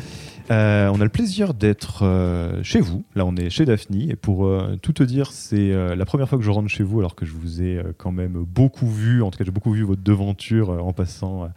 Euh, 0.50 0.90
on 0.92 1.00
a 1.00 1.04
le 1.04 1.10
plaisir 1.10 1.54
d'être 1.54 2.04
euh, 2.04 2.62
chez 2.62 2.80
vous. 2.80 3.04
Là, 3.14 3.24
on 3.24 3.34
est 3.36 3.48
chez 3.48 3.64
Daphne. 3.64 4.10
Et 4.10 4.16
pour 4.16 4.46
euh, 4.46 4.76
tout 4.82 4.92
te 4.92 5.02
dire, 5.02 5.32
c'est 5.32 5.72
la 5.72 6.04
première 6.04 6.28
fois 6.28 6.38
que 6.38 6.44
je 6.44 6.50
rentre 6.50 6.68
chez 6.68 6.82
vous, 6.82 6.98
alors 6.98 7.14
que 7.14 7.24
je 7.24 7.32
vous 7.32 7.62
ai 7.62 7.82
quand 7.96 8.12
même 8.12 8.32
beaucoup 8.32 8.88
vu. 8.88 9.22
En 9.22 9.30
tout 9.30 9.38
cas, 9.38 9.44
j'ai 9.44 9.50
beaucoup 9.50 9.72
vu 9.72 9.82
votre 9.82 10.02
devanture 10.02 10.70
en 10.70 10.92
passant 10.92 11.48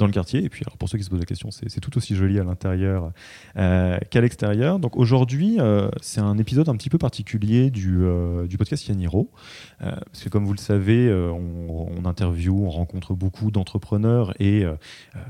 dans 0.00 0.06
le 0.06 0.12
quartier. 0.12 0.42
Et 0.44 0.48
puis, 0.48 0.64
pour 0.78 0.88
ceux 0.88 0.98
qui 0.98 1.04
se 1.04 1.10
posent 1.10 1.20
la 1.20 1.26
question, 1.26 1.50
c'est 1.50 1.80
tout 1.80 1.96
aussi 1.96 2.16
joli 2.16 2.38
à 2.38 2.44
l'intérieur 2.44 3.12
qu'à 3.54 4.20
l'extérieur. 4.20 4.78
Donc 4.78 4.96
aujourd'hui, 4.96 5.58
c'est 6.00 6.20
un 6.20 6.38
épisode 6.38 6.68
un 6.68 6.76
petit 6.76 6.90
peu 6.90 6.98
particulier 6.98 7.70
du, 7.70 8.02
du 8.48 8.58
podcast 8.58 8.88
Yaniro. 8.88 9.30
parce 9.78 10.24
que, 10.24 10.28
comme 10.28 10.44
vous 10.44 10.52
le 10.52 10.58
savez, 10.58 11.12
on, 11.12 11.88
on 11.96 12.04
interview, 12.04 12.64
on 12.64 12.70
rencontre 12.70 13.14
beaucoup 13.14 13.50
d'entrepreneurs. 13.50 14.34
Et 14.40 14.64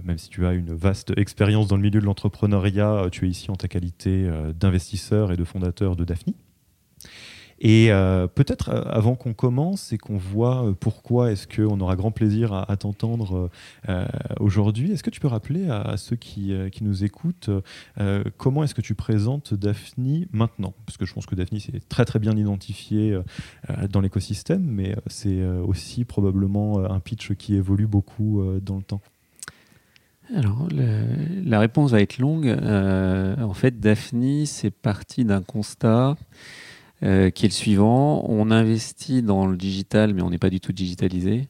même 0.04 0.19
si 0.19 0.28
tu 0.28 0.47
as 0.47 0.53
une 0.53 0.72
vaste 0.72 1.12
expérience 1.16 1.69
dans 1.69 1.76
le 1.76 1.82
milieu 1.82 2.00
de 2.00 2.04
l'entrepreneuriat, 2.04 3.04
euh, 3.04 3.08
tu 3.10 3.26
es 3.26 3.28
ici 3.28 3.50
en 3.50 3.56
ta 3.56 3.69
qualité 3.69 4.26
euh, 4.26 4.52
d'investisseur 4.52 5.32
et 5.32 5.37
de 5.37 5.44
fondateur 5.44 5.97
de 5.97 6.04
Daphne. 6.04 6.34
Et 7.60 7.93
euh, 7.93 8.26
peut-être 8.26 8.71
avant 8.71 9.15
qu'on 9.16 9.34
commence 9.34 9.93
et 9.93 9.98
qu'on 9.98 10.16
voit 10.16 10.75
pourquoi 10.81 11.31
est-ce 11.32 11.47
qu'on 11.47 11.78
aura 11.81 11.94
grand 11.94 12.10
plaisir 12.10 12.53
à, 12.53 12.76
t'entendre 12.76 13.50
aujourd'hui, 14.38 14.93
est-ce 14.93 15.03
que 15.03 15.10
tu 15.10 15.21
peux 15.21 15.28
rappeler 15.28 15.69
à, 15.69 15.97
ceux 15.97 16.16
qui, 16.16 16.54
qui, 16.72 16.84
nous 16.84 17.04
écoutent 17.04 17.50
comment 18.38 18.65
est-ce 18.65 18.75
que 18.75 18.81
tu 18.81 18.94
présentes 18.94 19.53
Daphne 19.53 20.26
maintenant? 20.32 20.72
Parce 20.87 20.97
que 20.97 21.04
je 21.04 21.12
pense 21.12 21.26
que 21.26 21.34
Daphne 21.34 21.59
c'est 21.59 21.87
très 21.88 22.04
très 22.04 22.19
bien 22.19 22.37
identifié 22.37 23.19
dans 23.91 24.00
l'écosystème, 24.00 24.65
mais 24.65 24.97
c'est 25.09 25.44
aussi 25.44 26.04
probablement 26.04 26.78
un 26.78 27.00
pitch 27.00 27.34
qui 27.34 27.56
évolue 27.56 27.87
beaucoup 27.87 28.43
dans 28.62 28.76
le 28.76 28.82
temps. 28.82 29.03
Alors, 30.34 30.69
la 31.44 31.59
réponse 31.59 31.91
va 31.91 32.00
être 32.00 32.19
longue. 32.19 32.47
Euh, 32.47 33.37
en 33.41 33.54
fait, 33.54 33.81
Daphne, 33.81 34.47
c'est 34.47 34.70
parti 34.70 35.25
d'un 35.25 35.43
constat 35.43 36.16
euh, 37.03 37.31
qui 37.31 37.47
est 37.47 37.49
le 37.49 37.55
suivant. 37.55 38.25
On 38.28 38.50
investit 38.50 39.22
dans 39.22 39.47
le 39.47 39.56
digital, 39.56 40.15
mais 40.15 40.22
on 40.22 40.31
n'est 40.31 40.38
pas 40.38 40.50
du 40.50 40.61
tout 40.61 40.72
digitalisé. 40.72 41.49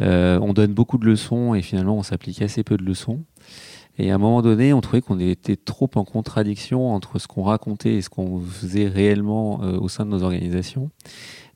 Euh, 0.00 0.38
on 0.42 0.52
donne 0.52 0.74
beaucoup 0.74 0.98
de 0.98 1.06
leçons 1.06 1.54
et 1.54 1.62
finalement, 1.62 1.96
on 1.96 2.02
s'applique 2.02 2.42
assez 2.42 2.62
peu 2.62 2.76
de 2.76 2.84
leçons. 2.84 3.20
Et 3.98 4.10
à 4.10 4.16
un 4.16 4.18
moment 4.18 4.42
donné, 4.42 4.74
on 4.74 4.82
trouvait 4.82 5.00
qu'on 5.00 5.18
était 5.18 5.56
trop 5.56 5.88
en 5.94 6.04
contradiction 6.04 6.92
entre 6.92 7.18
ce 7.18 7.26
qu'on 7.26 7.44
racontait 7.44 7.94
et 7.94 8.02
ce 8.02 8.10
qu'on 8.10 8.38
faisait 8.40 8.88
réellement 8.88 9.60
au 9.60 9.88
sein 9.88 10.04
de 10.04 10.10
nos 10.10 10.22
organisations. 10.22 10.90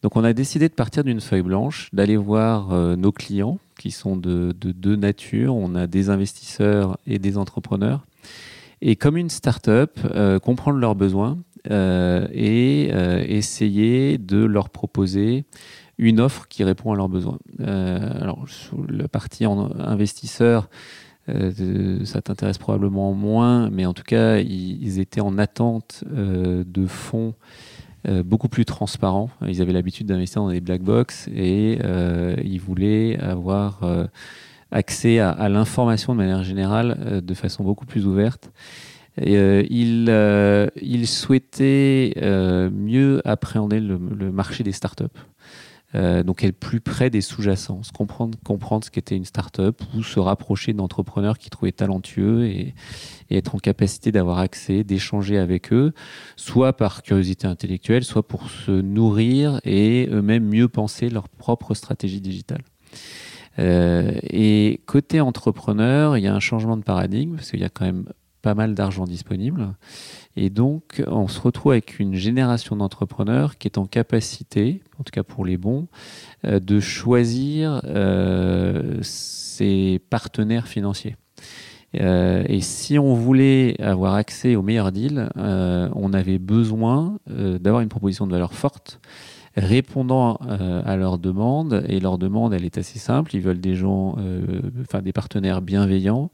Donc 0.02 0.16
on 0.16 0.25
a 0.25 0.32
décidé 0.32 0.69
de 0.69 0.75
partir 0.75 1.04
d'une 1.04 1.20
feuille 1.20 1.42
blanche, 1.42 1.91
d'aller 1.92 2.16
voir 2.16 2.72
euh, 2.72 2.97
nos 2.97 3.12
clients 3.12 3.58
qui 3.78 3.91
sont 3.91 4.16
de 4.16 4.52
deux 4.52 4.97
natures. 4.97 5.54
On 5.54 5.75
a 5.75 5.87
des 5.87 6.10
investisseurs 6.10 6.98
et 7.06 7.19
des 7.19 7.37
entrepreneurs. 7.37 8.06
Et 8.82 8.97
comme 8.97 9.19
une 9.19 9.28
start-up, 9.28 9.98
euh, 10.14 10.38
comprendre 10.38 10.78
leurs 10.78 10.94
besoins 10.94 11.32
euh, 11.32 11.37
et 11.69 12.91
essayer 13.28 14.19
de 14.19 14.44
leur 14.44 14.71
proposer 14.71 15.44
une 15.98 16.21
offre 16.21 16.48
qui 16.48 16.65
répond 16.65 16.93
à 16.93 16.97
leurs 16.97 17.09
besoins. 17.09 17.38
alors, 17.59 18.44
sur 18.48 18.78
la 18.88 19.09
partie 19.09 19.44
investisseur, 19.44 20.70
ça 21.26 22.22
t'intéresse 22.22 22.59
probablement 22.59 23.12
moins, 23.12 23.69
mais 23.70 23.84
en 23.84 23.93
tout 23.93 24.04
cas, 24.04 24.38
ils, 24.38 24.99
étaient 25.00 25.20
en 25.20 25.37
attente 25.38 26.04
de 26.10 26.87
fonds 26.87 27.34
euh, 28.09 28.22
beaucoup 28.22 28.49
plus 28.49 28.65
transparent. 28.65 29.28
Ils 29.47 29.60
avaient 29.60 29.75
l'habitude 29.75 30.06
d'investir 30.06 30.41
dans 30.41 30.49
des 30.49 30.62
black 30.62 30.81
box 30.81 31.28
et 31.34 31.78
euh, 31.84 32.34
ils 32.43 32.60
voulaient 32.60 33.19
avoir 33.19 33.82
euh, 33.82 34.06
accès 34.70 35.19
à, 35.19 35.49
l'information 35.50 36.15
de 36.15 36.19
manière 36.19 36.43
générale 36.43 37.20
de 37.22 37.34
façon 37.34 37.62
beaucoup 37.62 37.84
plus 37.84 38.06
ouverte. 38.06 38.53
Et, 39.20 39.66
ils, 39.70 40.70
ils, 40.81 41.06
souhaitaient 41.06 42.14
mieux 42.72 43.20
appréhender 43.25 43.81
le, 43.81 43.98
marché 44.32 44.64
des 44.64 44.72
startups. 44.72 45.04
Euh, 45.97 46.22
donc 46.22 46.44
être 46.44 46.56
plus 46.56 46.81
près 46.81 47.10
des 47.10 47.20
sous-jacents, 47.20 47.81
comprendre, 47.92 48.84
ce 48.84 48.91
qu'était 48.91 49.16
une 49.16 49.25
start-up 49.25 49.82
ou 49.97 50.04
se 50.04 50.20
rapprocher 50.20 50.72
d'entrepreneurs 50.72 51.36
qui 51.36 51.50
trouvaient 51.50 51.72
talentueux 51.72 52.44
et, 52.47 52.75
être 53.31 53.54
en 53.54 53.58
capacité 53.58 54.12
d'avoir 54.12 54.38
accès, 54.38 54.84
d'échanger 54.84 55.38
avec 55.38 55.72
eux, 55.72 55.92
soit 56.37 56.72
par 56.72 57.02
curiosité 57.02 57.47
intellectuelle, 57.47 58.04
soit 58.04 58.26
pour 58.26 58.50
se 58.50 58.70
nourrir 58.70 59.61
et 59.64 60.08
eux-mêmes 60.11 60.49
mieux 60.49 60.69
penser 60.69 61.08
leur 61.08 61.28
propre 61.28 61.75
stratégie 61.75 62.20
digitale. 62.20 62.62
Euh, 63.58 64.12
et 64.22 64.81
côté 64.87 65.20
entrepreneur, 65.20 66.17
il 66.17 66.22
y 66.22 66.26
a 66.28 66.34
un 66.34 66.40
changement 66.40 66.76
de 66.76 66.82
paradigme 66.82 67.37
parce 67.37 67.50
qu'il 67.50 67.61
y 67.61 67.64
a 67.64 67.69
quand 67.69 67.84
même 67.84 68.05
pas 68.42 68.54
mal 68.54 68.75
d'argent 68.75 69.04
disponible. 69.04 69.75
Et 70.37 70.50
donc, 70.50 71.02
on 71.06 71.28
se 71.28 71.40
retrouve 71.40 71.72
avec 71.72 71.98
une 71.98 72.14
génération 72.14 72.76
d'entrepreneurs 72.76 73.58
qui 73.58 73.69
est 73.69 73.78
en 73.78 73.87
capacité, 73.87 74.82
en 74.98 75.02
tout 75.02 75.10
cas 75.12 75.22
pour 75.22 75.44
les 75.44 75.56
bons, 75.56 75.88
euh, 76.44 76.60
de 76.60 76.81
choisir 76.81 77.82
euh, 77.84 78.98
ses 79.02 80.00
partenaires 80.10 80.69
financiers. 80.69 81.16
Euh, 82.00 82.44
et 82.46 82.60
si 82.60 82.98
on 82.98 83.14
voulait 83.14 83.81
avoir 83.81 84.14
accès 84.14 84.54
aux 84.54 84.62
meilleurs 84.62 84.93
deals, 84.93 85.28
on 85.36 86.12
avait 86.12 86.38
besoin 86.38 87.19
d'avoir 87.26 87.82
une 87.82 87.88
proposition 87.88 88.26
de 88.26 88.32
valeur 88.32 88.54
forte 88.54 89.00
répondant 89.56 90.36
à 90.36 90.96
leurs 90.96 91.19
demandes. 91.19 91.84
Et 91.88 91.98
leur 91.98 92.16
demande, 92.16 92.54
elle 92.54 92.64
est 92.64 92.78
assez 92.78 93.00
simple. 93.00 93.34
Ils 93.34 93.43
veulent 93.43 93.60
des 93.60 93.75
gens, 93.75 94.14
enfin 94.82 95.02
des 95.02 95.12
partenaires 95.12 95.60
bienveillants 95.60 96.31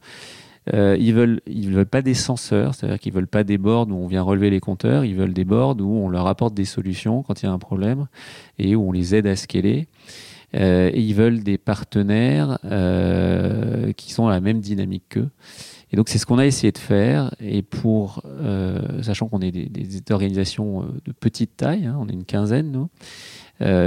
Euh, 0.73 0.97
ils 0.99 1.13
veulent, 1.13 1.41
veulent 1.47 1.85
pas 1.85 2.01
des 2.01 2.13
censeurs, 2.13 2.75
c'est-à-dire 2.75 2.99
qu'ils 2.99 3.13
veulent 3.13 3.27
pas 3.27 3.43
des 3.43 3.57
boards 3.57 3.87
où 3.89 3.93
on 3.93 4.07
vient 4.07 4.21
relever 4.21 4.49
les 4.49 4.59
compteurs. 4.59 5.05
Ils 5.05 5.15
veulent 5.15 5.33
des 5.33 5.45
boards 5.45 5.77
où 5.79 6.05
on 6.05 6.09
leur 6.09 6.27
apporte 6.27 6.53
des 6.53 6.65
solutions 6.65 7.23
quand 7.23 7.41
il 7.41 7.45
y 7.45 7.49
a 7.49 7.51
un 7.51 7.59
problème 7.59 8.07
et 8.59 8.75
où 8.75 8.89
on 8.89 8.91
les 8.91 9.15
aide 9.15 9.27
à 9.27 9.35
scaler. 9.35 9.87
Euh, 10.55 10.89
et 10.93 11.01
ils 11.01 11.13
veulent 11.13 11.43
des 11.43 11.57
partenaires 11.57 12.57
euh, 12.65 13.91
qui 13.93 14.13
sont 14.13 14.27
à 14.27 14.31
la 14.31 14.39
même 14.39 14.59
dynamique 14.59 15.03
qu'eux. 15.09 15.29
Et 15.91 15.95
donc 15.95 16.09
c'est 16.09 16.17
ce 16.17 16.25
qu'on 16.25 16.37
a 16.37 16.45
essayé 16.45 16.71
de 16.71 16.77
faire. 16.77 17.33
Et 17.39 17.61
pour, 17.61 18.23
sachant 19.01 19.27
qu'on 19.27 19.39
est 19.39 19.51
des, 19.51 20.01
organisations 20.11 20.85
de 21.05 21.11
petite 21.13 21.55
taille, 21.55 21.85
hein, 21.85 21.97
on 21.99 22.09
est 22.09 22.13
une 22.13 22.25
quinzaine 22.25 22.87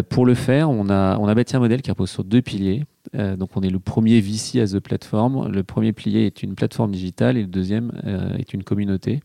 pour 0.08 0.24
le 0.24 0.34
faire, 0.34 0.70
on 0.70 0.88
a, 0.88 1.18
on 1.18 1.28
a 1.28 1.34
bâti 1.34 1.56
un 1.56 1.60
modèle 1.60 1.82
qui 1.82 1.90
repose 1.90 2.10
sur 2.10 2.24
deux 2.24 2.40
piliers. 2.40 2.84
Euh, 3.16 3.36
donc 3.36 3.50
on 3.56 3.62
est 3.62 3.70
le 3.70 3.78
premier 3.78 4.20
VC 4.20 4.60
as 4.60 4.74
a 4.74 4.80
platform. 4.80 5.50
Le 5.50 5.62
premier 5.62 5.92
pilier 5.92 6.26
est 6.26 6.42
une 6.42 6.54
plateforme 6.54 6.92
digitale 6.92 7.36
et 7.36 7.42
le 7.42 7.48
deuxième 7.48 7.92
euh, 8.06 8.36
est 8.36 8.54
une 8.54 8.62
communauté 8.62 9.20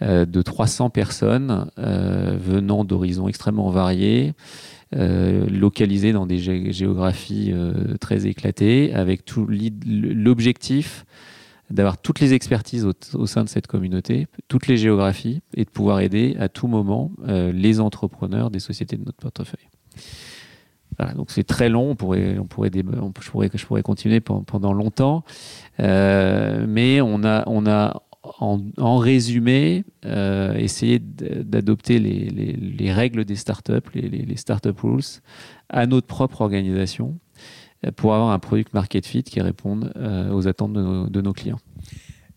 de 0.00 0.42
300 0.42 0.90
personnes 0.90 1.72
venant 1.76 2.84
d'horizons 2.84 3.26
extrêmement 3.26 3.68
variés. 3.70 4.32
localisées 4.92 6.12
dans 6.12 6.24
des 6.24 6.38
géographies 6.72 7.52
très 8.00 8.28
éclatées, 8.28 8.94
avec 8.94 9.24
l'objectif 9.84 11.04
d'avoir 11.70 11.98
toutes 12.00 12.20
les 12.20 12.32
expertises 12.32 12.86
au, 12.86 13.26
sein 13.26 13.42
de 13.42 13.48
cette 13.48 13.66
communauté, 13.66 14.28
toutes 14.46 14.68
les 14.68 14.76
géographies, 14.76 15.42
et 15.54 15.64
de 15.64 15.70
pouvoir 15.70 15.98
aider 15.98 16.36
à 16.38 16.48
tout 16.48 16.68
moment 16.68 17.10
les 17.26 17.80
entrepreneurs 17.80 18.52
des 18.52 18.60
sociétés 18.60 18.96
de 18.96 19.04
notre 19.04 19.18
portefeuille 19.18 19.66
donc 21.14 21.30
c'est 21.30 21.44
très 21.44 21.68
long, 21.68 21.90
on 21.90 21.96
pourrait, 21.96 22.38
on 22.38 22.46
pourrait, 22.46 22.70
je, 22.74 23.30
pourrais, 23.30 23.50
je 23.52 23.66
pourrais 23.66 23.82
continuer 23.82 24.20
pendant 24.20 24.72
longtemps, 24.72 25.24
euh, 25.80 26.66
mais 26.68 27.00
on 27.00 27.24
a, 27.24 27.44
on 27.46 27.66
a 27.66 28.02
en, 28.22 28.98
résumé 28.98 29.84
euh, 30.04 30.54
essayé 30.54 30.98
d'adopter 30.98 31.98
les, 32.00 32.28
les, 32.28 32.92
règles 32.92 33.24
des 33.24 33.36
startups, 33.36 33.88
les, 33.94 34.08
les 34.08 34.36
startup 34.36 34.78
rules, 34.80 35.02
à 35.68 35.86
notre 35.86 36.08
propre 36.08 36.40
organisation 36.42 37.18
euh, 37.86 37.92
pour 37.92 38.14
avoir 38.14 38.30
un 38.30 38.38
product 38.40 38.74
market 38.74 39.06
fit 39.06 39.22
qui 39.22 39.40
réponde 39.40 39.92
aux 40.32 40.48
attentes 40.48 40.72
de 40.72 41.20
nos, 41.20 41.32
clients. 41.32 41.60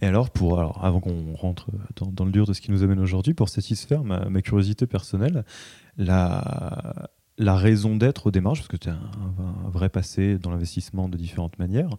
Et 0.02 0.06
alors, 0.06 0.30
pour, 0.30 0.60
alors 0.60 0.86
avant 0.86 1.00
qu'on 1.00 1.34
rentre 1.34 1.72
dans, 1.96 2.12
dans, 2.12 2.26
le 2.26 2.32
dur 2.32 2.46
de 2.46 2.54
ce 2.54 2.62
qui 2.62 2.72
nous 2.72 2.84
amène 2.84 3.00
aujourd'hui, 3.00 3.34
pour 3.34 3.50
satisfaire 3.50 4.04
ma, 4.04 4.30
ma 4.30 4.42
curiosité 4.42 4.86
personnelle, 4.86 5.46
la, 5.98 7.10
la 7.42 7.56
raison 7.56 7.96
d'être 7.96 8.28
aux 8.28 8.32
démarches, 8.32 8.60
parce 8.60 8.68
que 8.68 8.78
tu 8.78 8.90
as 8.90 8.94
un, 8.94 9.70
vrai 9.70 9.90
passé 9.90 10.38
dans 10.38 10.52
l'investissement 10.52 11.10
de 11.10 11.18
différentes 11.18 11.58
manières, 11.60 11.98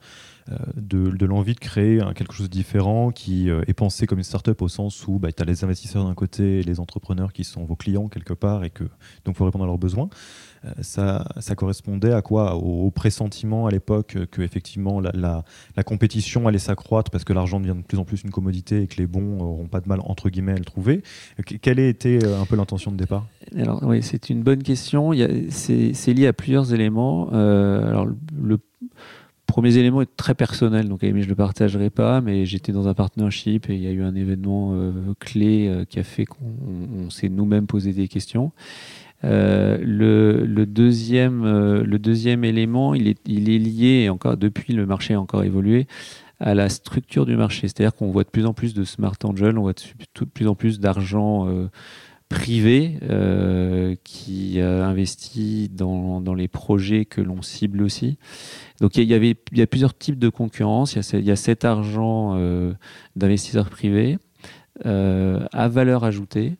euh, 0.52 0.56
de, 0.76 1.26
l'envie 1.26 1.54
de 1.54 1.60
créer 1.60 2.00
quelque 2.14 2.32
chose 2.32 2.48
de 2.48 2.52
différent 2.52 3.10
qui 3.10 3.48
euh, 3.48 3.62
est 3.66 3.74
pensé 3.74 4.06
comme 4.06 4.18
une 4.18 4.24
start-up 4.24 4.60
au 4.62 4.68
sens 4.68 5.06
où 5.06 5.18
bah, 5.18 5.32
tu 5.32 5.42
as 5.42 5.46
les 5.46 5.64
investisseurs 5.64 6.04
d'un 6.04 6.14
côté 6.14 6.60
et 6.60 6.62
les 6.62 6.80
entrepreneurs 6.80 7.32
qui 7.32 7.44
sont 7.44 7.64
vos 7.64 7.76
clients 7.76 8.08
quelque 8.08 8.34
part 8.34 8.64
et 8.64 8.70
que 8.70 8.84
donc 9.24 9.36
faut 9.36 9.44
répondre 9.44 9.64
à 9.64 9.66
leurs 9.66 9.78
besoins. 9.78 10.08
Euh, 10.64 10.70
ça, 10.80 11.24
ça, 11.40 11.54
correspondait 11.54 12.12
à 12.12 12.22
quoi? 12.22 12.56
Au, 12.56 12.90
pressentiment 12.90 13.66
à 13.66 13.70
l'époque 13.70 14.16
que 14.30 14.42
effectivement 14.42 15.00
la, 15.00 15.12
la, 15.76 15.82
compétition 15.82 16.46
allait 16.46 16.58
s'accroître 16.58 17.10
parce 17.10 17.24
que 17.24 17.32
l'argent 17.32 17.58
devient 17.58 17.76
de 17.76 17.82
plus 17.82 17.98
en 17.98 18.04
plus 18.04 18.22
une 18.22 18.30
commodité 18.30 18.82
et 18.82 18.86
que 18.86 18.96
les 18.96 19.06
bons 19.06 19.38
n'auront 19.38 19.66
pas 19.66 19.80
de 19.80 19.88
mal 19.88 20.00
entre 20.04 20.28
guillemets 20.28 20.52
à 20.52 20.58
le 20.58 20.64
trouver. 20.64 21.02
Quelle 21.62 21.80
a 21.80 21.86
été 21.86 22.24
un 22.24 22.44
peu 22.44 22.56
l'intention 22.56 22.92
de 22.92 22.96
départ? 22.96 23.26
Alors 23.56 23.82
oui, 23.82 24.02
c'est 24.02 24.30
une 24.30 24.42
bonne 24.42 24.62
question. 24.62 25.12
C'est 25.48 26.14
lié 26.14 26.26
à 26.26 26.32
plusieurs 26.32 26.72
éléments. 26.74 27.28
alors 27.30 28.06
le 28.06 28.58
premier 29.52 29.76
élément 29.76 30.00
est 30.00 30.16
très 30.16 30.34
personnel, 30.34 30.88
donc 30.88 31.00
je 31.02 31.06
ne 31.08 31.22
le 31.24 31.34
partagerai 31.34 31.90
pas, 31.90 32.20
mais 32.20 32.46
j'étais 32.46 32.72
dans 32.72 32.88
un 32.88 32.94
partnership 32.94 33.68
et 33.68 33.74
il 33.74 33.82
y 33.82 33.86
a 33.86 33.90
eu 33.90 34.02
un 34.02 34.14
événement 34.14 34.74
clé 35.20 35.84
qui 35.90 35.98
a 35.98 36.02
fait 36.02 36.24
qu'on 36.24 37.10
s'est 37.10 37.28
nous-mêmes 37.28 37.66
posé 37.66 37.92
des 37.92 38.08
questions. 38.08 38.52
Euh, 39.24 39.78
le, 39.80 40.66
deuxième, 40.66 41.44
euh, 41.44 42.42
élément, 42.42 42.94
il 42.94 43.08
est, 43.08 43.28
lié, 43.58 44.08
encore 44.08 44.36
depuis 44.36 44.72
le 44.72 44.86
marché 44.86 45.14
a 45.14 45.20
encore 45.20 45.44
évolué, 45.44 45.86
à 46.40 46.54
la 46.54 46.68
structure 46.68 47.26
du 47.26 47.36
marché. 47.36 47.68
C'est-à-dire 47.68 47.94
qu'on 47.94 48.10
voit 48.10 48.24
de 48.24 48.30
plus 48.30 48.46
en 48.46 48.54
plus 48.54 48.74
de 48.74 48.84
smart 48.84 49.16
angel, 49.24 49.58
on 49.58 49.62
voit 49.62 49.74
de, 49.74 50.24
plus 50.24 50.48
en 50.48 50.54
plus 50.54 50.80
d'argent 50.80 51.46
euh, 52.32 53.94
privé 53.94 53.96
qui 54.04 54.60
investit 54.60 55.68
dans, 55.72 56.34
les 56.34 56.48
projets 56.48 57.04
que 57.04 57.20
l'on 57.20 57.42
cible 57.42 57.82
aussi. 57.82 58.18
Donc 58.80 58.96
il 58.96 59.04
y, 59.04 59.14
avait, 59.14 59.36
a 59.58 59.66
plusieurs 59.66 59.96
types 59.96 60.18
de 60.18 60.28
concurrence. 60.28 60.96
Il 61.12 61.24
y 61.24 61.30
a, 61.30 61.36
cet 61.36 61.64
argent 61.64 62.36
d'investisseurs 63.16 63.70
privés 63.70 64.18
à 64.84 65.68
valeur 65.68 66.04
ajoutée. 66.04 66.54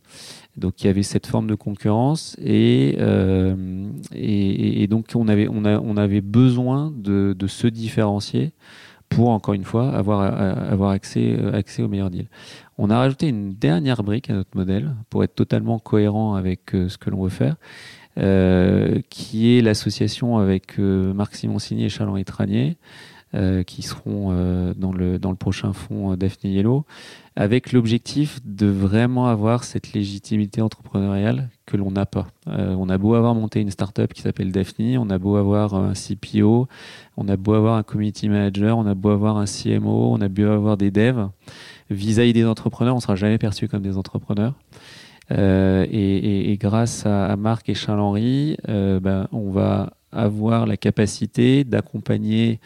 Donc 0.57 0.83
il 0.83 0.87
y 0.87 0.91
avait 0.91 1.03
cette 1.03 1.27
forme 1.27 1.47
de 1.47 1.55
concurrence 1.55 2.37
et, 2.39 2.97
euh, 2.99 3.55
donc 4.87 5.07
on 5.15 5.29
avait, 5.29 6.21
besoin 6.21 6.93
de, 6.95 7.35
se 7.47 7.67
différencier 7.67 8.53
pour, 9.15 9.31
encore 9.31 9.55
une 9.55 9.65
fois, 9.65 9.91
avoir, 9.91 10.21
avoir 10.23 10.91
accès, 10.91 11.37
accès 11.53 11.83
aux 11.83 11.89
meilleurs 11.89 12.11
deals. 12.11 12.29
On 12.79 12.91
a 12.91 12.99
rajouté 12.99 13.29
une 13.29 13.55
dernière 13.55 14.03
brique 14.03 14.31
à 14.31 14.35
notre 14.35 14.57
modèle 14.57 14.95
pour 15.11 15.23
être 15.25 15.35
totalement 15.35 15.79
cohérent 15.79 16.35
avec 16.35 16.75
euh, 16.75 16.89
ce 16.89 16.99
que 16.99 17.11
l'on 17.11 17.23
veut 17.23 17.31
faire. 17.31 17.57
Euh, 18.19 19.01
qui 19.09 19.57
est 19.57 19.63
l'association 19.63 20.37
avec 20.37 20.79
euh, 20.79 21.15
Marc 21.15 21.35
Simoncini 21.35 21.85
et 21.85 21.89
Charles-Henri 21.89 22.27
Tranier, 22.27 22.77
euh, 23.35 23.63
qui 23.63 23.81
seront 23.81 24.29
euh, 24.31 24.75
dans, 24.77 24.93
le, 24.93 25.19
dans 25.19 25.31
le 25.31 25.37
prochain 25.37 25.73
fonds 25.73 26.13
euh, 26.13 26.17
Daphne 26.17 26.51
Yellow, 26.51 26.85
avec 27.35 27.73
l'objectif 27.73 28.41
de 28.45 28.67
vraiment 28.67 29.27
avoir 29.27 29.65
cette 29.65 29.95
légitimité 29.95 30.61
entrepreneuriale 30.61 31.49
que 31.65 31.79
l'on 31.79 31.91
n'a 31.91 32.05
pas. 32.05 32.27
on 32.47 32.91
a 32.91 32.99
beau 32.99 33.15
avoir 33.15 33.35
monté 33.35 33.63
une 33.63 33.71
startup 33.71 34.13
qui 34.13 34.21
s'appelle 34.21 34.53
Daphne, 34.53 34.99
on 34.99 35.09
a 35.09 35.17
beau 35.17 35.37
avoir 35.37 35.75
un 35.75 35.95
CPO, 35.95 36.69
on 37.17 37.29
a 37.29 37.39
beau 37.39 37.55
avoir 37.55 37.77
un 37.77 37.83
community 37.83 38.29
manager, 38.29 38.77
on 38.77 38.85
a 38.85 38.95
beau 38.95 39.09
avoir 39.09 39.39
un 39.39 39.47
CMO, 39.47 40.13
on 40.13 40.21
a 40.21 40.29
beau 40.29 40.49
avoir 40.49 40.77
des 40.77 40.91
devs. 40.91 41.31
Vis-à-vis 41.89 42.35
des 42.35 42.45
entrepreneurs, 42.45 42.93
on 42.93 42.99
ne 42.99 43.03
sera 43.03 43.15
jamais 43.15 43.39
perçu 43.39 43.67
comme 43.67 43.83
des 43.83 43.97
entrepreneurs. 43.97 44.53
Et, 45.31 46.59
grâce 46.61 47.07
à, 47.07 47.35
Marc 47.37 47.71
et 47.71 47.75
Charles-Henri, 47.75 48.59
ben, 48.69 49.27
on 49.33 49.49
va 49.49 49.95
avoir 50.13 50.67
la 50.67 50.77
capacité 50.77 51.65
d'accompagner 51.65 52.61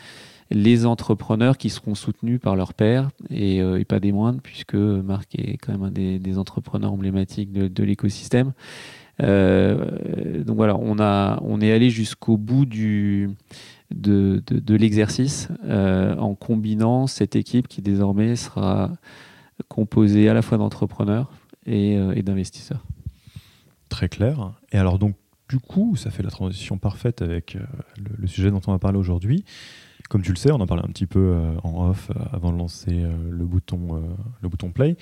les 0.50 0.86
entrepreneurs 0.86 1.58
qui 1.58 1.70
seront 1.70 1.94
soutenus 1.94 2.40
par 2.40 2.56
leur 2.56 2.74
père 2.74 3.10
et, 3.30 3.60
euh, 3.60 3.80
et, 3.80 3.84
pas 3.84 4.00
des 4.00 4.12
moindres, 4.12 4.40
puisque 4.42 4.74
Marc 4.74 5.34
est 5.34 5.56
quand 5.58 5.72
même 5.72 5.82
un 5.82 5.90
des, 5.90 6.38
entrepreneurs 6.38 6.92
emblématiques 6.92 7.52
de, 7.52 7.82
l'écosystème. 7.82 8.52
Euh, 9.22 10.44
donc 10.44 10.56
voilà, 10.56 10.76
on, 10.76 10.98
a, 11.00 11.40
on 11.42 11.60
est 11.60 11.72
allé 11.72 11.90
jusqu'au 11.90 12.36
bout 12.36 12.66
du, 12.66 13.30
de, 13.90 14.42
de, 14.46 14.74
l'exercice 14.76 15.48
euh, 15.64 16.14
en 16.16 16.34
combinant 16.34 17.06
cette 17.06 17.34
équipe 17.34 17.66
qui 17.66 17.82
désormais 17.82 18.36
sera 18.36 18.92
composée 19.68 20.28
à 20.28 20.34
la 20.34 20.42
fois 20.42 20.58
d'entrepreneurs 20.58 21.30
et, 21.64 22.22
d'investisseurs. 22.22 22.84
Très 23.88 24.08
clair. 24.08 24.52
Et 24.70 24.78
alors 24.78 24.98
donc, 24.98 25.16
du 25.48 25.58
coup, 25.58 25.96
ça 25.96 26.10
fait 26.10 26.22
la 26.22 26.30
transition 26.30 26.76
parfaite 26.76 27.22
avec 27.22 27.54
le, 27.54 27.62
le, 28.18 28.26
sujet 28.26 28.50
dont 28.50 28.60
on 28.66 28.72
va 28.72 28.78
parler 28.78 28.98
aujourd'hui. 28.98 29.44
Comme 30.08 30.22
tu 30.22 30.30
le 30.30 30.36
sais, 30.36 30.52
on 30.52 30.60
en 30.60 30.66
parlait 30.66 30.84
un 30.84 30.92
petit 30.92 31.06
peu 31.06 31.18
euh, 31.18 31.56
en 31.62 31.90
off 31.90 32.10
euh, 32.10 32.14
avant 32.32 32.52
de 32.52 32.58
lancer 32.58 32.92
euh, 32.92 33.12
le, 33.30 33.44
bouton, 33.44 34.16
le 34.40 34.48
bouton 34.48 34.70
play. 34.70 34.96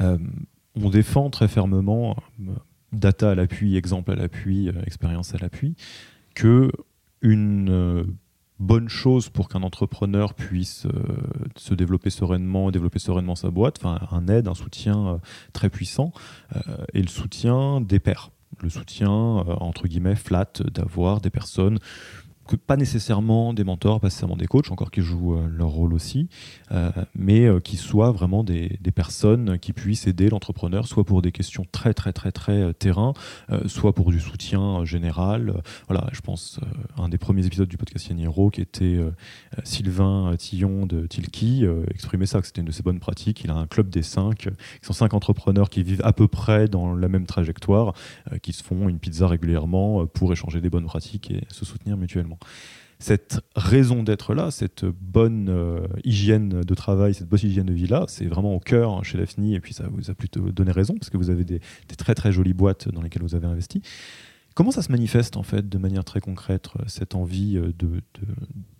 on 0.00 0.90
défend 0.90 1.30
très 1.30 1.48
fermement, 1.48 2.16
data 2.92 3.32
à 3.32 3.34
l'appui, 3.34 3.76
exemple 3.76 4.12
à 4.12 4.14
l'appui, 4.14 4.70
expérience 4.86 5.34
à 5.34 5.38
l'appui, 5.38 5.74
que 6.34 6.70
une 7.20 8.06
bonne 8.60 8.88
chose 8.88 9.28
pour 9.28 9.48
qu'un 9.48 9.62
entrepreneur 9.62 10.34
puisse 10.34 10.86
se 11.56 11.74
développer 11.74 12.10
sereinement, 12.10 12.70
développer 12.70 13.00
sereinement 13.00 13.34
sa 13.34 13.50
boîte, 13.50 13.80
un 13.84 14.28
aide, 14.28 14.46
un 14.46 14.54
soutien 14.54 15.20
très 15.52 15.68
puissant, 15.68 16.12
et 16.94 17.02
le 17.02 17.08
soutien 17.08 17.80
des 17.80 17.98
pairs. 17.98 18.30
Le 18.62 18.70
soutien, 18.70 19.10
entre 19.10 19.88
guillemets, 19.88 20.16
flat, 20.16 20.62
d'avoir 20.72 21.20
des 21.20 21.30
personnes 21.30 21.80
pas 22.56 22.76
nécessairement 22.76 23.52
des 23.52 23.64
mentors, 23.64 24.00
pas 24.00 24.08
nécessairement 24.08 24.36
des 24.36 24.46
coachs, 24.46 24.70
encore 24.70 24.90
qui 24.90 25.00
jouent 25.00 25.34
euh, 25.34 25.48
leur 25.48 25.68
rôle 25.68 25.92
aussi, 25.92 26.28
euh, 26.72 26.90
mais 27.14 27.44
euh, 27.44 27.60
qui 27.60 27.76
soient 27.76 28.10
vraiment 28.12 28.44
des, 28.44 28.78
des, 28.80 28.90
personnes 28.90 29.58
qui 29.58 29.72
puissent 29.72 30.06
aider 30.06 30.28
l'entrepreneur, 30.28 30.86
soit 30.86 31.04
pour 31.04 31.22
des 31.22 31.32
questions 31.32 31.64
très 31.70 31.94
très 31.94 32.12
très 32.12 32.32
très 32.32 32.74
terrain, 32.74 33.12
soit 33.66 33.94
pour 33.94 34.10
du 34.10 34.20
soutien 34.20 34.84
général. 34.84 35.62
voilà, 35.88 36.08
je 36.12 36.20
pense 36.20 36.58
un 36.96 37.08
des 37.08 37.18
premiers 37.18 37.46
épisodes 37.46 37.68
du 37.68 37.76
podcast 37.76 38.08
Yaniro 38.08 38.50
qui 38.50 38.60
était 38.60 38.98
Sylvain 39.62 40.34
Tillon 40.36 40.86
de 40.86 41.06
Tilki 41.06 41.64
exprimait 41.90 42.26
ça, 42.26 42.40
que 42.40 42.46
c'était 42.46 42.60
une 42.60 42.66
de 42.66 42.72
ses 42.72 42.82
bonnes 42.82 42.98
pratiques. 42.98 43.44
Il 43.44 43.50
a 43.50 43.54
un 43.54 43.66
club 43.66 43.88
des 43.88 44.02
cinq, 44.02 44.48
qui 44.48 44.86
sont 44.86 44.92
cinq 44.92 45.14
entrepreneurs 45.14 45.70
qui 45.70 45.82
vivent 45.82 46.02
à 46.04 46.12
peu 46.12 46.28
près 46.28 46.68
dans 46.68 46.94
la 46.94 47.08
même 47.08 47.26
trajectoire, 47.26 47.94
qui 48.42 48.52
se 48.52 48.64
font 48.64 48.88
une 48.88 48.98
pizza 48.98 49.28
régulièrement 49.28 50.06
pour 50.06 50.32
échanger 50.32 50.60
des 50.60 50.70
bonnes 50.70 50.86
pratiques 50.86 51.30
et 51.30 51.44
se 51.50 51.64
soutenir 51.64 51.96
mutuellement. 51.96 52.37
Cette 52.98 53.40
raison 53.54 54.02
d'être 54.02 54.34
là, 54.34 54.50
cette 54.50 54.84
bonne 54.84 55.86
hygiène 56.02 56.62
de 56.62 56.74
travail, 56.74 57.14
cette 57.14 57.28
bonne 57.28 57.38
hygiène 57.42 57.66
de 57.66 57.72
vie 57.72 57.86
là, 57.86 58.04
c'est 58.08 58.26
vraiment 58.26 58.54
au 58.54 58.58
cœur 58.58 58.92
hein, 58.92 59.02
chez 59.04 59.18
Daphne 59.18 59.52
et 59.52 59.60
puis 59.60 59.72
ça 59.72 59.84
vous 59.88 60.10
a 60.10 60.14
plutôt 60.14 60.50
donné 60.50 60.72
raison 60.72 60.94
parce 60.94 61.08
que 61.08 61.16
vous 61.16 61.30
avez 61.30 61.44
des, 61.44 61.60
très 61.96 62.16
très 62.16 62.32
jolies 62.32 62.54
boîtes 62.54 62.88
dans 62.88 63.00
lesquelles 63.00 63.22
vous 63.22 63.36
avez 63.36 63.46
investi. 63.46 63.82
Comment 64.54 64.72
ça 64.72 64.82
se 64.82 64.90
manifeste 64.90 65.36
en 65.36 65.44
fait 65.44 65.68
de 65.68 65.78
manière 65.78 66.04
très 66.04 66.20
concrète 66.20 66.70
cette 66.88 67.14
envie 67.14 67.54
de, 67.54 67.72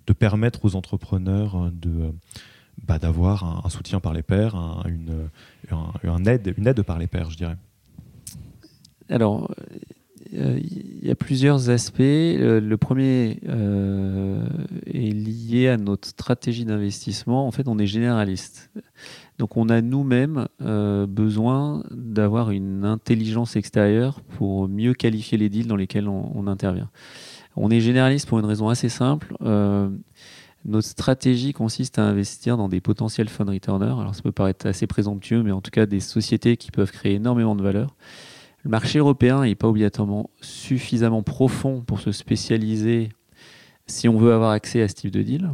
de, 0.07 0.13
permettre 0.13 0.65
aux 0.65 0.75
entrepreneurs 0.75 1.71
de 1.71 2.13
bah, 2.87 2.99
d'avoir 2.99 3.65
un, 3.65 3.69
soutien 3.69 4.01
par 4.01 4.13
les 4.13 4.23
pairs, 4.23 4.57
une, 4.87 5.29
un, 5.71 6.25
aide, 6.25 6.55
une 6.57 6.67
aide 6.67 6.83
par 6.83 6.99
les 6.99 7.07
pairs, 7.07 7.31
je 7.31 7.37
dirais? 7.37 7.57
Alors, 9.09 9.51
euh, 9.51 9.77
il 10.33 11.07
y 11.07 11.11
a 11.11 11.15
plusieurs 11.15 11.71
aspects. 11.71 12.01
Euh, 12.01 12.61
le 12.61 12.77
premier 12.77 13.41
euh, 13.49 14.47
est 14.87 15.13
lié 15.13 15.69
à 15.69 15.77
notre 15.77 16.09
stratégie 16.09 16.65
d'investissement. 16.65 17.47
En 17.47 17.51
fait, 17.51 17.69
on 17.69 17.79
est 17.79 17.87
généraliste. 17.87 18.71
Donc, 19.39 19.57
on 19.57 19.69
a 19.69 19.81
nous-mêmes 19.81 20.49
besoin 20.59 21.85
d'avoir 21.93 22.51
une 22.51 22.85
intelligence 22.85 23.55
extérieure 23.55 24.21
pour 24.37 24.69
mieux 24.69 24.95
qualifier 24.95 25.39
les 25.39 25.49
deals 25.49 25.69
dans 25.69 25.77
lesquels 25.77 26.09
on, 26.09 26.33
on 26.35 26.49
intervient. 26.49 26.91
On 27.55 27.71
est 27.71 27.81
généraliste 27.81 28.29
pour 28.29 28.41
une 28.41 28.47
raison 28.47 28.69
assez 28.69 28.89
simple. 28.89 29.33
Notre 30.65 30.89
stratégie 30.89 31.53
consiste 31.53 31.99
à 31.99 32.03
investir 32.03 32.57
dans 32.57 32.69
des 32.69 32.81
potentiels 32.81 33.29
fund 33.29 33.49
returners. 33.49 34.01
Alors 34.01 34.15
ça 34.15 34.23
peut 34.23 34.33
paraître 34.33 34.67
assez 34.67 34.87
présomptueux, 34.87 35.43
mais 35.43 35.53
en 35.53 35.61
tout 35.61 35.71
cas 35.71 35.87
des 35.87 36.01
sociétés 36.01 36.57
qui 36.57 36.71
peuvent 36.71 36.91
créer 36.91 37.15
énormément 37.15 37.55
de 37.55 37.63
valeur. 37.63 37.95
Le 38.65 38.71
marché 38.71 38.99
européen 38.99 39.43
n'est 39.43 39.55
pas 39.55 39.69
obligatoirement 39.69 40.31
suffisamment 40.41 41.23
profond 41.23 41.83
pour 41.83 42.01
se 42.01 42.13
spécialiser 42.13 43.11
si 43.87 44.09
on 44.09 44.19
veut 44.19 44.33
avoir 44.33 44.51
accès 44.51 44.83
à 44.83 44.89
ce 44.89 44.95
type 44.95 45.11
de 45.11 45.23
deal. 45.23 45.51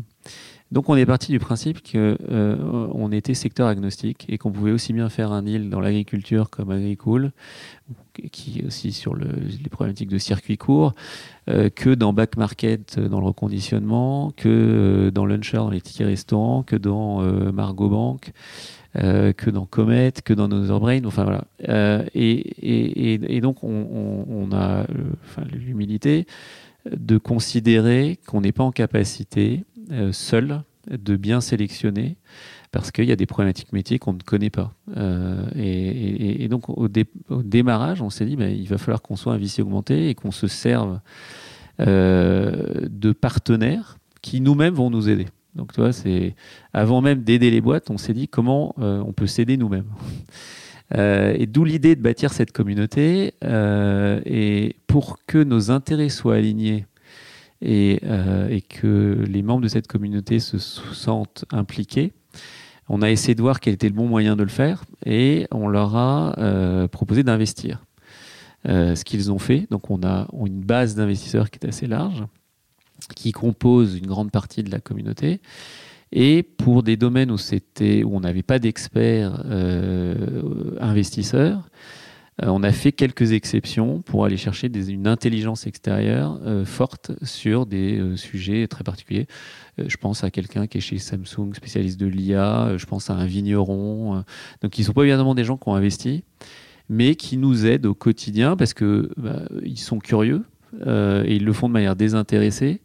Donc 0.74 0.88
on 0.88 0.96
est 0.96 1.06
parti 1.06 1.30
du 1.30 1.38
principe 1.38 1.88
qu'on 1.88 2.16
euh, 2.30 3.10
était 3.12 3.34
secteur 3.34 3.68
agnostique 3.68 4.24
et 4.28 4.38
qu'on 4.38 4.50
pouvait 4.50 4.72
aussi 4.72 4.92
bien 4.92 5.08
faire 5.08 5.30
un 5.30 5.42
deal 5.42 5.70
dans 5.70 5.78
l'agriculture 5.78 6.50
comme 6.50 6.70
agricole, 6.72 7.30
qui 8.32 8.58
est 8.58 8.66
aussi 8.66 8.90
sur 8.90 9.14
les 9.14 9.68
problématiques 9.70 10.08
de 10.08 10.18
circuit 10.18 10.56
court, 10.56 10.94
euh, 11.48 11.70
que 11.70 11.90
dans 11.90 12.12
back 12.12 12.36
market 12.36 12.96
euh, 12.98 13.08
dans 13.08 13.20
le 13.20 13.26
reconditionnement, 13.26 14.32
que 14.36 15.12
dans 15.14 15.26
Luncher 15.26 15.58
dans 15.58 15.70
les 15.70 15.80
tickets 15.80 16.08
restaurants, 16.08 16.64
que 16.64 16.74
dans 16.76 17.20
Margot 17.52 17.88
Bank. 17.88 18.32
Que 18.94 19.50
dans 19.50 19.66
Comet, 19.66 20.12
que 20.24 20.32
dans 20.32 20.48
Brain, 20.78 21.04
enfin 21.04 21.24
voilà. 21.24 21.44
et, 22.14 23.40
donc 23.40 23.64
on, 23.64 24.48
a 24.52 24.86
l'humilité 25.52 26.26
de 26.90 27.18
considérer 27.18 28.18
qu'on 28.26 28.40
n'est 28.40 28.52
pas 28.52 28.64
en 28.64 28.72
capacité 28.72 29.64
euh, 29.90 30.12
seul 30.12 30.62
de 30.90 31.16
bien 31.16 31.40
sélectionner 31.40 32.16
parce 32.72 32.90
qu'il 32.90 33.04
y 33.04 33.12
a 33.12 33.16
des 33.16 33.26
problématiques 33.26 33.72
métiers 33.72 33.98
qu'on 33.98 34.12
ne 34.14 34.22
connaît 34.22 34.50
pas. 34.50 34.74
Euh, 34.96 35.46
et, 35.54 36.48
donc 36.48 36.68
au, 36.68 36.88
démarrage, 36.88 38.02
on 38.02 38.10
s'est 38.10 38.26
dit 38.26 38.36
ben, 38.36 38.50
il 38.50 38.68
va 38.68 38.78
falloir 38.78 39.00
qu'on 39.00 39.16
soit 39.16 39.32
un 39.32 39.38
VC 39.38 39.60
augmenté 39.60 40.10
et 40.10 40.14
qu'on 40.14 40.30
se 40.30 40.46
serve 40.46 41.00
euh, 41.80 42.86
de 42.90 43.12
partenaires 43.12 43.98
qui 44.22 44.40
nous-mêmes 44.40 44.74
vont 44.74 44.90
nous 44.90 45.08
aider. 45.08 45.26
Donc 45.54 45.72
tu 45.72 45.80
vois, 45.80 45.92
c'est 45.92 46.34
avant 46.72 47.00
même 47.00 47.22
d'aider 47.22 47.50
les 47.50 47.60
boîtes, 47.60 47.90
on 47.90 47.98
s'est 47.98 48.14
dit 48.14 48.28
comment 48.28 48.74
on 48.76 49.12
peut 49.12 49.26
s'aider 49.26 49.56
nous-mêmes. 49.56 49.90
et 50.94 51.46
d'où 51.46 51.64
l'idée 51.64 51.96
de 51.96 52.02
bâtir 52.02 52.32
cette 52.32 52.52
communauté. 52.52 53.34
et 53.42 54.76
pour 54.86 55.18
que 55.26 55.42
nos 55.42 55.70
intérêts 55.70 56.08
soient 56.08 56.34
alignés 56.36 56.86
euh, 57.66 58.48
et, 58.48 58.60
que 58.60 59.24
les 59.26 59.42
membres 59.42 59.62
de 59.62 59.68
cette 59.68 59.86
communauté 59.86 60.38
se 60.38 60.58
sentent 60.58 61.46
impliqués. 61.50 62.12
On 62.90 63.00
a 63.00 63.10
essayé 63.10 63.34
de 63.34 63.40
voir 63.40 63.60
quel 63.60 63.74
était 63.74 63.88
le 63.88 63.94
bon 63.94 64.06
moyen 64.06 64.36
de 64.36 64.42
le 64.42 64.50
faire 64.50 64.84
et 65.06 65.46
on 65.50 65.68
leur 65.68 65.96
a 65.96 66.38
euh, 66.38 66.88
proposé 66.88 67.22
d'investir. 67.22 67.84
Euh, 68.66 68.94
ce 68.94 69.04
qu'ils 69.04 69.30
ont 69.30 69.38
fait. 69.38 69.66
Donc 69.70 69.90
on 69.90 70.02
a 70.02 70.26
une 70.46 70.60
base 70.62 70.94
d'investisseurs 70.94 71.50
qui 71.50 71.58
est 71.62 71.68
assez 71.68 71.86
large, 71.86 72.24
qui 73.08 73.32
compose 73.32 73.96
une 73.96 74.06
grande 74.06 74.30
partie 74.30 74.62
de 74.62 74.70
la 74.70 74.80
communauté. 74.80 75.40
Et 76.12 76.42
pour 76.42 76.82
des 76.82 76.96
domaines 76.96 77.30
où, 77.30 77.36
où 77.36 78.16
on 78.16 78.20
n'avait 78.20 78.42
pas 78.42 78.58
d'experts 78.58 79.44
investisseurs, 80.80 81.68
euh, 82.42 82.46
on 82.48 82.62
a 82.62 82.72
fait 82.72 82.92
quelques 82.92 83.32
exceptions 83.32 84.00
pour 84.02 84.24
aller 84.24 84.36
chercher 84.36 84.70
une 84.74 85.06
intelligence 85.06 85.66
extérieure 85.66 86.40
euh, 86.44 86.64
forte 86.64 87.12
sur 87.22 87.64
des 87.64 87.98
euh, 87.98 88.16
sujets 88.16 88.66
très 88.66 88.82
particuliers. 88.82 89.26
je 89.78 89.96
pense 89.96 90.24
à 90.24 90.30
quelqu'un 90.30 90.66
qui 90.66 90.78
est 90.78 90.80
chez 90.80 90.98
Samsung, 90.98 91.54
spécialiste 91.54 91.98
de 91.98 92.06
l'IA. 92.06 92.76
je 92.76 92.86
pense 92.86 93.10
à 93.10 93.14
un 93.14 93.26
vigneron. 93.26 94.24
donc, 94.62 94.78
ils 94.78 94.82
ne 94.82 94.86
sont 94.86 94.92
pas 94.92 95.02
évidemment 95.02 95.34
des 95.34 95.44
gens 95.44 95.56
qui 95.56 95.68
ont 95.68 95.74
investi, 95.74 96.24
mais 96.88 97.14
qui 97.14 97.36
nous 97.36 97.66
aident 97.66 97.86
au 97.86 97.94
quotidien 97.94 98.56
parce 98.56 98.74
que 98.74 99.10
bah, 99.16 99.42
sont 99.76 99.98
curieux 99.98 100.44
et 100.82 101.36
ils 101.36 101.44
le 101.44 101.52
font 101.52 101.68
de 101.68 101.72
manière 101.72 101.96
désintéressée. 101.96 102.80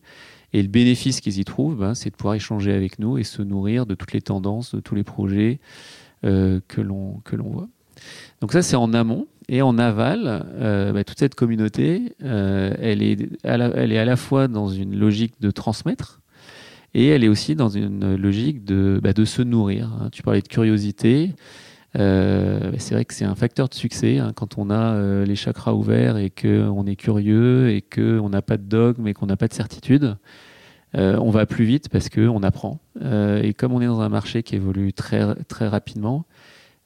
Et 0.52 0.62
le 0.62 0.68
bénéfice 0.68 1.22
qu'ils 1.22 1.40
y 1.40 1.46
trouvent, 1.46 1.78
bah, 1.78 1.96
c'est 1.96 2.10
de 2.10 2.16
pouvoir 2.16 2.36
échanger 2.36 2.74
avec 2.74 3.00
nous 3.00 3.18
et 3.18 3.24
se 3.24 3.42
nourrir 3.42 3.86
de 3.86 3.96
toutes 3.96 4.14
les 4.14 4.22
tendances, 4.22 4.74
de 4.74 4.80
tous 4.80 4.96
les 4.96 5.04
projets 5.04 5.60
que 6.24 6.82
l'on 6.82 7.22
voit. 7.32 7.68
Donc 8.42 8.52
ça, 8.52 8.62
c'est 8.62 8.76
en 8.76 8.94
amont. 8.94 9.28
Et 9.52 9.64
en 9.64 9.80
aval, 9.80 10.46
euh, 10.60 10.94
bah, 10.94 11.04
toute 11.04 11.18
cette 11.18 11.34
communauté, 11.34 12.14
euh, 12.24 12.72
elle, 12.80 13.02
est 13.02 13.18
à 13.44 13.58
la, 13.58 13.70
elle 13.70 13.92
est 13.92 13.98
à 13.98 14.06
la 14.06 14.16
fois 14.16 14.48
dans 14.48 14.68
une 14.68 14.96
logique 14.96 15.34
de 15.42 15.50
transmettre 15.50 16.22
et 16.94 17.08
elle 17.08 17.24
est 17.24 17.28
aussi 17.28 17.56
dans 17.56 17.70
une 17.70 18.16
logique 18.16 18.64
de, 18.64 19.00
bah, 19.02 19.14
de 19.14 19.26
se 19.26 19.42
nourrir. 19.42 20.08
Tu 20.12 20.22
parlais 20.22 20.42
de 20.42 20.48
curiosité. 20.48 21.34
Euh, 21.98 22.72
c'est 22.78 22.94
vrai 22.94 23.04
que 23.06 23.14
c'est 23.14 23.26
un 23.26 23.36
facteur 23.36 23.68
de 23.68 23.74
succès 23.74 24.20
hein, 24.20 24.32
quand 24.36 24.58
on 24.58 24.70
a 24.70 25.24
les 25.24 25.36
chakras 25.36 25.74
ouverts 25.74 26.18
et 26.18 26.30
qu'on 26.30 26.86
est 26.86 26.96
curieux 26.96 27.70
et 27.70 27.82
qu'on 27.82 28.30
n'a 28.30 28.42
pas 28.42 28.58
de 28.58 28.64
dogme 28.64 29.08
et 29.08 29.14
qu'on 29.14 29.26
n'a 29.26 29.38
pas 29.38 29.48
de 29.48 29.54
certitude. 29.54 30.18
on 30.94 31.30
va 31.30 31.46
plus 31.46 31.66
vite 31.66 31.90
parce 31.90 32.10
qu'on 32.10 32.44
apprend. 32.44 32.80
et 33.02 33.54
comme 33.54 33.74
on 33.74 33.82
est 33.82 33.88
dans 33.88 34.02
un 34.02 34.10
marché 34.10 34.44
qui 34.44 34.56
évolue 34.56 34.94
très, 34.94 35.36
très 35.46 35.68
rapidement, 35.68 36.26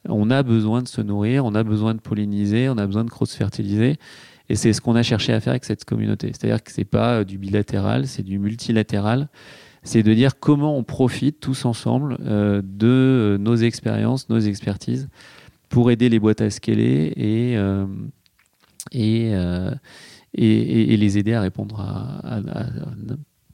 on 0.07 0.29
a 0.29 0.43
besoin 0.43 0.81
de 0.81 0.87
se 0.87 1.01
nourrir, 1.01 1.45
on 1.45 1.55
a 1.55 1.63
besoin 1.63 1.93
de 1.93 1.99
polliniser, 1.99 2.69
on 2.69 2.77
a 2.77 2.85
besoin 2.85 3.03
de 3.03 3.09
cross-fertiliser. 3.09 3.97
Et 4.49 4.55
c'est 4.55 4.73
ce 4.73 4.81
qu'on 4.81 4.95
a 4.95 5.03
cherché 5.03 5.33
à 5.33 5.39
faire 5.39 5.51
avec 5.51 5.63
cette 5.65 5.85
communauté. 5.85 6.27
C'est-à-dire 6.27 6.61
que 6.61 6.71
ce 6.71 6.81
n'est 6.81 6.85
pas 6.85 7.19
euh, 7.19 7.23
du 7.23 7.37
bilatéral, 7.37 8.07
c'est 8.07 8.23
du 8.23 8.39
multilatéral. 8.39 9.29
C'est 9.83 10.03
de 10.03 10.13
dire 10.13 10.39
comment 10.39 10.77
on 10.77 10.83
profite 10.83 11.39
tous 11.39 11.65
ensemble 11.65 12.17
euh, 12.21 12.61
de 12.63 12.87
euh, 12.87 13.37
nos 13.37 13.55
expériences, 13.55 14.29
nos 14.29 14.39
expertises 14.39 15.09
pour 15.69 15.91
aider 15.91 16.09
les 16.09 16.19
boîtes 16.19 16.41
à 16.41 16.49
scaler 16.49 17.13
et, 17.17 17.53
et, 20.35 20.97
les 20.97 21.17
aider 21.17 21.33
à 21.33 21.41
répondre 21.41 21.79
à, 21.79 22.21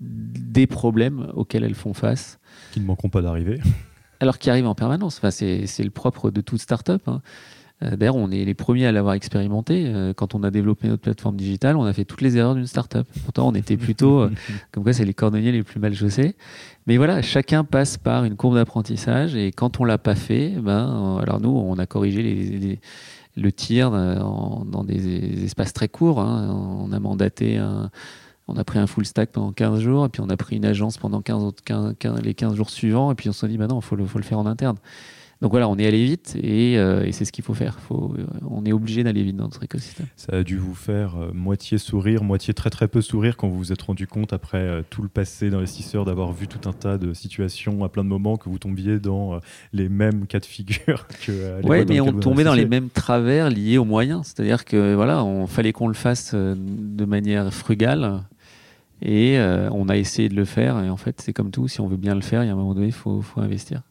des 0.02 0.68
problèmes 0.68 1.32
auxquels 1.34 1.64
elles 1.64 1.76
font 1.76 1.94
face. 1.94 2.40
Qui 2.74 2.82
ne 2.82 2.86
manqueront 2.86 3.10
pas 3.10 3.22
d'arriver 3.22 3.62
alors 4.20 4.38
qui 4.38 4.50
arrive 4.50 4.68
en 4.68 4.76
permanence. 4.76 5.18
Enfin, 5.18 5.32
c'est 5.32 5.84
le 5.84 5.90
propre 5.90 6.32
de 6.32 6.42
toute 6.42 6.62
start-up. 6.62 7.02
Hein. 7.08 7.22
Euh, 7.84 7.96
d'ailleurs, 7.96 8.16
on 8.16 8.30
est 8.32 8.44
les 8.44 8.54
premiers 8.54 8.86
à 8.86 8.92
l'avoir 8.92 9.14
expérimenté. 9.14 9.86
Euh, 9.88 10.14
quand 10.14 10.36
on 10.36 10.44
a 10.44 10.52
développé 10.52 10.88
notre 10.88 11.02
plateforme 11.02 11.38
digitale, 11.38 11.78
on 11.78 11.86
a 11.86 11.94
fait 11.94 12.06
toutes 12.06 12.22
les 12.22 12.38
erreurs 12.38 12.56
d'une 12.56 12.68
start-up. 12.68 13.08
Pourtant, 13.24 13.48
on 13.48 13.56
était 13.56 13.78
plutôt, 13.78 14.22
euh, 14.22 14.32
comme 14.72 14.84
quoi 14.84 14.94
c'est 14.94 15.06
les 15.06 15.14
cordonniers 15.14 15.52
les 15.52 15.64
plus 15.64 15.80
mal 15.80 15.94
chaussés. 15.96 16.36
Mais 16.88 16.98
voilà, 16.98 17.22
chacun 17.22 17.64
passe 17.64 17.98
par 17.98 18.26
une 18.26 18.36
courbe 18.36 18.56
d'apprentissage 18.56 19.36
et 19.36 19.52
quand 19.52 19.80
on 19.80 19.86
l'a 19.86 19.98
pas 19.98 20.16
fait, 20.16 20.50
ben, 20.50 21.20
alors 21.22 21.40
nous, 21.40 21.50
on 21.50 21.78
a 21.78 21.86
corrigé 21.86 22.24
les, 22.24 22.80
le 23.38 23.52
tir 23.52 23.92
dans 23.92 24.84
des 24.84 25.46
espaces 25.46 25.72
très 25.72 25.88
courts. 25.88 26.20
Hein. 26.20 26.50
On 26.50 26.92
a 26.92 27.00
mandaté 27.00 27.58
un 27.58 27.92
on 28.50 28.58
a 28.58 28.64
pris 28.64 28.80
un 28.80 28.88
full 28.88 29.06
stack 29.06 29.32
pendant 29.32 29.52
15 29.52 29.80
jours, 29.80 30.06
et 30.08 30.10
puis 30.10 30.22
on 30.22 30.30
a 30.30 30.36
pris 30.36 30.58
une 30.58 30.66
agence 30.66 30.98
pendant 30.98 31.22
15, 31.22 31.54
les 32.24 32.34
15 32.34 32.56
jours 32.56 32.72
suivants, 32.72 33.12
et 33.12 33.16
puis 33.16 33.30
on 33.30 33.32
s'est 33.32 33.48
dit, 33.48 33.58
bah 33.58 33.68
non, 33.68 33.80
il 33.80 33.86
faut 33.86 33.96
le, 33.96 34.06
faut 34.06 34.18
le 34.18 34.24
faire 34.24 34.40
en 34.40 34.48
interne. 34.48 34.78
Donc 35.42 35.52
voilà, 35.52 35.70
on 35.70 35.78
est 35.78 35.88
allé 35.88 36.04
vite 36.04 36.38
et, 36.42 36.78
euh, 36.78 37.10
c'est 37.12 37.24
ce 37.24 37.32
qu'il 37.32 37.46
faut 37.46 37.54
faire. 37.54 37.80
Faut, 37.80 38.14
euh, 38.18 38.26
on 38.50 38.66
est 38.66 38.74
obligé 38.74 39.06
d'aller 39.06 39.24
vite 39.24 39.38
dans 39.38 39.46
notre 39.46 39.64
écosystème. 39.64 40.08
Ça 40.18 40.36
a 40.36 40.44
dû 40.44 40.58
vous 40.58 40.76
faire 40.76 41.16
euh, 41.16 41.32
moitié 41.34 41.78
sourire, 41.78 42.26
moitié 42.26 42.54
très 42.54 42.70
très 42.70 42.90
peu 42.90 43.02
sourire 43.02 43.38
quand 43.38 43.48
vous 43.48 43.58
vous 43.58 43.72
êtes 43.72 43.82
rendu 43.82 44.06
compte 44.06 44.34
après 44.34 44.84
tout 44.90 45.02
le 45.02 45.08
passé 45.08 45.50
d'investisseur 45.50 46.04
d'avoir 46.04 46.34
vu 46.34 46.48
tout 46.50 46.68
un 46.68 46.74
tas 46.74 46.98
de 46.98 47.14
situations 47.14 47.86
à 47.86 47.90
plein 47.90 48.04
de 48.04 48.10
moments 48.10 48.36
que 48.36 48.50
vous 48.50 48.60
tombiez 48.60 49.00
dans 49.00 49.40
les 49.72 49.88
mêmes 49.88 50.28
cas 50.28 50.40
de 50.40 50.46
figure 50.46 51.08
que. 51.26 51.66
Oui, 51.66 51.86
mais 51.88 52.02
on 52.02 52.12
tombait 52.12 52.44
dans 52.44 52.54
les 52.54 52.66
mêmes 52.66 52.90
travers 52.90 53.50
liés 53.50 53.78
aux 53.78 53.86
moyens. 53.86 54.22
C'est-à-dire 54.26 54.66
que 54.66 54.94
voilà, 54.94 55.24
on 55.24 55.48
fallait 55.48 55.72
qu'on 55.72 55.88
le 55.88 55.94
fasse 55.94 56.36
de 56.36 57.06
manière 57.06 57.54
frugale. 57.54 58.24
Et 59.02 59.40
on 59.72 59.88
a 59.88 59.96
essayé 59.96 60.28
de 60.28 60.36
le 60.36 60.44
faire. 60.44 60.84
Et 60.84 60.90
en 60.90 60.98
fait, 60.98 61.22
c'est 61.22 61.32
comme 61.32 61.52
tout. 61.52 61.70
Si 61.70 61.80
on 61.80 61.88
veut 61.88 61.96
bien 61.96 62.16
le 62.16 62.22
faire, 62.22 62.44
il 62.44 62.48
y 62.48 62.50
a 62.50 62.54
un 62.54 62.58
moment 62.58 62.74
donné, 62.74 62.88
il 62.88 62.92
faut, 62.92 63.22
faut, 63.22 63.40
investir. 63.40 63.84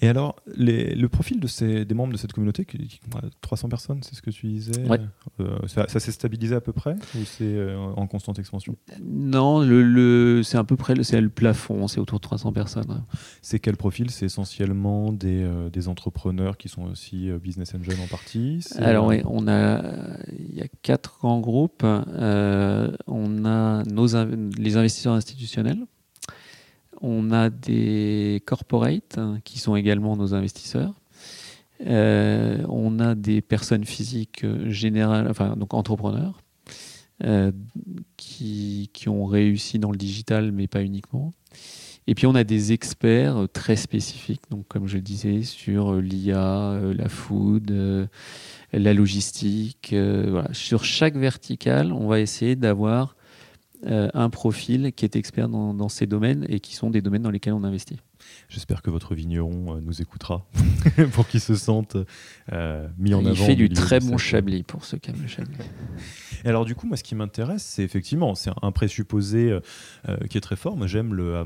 Et 0.00 0.08
alors, 0.08 0.36
le 0.46 1.06
profil 1.06 1.40
de 1.40 1.46
ces, 1.46 1.86
des 1.86 1.94
membres 1.94 2.12
de 2.12 2.18
cette 2.18 2.32
communauté, 2.32 2.66
300 3.40 3.68
personnes, 3.68 4.02
c'est 4.02 4.14
ce 4.14 4.20
que 4.20 4.30
tu 4.30 4.46
disais 4.46 4.72
euh, 5.40 5.56
Ça, 5.66 6.00
s'est 6.00 6.12
stabilisé 6.12 6.54
à 6.54 6.60
peu 6.60 6.72
près 6.72 6.96
ou 7.14 7.24
c'est 7.24 7.44
euh, 7.44 7.78
en 7.78 8.06
constante 8.06 8.38
expansion? 8.38 8.76
Non, 9.02 9.60
le, 9.60 10.42
c'est 10.44 10.58
à 10.58 10.64
peu 10.64 10.76
près 10.76 11.02
c'est 11.02 11.20
le 11.20 11.30
plafond, 11.30 11.88
c'est 11.88 12.00
autour 12.00 12.18
de 12.18 12.22
300 12.22 12.52
personnes. 12.52 13.04
C'est 13.40 13.58
quel 13.58 13.76
profil? 13.76 14.10
C'est 14.10 14.26
essentiellement 14.26 15.12
des, 15.12 15.42
euh, 15.42 15.70
des, 15.70 15.88
entrepreneurs 15.88 16.56
qui 16.56 16.68
sont 16.68 16.84
aussi 16.84 17.30
business 17.42 17.74
angel 17.74 17.96
en 18.02 18.06
partie 18.08 18.66
Alors 18.78 19.06
oui, 19.06 19.22
on 19.24 19.48
a, 19.48 19.82
il 20.38 20.56
y 20.56 20.62
a 20.62 20.66
quatre 20.82 21.18
grands 21.20 21.40
groupes. 21.40 21.84
on 21.84 23.44
a 23.44 23.82
nos, 23.84 24.06
les 24.58 24.76
investisseurs 24.76 25.14
institutionnels 25.14 25.86
on 27.00 27.30
a 27.30 27.50
des 27.50 28.42
corporates 28.46 29.18
hein, 29.18 29.38
qui 29.44 29.58
sont 29.58 29.76
également 29.76 30.16
nos 30.16 30.34
investisseurs. 30.34 30.94
Euh, 31.84 32.64
on 32.68 32.98
a 33.00 33.14
des 33.14 33.42
personnes 33.42 33.84
physiques 33.84 34.44
euh, 34.44 34.70
générales, 34.70 35.28
enfin 35.28 35.56
donc 35.56 35.74
entrepreneurs, 35.74 36.40
euh, 37.24 37.52
qui, 38.16 38.90
ont 39.06 39.26
réussi 39.26 39.78
dans 39.78 39.90
le 39.90 39.98
digital, 39.98 40.52
mais 40.52 40.68
pas 40.68 40.82
uniquement. 40.82 41.32
Et 42.06 42.14
puis 42.14 42.26
on 42.26 42.34
a 42.34 42.44
des 42.44 42.72
experts 42.72 43.46
très 43.52 43.76
spécifiques, 43.76 44.42
donc 44.50 44.66
comme 44.68 44.86
je 44.86 44.96
le 44.96 45.02
disais, 45.02 45.42
sur 45.42 45.94
l'IA, 45.94 46.78
la 46.96 47.08
food, 47.08 48.08
la 48.72 48.94
logistique. 48.94 49.92
Sur 50.52 50.84
chaque 50.84 51.16
verticale, 51.16 51.92
on 51.92 52.06
va 52.06 52.20
essayer 52.20 52.54
d'avoir 52.54 53.15
euh, 53.84 54.08
un 54.14 54.30
profil 54.30 54.92
qui 54.92 55.04
est 55.04 55.16
expert 55.16 55.48
dans, 55.48 55.88
ces 55.88 56.06
domaines 56.06 56.46
et 56.48 56.60
qui 56.60 56.74
sont 56.74 56.90
des 56.90 57.02
domaines 57.02 57.22
dans 57.22 57.30
lesquels 57.30 57.52
on 57.52 57.64
investit. 57.64 57.98
J'espère 58.48 58.82
que 58.82 58.90
votre 58.90 59.14
vigneron 59.14 59.76
euh, 59.76 59.80
nous 59.80 60.00
écoutera 60.00 60.46
pour 61.12 61.28
qu'il 61.28 61.40
se 61.40 61.54
sente 61.54 61.96
euh, 62.52 62.88
mis 62.98 63.14
en 63.14 63.24
avant. 63.24 63.30
Il 63.30 63.36
fait 63.36 63.56
du 63.56 63.68
très 63.68 64.00
bon 64.00 64.16
chablis 64.16 64.62
pour 64.62 64.82
qui 64.82 65.10
aiment 65.10 65.22
le 65.22 65.28
chablis. 65.28 65.56
Et 66.44 66.48
alors 66.48 66.64
du 66.64 66.74
coup, 66.74 66.86
moi, 66.86 66.96
ce 66.96 67.04
qui 67.04 67.14
m'intéresse, 67.14 67.62
c'est 67.62 67.82
effectivement, 67.82 68.34
c'est 68.34 68.50
un 68.62 68.72
présupposé 68.72 69.58
qui 70.30 70.38
est 70.38 70.40
très 70.42 70.56
fort. 70.56 70.76
Moi, 70.76 70.86
j'aime 70.86 71.14
le, 71.14 71.44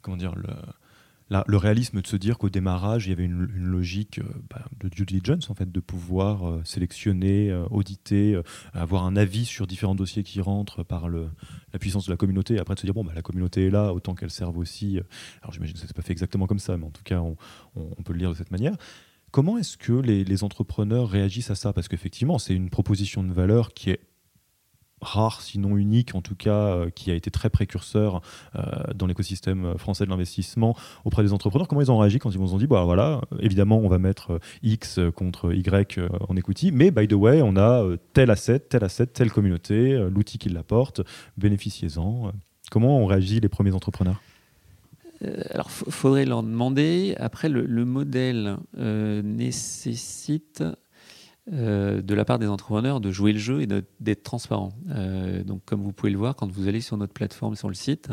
comment 0.00 0.16
dire, 0.16 0.34
le, 0.36 0.48
le 1.46 1.56
réalisme 1.56 2.00
de 2.00 2.06
se 2.06 2.16
dire 2.16 2.38
qu'au 2.38 2.50
démarrage, 2.50 3.06
il 3.06 3.10
y 3.10 3.12
avait 3.12 3.24
une, 3.24 3.46
logique 3.46 4.18
euh, 4.18 4.24
bah, 4.50 4.64
de 4.80 4.88
due 4.88 5.06
diligence, 5.06 5.50
en 5.50 5.54
fait, 5.54 5.70
de 5.70 5.80
pouvoir 5.80 6.48
euh, 6.48 6.62
sélectionner, 6.64 7.50
euh, 7.50 7.64
auditer, 7.70 8.40
avoir 8.72 9.04
un 9.04 9.16
avis 9.16 9.44
sur 9.44 9.66
différents 9.66 9.94
dossiers 9.94 10.22
qui 10.22 10.40
rentrent 10.40 10.82
par 10.82 11.08
le, 11.08 11.28
la 11.72 11.78
puissance 11.78 12.06
de 12.06 12.10
la 12.10 12.16
communauté, 12.16 12.54
et 12.54 12.58
après 12.58 12.74
de 12.74 12.80
se 12.80 12.86
dire, 12.86 12.94
bon, 12.94 13.04
bah, 13.04 13.12
la 13.14 13.22
communauté 13.22 13.66
est 13.66 13.70
là, 13.70 13.92
autant 13.92 14.14
qu'elle 14.14 14.30
serve 14.30 14.58
aussi. 14.58 15.00
Alors 15.42 15.52
j'imagine 15.52 15.74
que 15.74 15.80
ce 15.80 15.86
n'est 15.86 15.92
pas 15.92 16.02
fait 16.02 16.12
exactement 16.12 16.46
comme 16.46 16.58
ça, 16.58 16.76
mais 16.76 16.86
en 16.86 16.90
tout 16.90 17.04
cas, 17.04 17.20
on, 17.20 17.36
on 17.76 18.02
peut 18.02 18.12
le 18.12 18.18
lire 18.18 18.30
de 18.30 18.36
cette 18.36 18.50
manière. 18.50 18.76
Comment 19.30 19.56
est-ce 19.56 19.78
que 19.78 19.92
les, 19.94 20.24
les, 20.24 20.44
entrepreneurs 20.44 21.08
réagissent 21.08 21.50
à 21.50 21.54
ça? 21.54 21.72
Parce 21.72 21.88
qu'effectivement, 21.88 22.38
c'est 22.38 22.54
une 22.54 22.68
proposition 22.68 23.24
de 23.24 23.32
valeur 23.32 23.72
qui 23.72 23.90
est 23.90 24.00
rare, 25.02 25.42
sinon 25.42 25.76
unique, 25.76 26.14
en 26.14 26.22
tout 26.22 26.34
cas, 26.34 26.50
euh, 26.50 26.90
qui 26.90 27.10
a 27.10 27.14
été 27.14 27.30
très 27.30 27.50
précurseur 27.50 28.22
euh, 28.56 28.62
dans 28.94 29.06
l'écosystème 29.06 29.76
français 29.76 30.04
de 30.04 30.10
l'investissement 30.10 30.76
auprès 31.04 31.22
des 31.22 31.32
entrepreneurs. 31.32 31.68
Comment 31.68 31.80
ils 31.80 31.90
ont 31.90 31.98
réagi 31.98 32.18
quand 32.18 32.30
ils 32.30 32.38
vous 32.38 32.54
ont 32.54 32.58
dit, 32.58 32.66
bah 32.66 32.84
voilà, 32.84 33.20
évidemment, 33.40 33.78
on 33.78 33.88
va 33.88 33.98
mettre 33.98 34.34
euh, 34.34 34.38
X 34.62 35.00
contre 35.14 35.52
Y 35.52 35.98
en 36.28 36.36
equity, 36.36 36.72
mais 36.72 36.90
by 36.90 37.08
the 37.08 37.14
way, 37.14 37.42
on 37.42 37.56
a 37.56 37.84
tel 38.12 38.30
asset, 38.30 38.60
tel 38.60 38.84
asset, 38.84 39.06
telle 39.06 39.30
communauté, 39.30 39.98
l'outil 40.10 40.38
qui 40.38 40.48
l'apporte, 40.48 41.02
bénéficiez-en. 41.36 42.32
Comment 42.70 42.98
ont 42.98 43.06
réagi 43.06 43.40
les 43.40 43.48
premiers 43.48 43.74
entrepreneurs? 43.74 44.22
Alors, 45.50 45.70
il 45.86 45.92
faudrait 45.92 46.24
leur 46.24 46.42
demander. 46.42 47.14
Après, 47.18 47.48
le 47.48 47.84
modèle 47.84 48.56
nécessite 48.76 50.62
euh, 51.50 52.02
de 52.02 52.14
la 52.14 52.24
part 52.24 52.38
des 52.38 52.46
entrepreneurs 52.46 53.00
de 53.00 53.10
jouer 53.10 53.32
le 53.32 53.40
jeu 53.40 53.62
et 53.62 53.66
d'être 53.66 54.22
transparent. 54.22 54.68
Euh, 54.90 55.42
donc, 55.42 55.64
comme 55.64 55.82
vous 55.82 55.92
pouvez 55.92 56.12
le 56.12 56.18
voir, 56.18 56.36
quand 56.36 56.48
vous 56.48 56.68
allez 56.68 56.80
sur 56.80 56.96
notre 56.96 57.12
plateforme, 57.12 57.56
sur 57.56 57.66
le 57.66 57.74
site, 57.74 58.10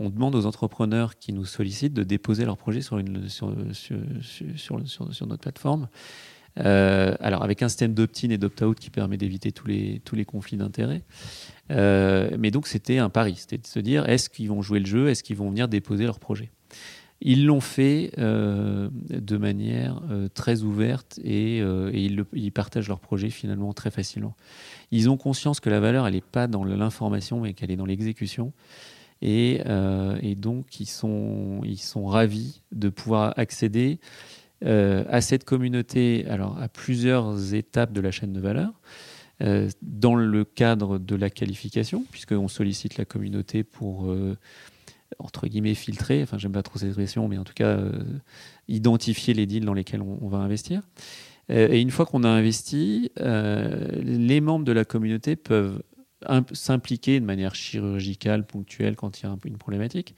on 0.00 0.10
demande 0.10 0.34
aux 0.34 0.46
entrepreneurs 0.46 1.16
qui 1.16 1.32
nous 1.32 1.44
sollicitent 1.44 1.94
de 1.94 2.02
déposer 2.02 2.44
leur 2.44 2.56
projet 2.56 2.80
sur, 2.80 2.96
notre 2.96 3.20
plateforme. 5.40 5.88
Euh, 6.58 7.14
alors, 7.20 7.44
avec 7.44 7.62
un 7.62 7.68
système 7.68 7.94
d'opt-in 7.94 8.30
et 8.30 8.38
d'opt-out 8.38 8.80
qui 8.80 8.90
permet 8.90 9.16
d'éviter 9.16 9.52
tous 9.52 9.68
les, 9.68 10.02
tous 10.04 10.16
les 10.16 10.24
conflits 10.24 10.56
d'intérêts. 10.56 11.04
mais 11.70 12.50
donc, 12.50 12.66
c'était 12.66 12.98
un 12.98 13.10
pari. 13.10 13.36
C'était 13.36 13.58
de 13.58 13.66
se 13.68 13.78
dire 13.78 14.08
est-ce 14.08 14.28
qu'ils 14.28 14.48
vont 14.48 14.60
jouer 14.60 14.80
le 14.80 14.86
jeu? 14.86 15.08
Est-ce 15.08 15.22
qu'ils 15.22 15.36
vont 15.36 15.50
venir 15.50 15.68
déposer 15.68 16.04
leur 16.04 16.18
projet? 16.18 16.50
Ils 17.20 17.46
l'ont 17.46 17.60
fait 17.60 18.12
euh, 18.18 18.90
de 19.08 19.36
manière 19.36 20.02
euh, 20.10 20.28
très 20.28 20.62
ouverte 20.62 21.18
et, 21.24 21.60
euh, 21.62 21.90
ils, 21.94 22.52
partagent 22.52 22.88
leur 22.88 23.00
projet 23.00 23.30
finalement 23.30 23.72
très 23.72 23.90
facilement. 23.90 24.36
Ils 24.90 25.08
ont 25.08 25.16
conscience 25.16 25.60
que 25.60 25.70
la 25.70 25.80
valeur, 25.80 26.06
elle 26.06 26.14
n'est 26.14 26.20
pas 26.20 26.46
dans 26.46 26.64
l'information, 26.64 27.40
mais 27.40 27.54
qu'elle 27.54 27.70
est 27.70 27.76
dans 27.76 27.86
l'exécution. 27.86 28.52
Et, 29.22 29.62
donc, 30.36 30.78
ils 30.78 30.86
sont, 30.86 31.60
ravis 32.06 32.62
de 32.72 32.90
pouvoir 32.90 33.32
accéder 33.36 33.98
à 34.62 35.20
cette 35.20 35.44
communauté, 35.44 36.26
alors 36.28 36.60
à 36.60 36.68
plusieurs 36.68 37.54
étapes 37.54 37.92
de 37.92 38.00
la 38.02 38.10
chaîne 38.10 38.34
de 38.34 38.40
valeur. 38.40 38.72
dans 39.82 40.14
le 40.14 40.44
cadre 40.44 40.98
de 40.98 41.16
la 41.16 41.30
qualification, 41.30 42.04
puisqu'on 42.10 42.48
sollicite 42.48 42.98
la 42.98 43.06
communauté 43.06 43.64
pour 43.64 44.14
entre 45.18 45.46
guillemets 45.46 45.74
filtrer, 45.74 46.22
enfin 46.22 46.38
j'aime 46.38 46.52
pas 46.52 46.62
trop 46.62 46.78
cette 46.78 46.88
expression, 46.88 47.28
mais 47.28 47.38
en 47.38 47.44
tout 47.44 47.54
cas 47.54 47.68
euh, 47.68 48.02
identifier 48.68 49.34
les 49.34 49.46
deals 49.46 49.64
dans 49.64 49.74
lesquels 49.74 50.02
on, 50.02 50.28
va 50.28 50.38
investir. 50.38 50.82
Euh, 51.50 51.68
et 51.70 51.80
une 51.80 51.90
fois 51.90 52.06
qu'on 52.06 52.24
a 52.24 52.28
investi, 52.28 53.10
euh, 53.20 53.88
les 54.02 54.40
membres 54.40 54.64
de 54.64 54.72
la 54.72 54.84
communauté 54.84 55.36
peuvent 55.36 55.82
s'impliquer 56.52 57.20
de 57.20 57.24
manière 57.24 57.54
chirurgicale, 57.54 58.46
ponctuelle 58.46 58.96
quand 58.96 59.20
il 59.20 59.26
y 59.26 59.28
a 59.28 59.36
une 59.44 59.58
problématique. 59.58 60.16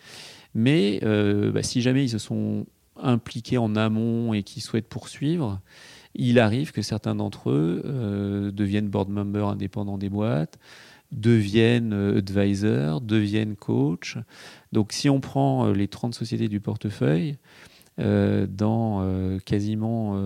Mais 0.54 1.00
bah, 1.02 1.62
si 1.62 1.82
jamais 1.82 2.04
ils 2.04 2.10
se 2.10 2.18
sont 2.18 2.66
impliqués 2.96 3.58
en 3.58 3.76
amont 3.76 4.32
et 4.32 4.42
qui 4.42 4.60
souhaitent 4.60 4.88
poursuivre, 4.88 5.60
il 6.14 6.38
arrive 6.38 6.72
que 6.72 6.82
certains 6.82 7.14
d'entre 7.14 7.50
eux 7.50 8.52
deviennent 8.54 8.88
board 8.88 9.10
members 9.10 9.48
indépendants 9.48 9.98
des 9.98 10.08
boîtes, 10.08 10.58
deviennent 11.12 11.92
advisors, 11.92 13.00
deviennent 13.00 13.56
coach, 13.56 14.18
donc 14.72 14.92
si 14.92 15.08
on 15.08 15.20
prend 15.20 15.66
euh, 15.66 15.72
les 15.72 15.88
30 15.88 16.14
sociétés 16.14 16.48
du 16.48 16.60
portefeuille, 16.60 17.38
euh, 18.00 18.46
dans 18.46 19.00
euh, 19.02 19.38
quasiment 19.40 20.20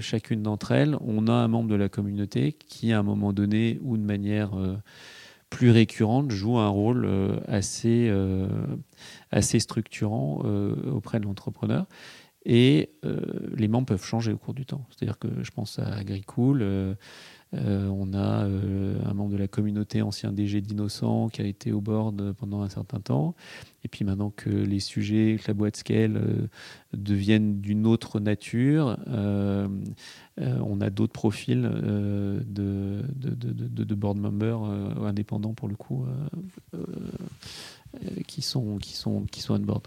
chacune 0.00 0.42
d'entre 0.42 0.72
elles, 0.72 0.96
on 1.00 1.26
a 1.26 1.32
un 1.32 1.48
membre 1.48 1.68
de 1.68 1.74
la 1.74 1.88
communauté 1.88 2.52
qui, 2.52 2.92
à 2.92 2.98
un 2.98 3.02
moment 3.02 3.32
donné 3.32 3.78
ou 3.82 3.96
de 3.96 4.02
manière 4.02 4.50
plus 5.48 5.70
récurrente, 5.70 6.30
joue 6.30 6.58
un 6.58 6.68
rôle 6.68 7.08
assez, 7.46 8.12
assez 9.30 9.58
structurant 9.58 10.42
auprès 10.92 11.20
de 11.20 11.24
l'entrepreneur. 11.24 11.86
Et 12.44 12.90
les 13.56 13.68
membres 13.68 13.86
peuvent 13.86 14.04
changer 14.04 14.32
au 14.32 14.38
cours 14.38 14.54
du 14.54 14.66
temps. 14.66 14.86
C'est-à-dire 14.90 15.18
que 15.18 15.28
je 15.42 15.50
pense 15.50 15.78
à 15.78 15.86
Agricool. 15.86 16.96
Euh, 17.54 17.88
on 17.88 18.12
a 18.12 18.44
euh, 18.44 18.98
un 19.06 19.14
membre 19.14 19.32
de 19.32 19.38
la 19.38 19.48
communauté, 19.48 20.02
ancien 20.02 20.32
DG 20.32 20.60
d'Innocent, 20.60 21.28
qui 21.28 21.40
a 21.40 21.46
été 21.46 21.72
au 21.72 21.80
board 21.80 22.32
pendant 22.32 22.62
un 22.62 22.68
certain 22.68 23.00
temps. 23.00 23.34
Et 23.84 23.88
puis 23.88 24.04
maintenant 24.04 24.30
que 24.30 24.50
les 24.50 24.80
sujets, 24.80 25.38
que 25.40 25.48
la 25.48 25.54
boîte 25.54 25.76
scale 25.76 26.16
euh, 26.16 26.48
deviennent 26.92 27.60
d'une 27.60 27.86
autre 27.86 28.20
nature, 28.20 28.98
on 30.36 30.80
a 30.80 30.90
d'autres 30.90 31.12
profils 31.12 31.62
de, 31.62 33.04
board 33.94 34.18
members 34.18 34.62
indépendants 34.62 35.54
pour 35.54 35.68
le 35.68 35.74
coup 35.74 36.06
qui, 38.26 38.42
sont, 38.42 38.78
qui, 38.78 38.94
sont, 38.94 39.22
qui 39.22 39.40
sont 39.40 39.54
on 39.54 39.58
board. 39.58 39.82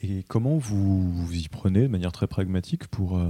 Et 0.00 0.24
comment 0.28 0.58
vous, 0.58 1.10
vous 1.12 1.34
y 1.34 1.48
prenez 1.48 1.82
de 1.82 1.88
manière 1.88 2.12
très 2.12 2.26
pragmatique 2.26 2.88
pour 2.88 3.20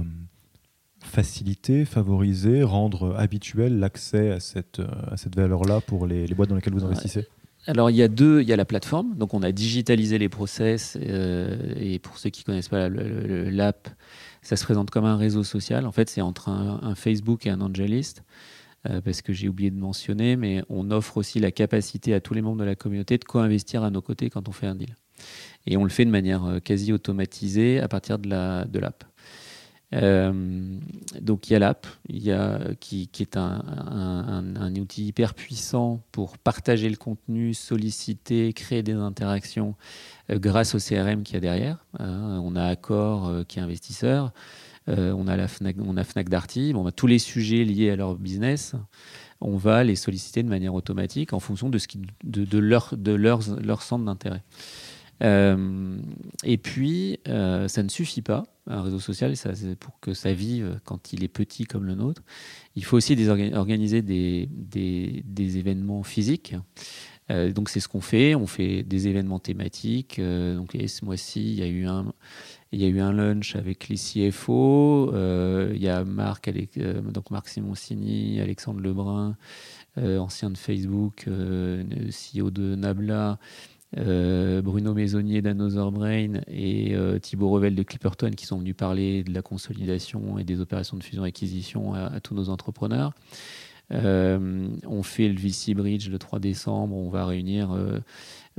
faciliter, 1.05 1.85
favoriser, 1.85 2.63
rendre 2.63 3.15
habituel 3.17 3.79
l'accès 3.79 4.31
à 4.31 4.39
cette, 4.39 4.79
euh, 4.79 4.87
à 5.11 5.17
cette 5.17 5.35
valeur-là 5.35 5.81
pour 5.81 6.07
les, 6.07 6.25
boîtes 6.27 6.49
dans 6.49 6.55
lesquelles 6.55 6.73
vous 6.73 6.85
investissez? 6.85 7.27
Alors 7.65 7.89
il 7.89 7.95
y 7.95 8.03
a 8.03 8.09
deux, 8.09 8.41
il 8.41 8.47
y 8.47 8.53
a 8.53 8.57
la 8.57 8.65
plateforme, 8.65 9.15
donc 9.15 9.33
on 9.33 9.41
a 9.41 9.53
digitalisé 9.53 10.17
les 10.17 10.27
process 10.27 10.97
euh, 11.01 11.73
et 11.77 11.97
pour 11.99 12.17
ceux 12.17 12.29
qui 12.29 12.43
connaissent 12.43 12.67
pas 12.67 12.89
l'app, 12.89 13.87
ça 14.41 14.57
se 14.57 14.65
présente 14.65 14.91
comme 14.91 15.05
un 15.05 15.15
réseau 15.15 15.43
social. 15.43 15.85
En 15.85 15.93
fait, 15.93 16.09
c'est 16.09 16.19
entre 16.19 16.49
un, 16.49 16.93
Facebook 16.95 17.45
et 17.45 17.49
un 17.49 17.61
Angelist, 17.61 18.23
euh, 18.89 18.99
parce 18.99 19.21
que 19.21 19.31
j'ai 19.31 19.47
oublié 19.47 19.71
de 19.71 19.79
mentionner, 19.79 20.35
mais 20.35 20.61
on 20.67 20.91
offre 20.91 21.15
aussi 21.15 21.39
la 21.39 21.51
capacité 21.51 22.13
à 22.13 22.19
tous 22.19 22.33
les 22.33 22.41
membres 22.41 22.59
de 22.59 22.65
la 22.65 22.75
communauté 22.75 23.17
de 23.17 23.23
co-investir 23.23 23.83
à 23.83 23.91
nos 23.91 24.01
côtés 24.01 24.29
quand 24.29 24.49
on 24.49 24.51
fait 24.51 24.67
un 24.67 24.75
deal. 24.75 24.97
Et 25.65 25.77
on 25.77 25.85
le 25.85 25.89
fait 25.89 26.03
de 26.03 26.09
manière 26.09 26.59
quasi 26.65 26.91
automatisée 26.91 27.79
à 27.79 27.87
partir 27.87 28.19
de 28.19 28.27
l'app. 28.79 29.05
Donc 29.93 31.49
il 31.49 31.53
y 31.53 31.55
a 31.55 31.59
l'app, 31.59 31.87
qui, 32.79 33.09
est 33.19 33.37
un, 33.37 34.75
outil 34.75 35.05
hyper 35.05 35.33
puissant 35.33 36.01
pour 36.11 36.37
partager 36.37 36.89
le 36.89 36.95
contenu, 36.95 37.53
solliciter, 37.53 38.53
créer 38.53 38.83
des 38.83 38.93
interactions 38.93 39.75
grâce 40.29 40.75
au 40.75 40.79
CRM 40.79 41.23
qu'il 41.23 41.35
y 41.35 41.37
a 41.37 41.41
derrière. 41.41 41.85
Hein. 41.99 42.41
on 42.43 42.55
a 42.55 42.65
Accor 42.65 43.45
qui 43.47 43.59
est 43.59 43.61
investisseur. 43.61 44.33
Euh, 44.89 45.13
on 45.13 45.27
a 45.27 45.37
la 45.37 45.47
Fnac, 45.47 45.77
on 45.79 45.95
a 45.95 46.03
Darty, 46.23 46.73
bah, 46.73 46.91
tous 46.91 47.07
les 47.07 47.19
sujets 47.19 47.63
liés 47.63 47.89
à 47.91 47.95
leur 47.95 48.15
business, 48.15 48.75
on 49.39 49.55
va 49.55 49.83
les 49.83 49.95
solliciter 49.95 50.43
de 50.43 50.49
manière 50.49 50.73
automatique 50.73 51.33
en 51.33 51.39
fonction 51.39 51.69
de, 51.69 52.57
leur, 52.59 52.93
de 52.97 53.75
centre 53.79 54.05
d'intérêt. 54.05 54.43
Euh, 55.23 55.97
et 56.43 56.57
puis, 56.57 57.19
euh, 57.27 57.67
ça 57.67 57.83
ne 57.83 57.89
suffit 57.89 58.21
pas, 58.21 58.43
un 58.67 58.81
réseau 58.81 58.99
social, 58.99 59.33
pour 59.79 59.99
que 59.99 60.13
ça 60.13 60.33
vive 60.33 60.79
quand 60.85 61.13
il 61.13 61.23
est 61.23 61.27
petit 61.29 61.65
comme 61.65 61.85
le 61.85 61.95
nôtre. 61.95 62.21
Il 62.75 62.85
faut 62.85 62.97
aussi 62.97 63.17
organiser 63.53 64.01
des, 64.01 64.49
événements 65.35 66.03
physiques. 66.03 66.55
donc, 67.29 67.69
c'est 67.69 67.79
ce 67.79 67.87
qu'on 67.87 68.01
fait. 68.01 68.35
On 68.35 68.47
fait 68.47 68.83
des 68.83 69.07
événements 69.07 69.39
thématiques. 69.39 70.19
donc, 70.19 70.71
ce 70.73 71.05
mois-ci, 71.05 71.41
il 71.41 71.59
y 71.59 71.63
a 71.63 72.87
eu 72.87 72.99
un, 72.99 73.11
lunch 73.11 73.55
avec 73.55 73.87
les 73.89 73.95
CFO. 73.95 75.11
Euh, 75.13 75.71
il 75.75 75.81
y 75.81 75.89
a 75.89 76.03
Marc, 76.03 76.49
euh, 76.77 77.01
donc 77.01 77.31
Marc 77.31 77.47
Simoncini, 77.47 78.39
Alexandre 78.39 78.81
Lebrun, 78.81 79.37
euh, 79.97 80.17
ancien 80.17 80.49
de 80.49 80.57
Facebook, 80.57 81.25
CEO 81.27 82.49
de 82.49 82.75
Nabla, 82.75 83.37
Bruno 83.95 84.93
Maisonnier 84.93 85.41
d'Another 85.41 85.91
Brain 85.91 86.41
et 86.47 86.95
Thibaut 87.21 87.49
Revel 87.49 87.75
de 87.75 87.83
Clipperton 87.83 88.31
qui 88.31 88.45
sont 88.45 88.57
venus 88.57 88.75
parler 88.75 89.23
de 89.23 89.33
la 89.33 89.41
consolidation 89.41 90.37
et 90.37 90.43
des 90.43 90.59
opérations 90.59 90.97
de 90.97 91.03
fusion-acquisition 91.03 91.93
à, 91.93 92.19
tous 92.19 92.33
nos 92.33 92.49
entrepreneurs. 92.49 93.13
on 93.91 95.03
fait 95.03 95.29
le 95.29 95.39
VC 95.39 95.73
Bridge 95.73 96.09
le 96.09 96.17
3 96.17 96.39
décembre. 96.39 96.95
On 96.95 97.09
va 97.09 97.25
réunir 97.25 97.75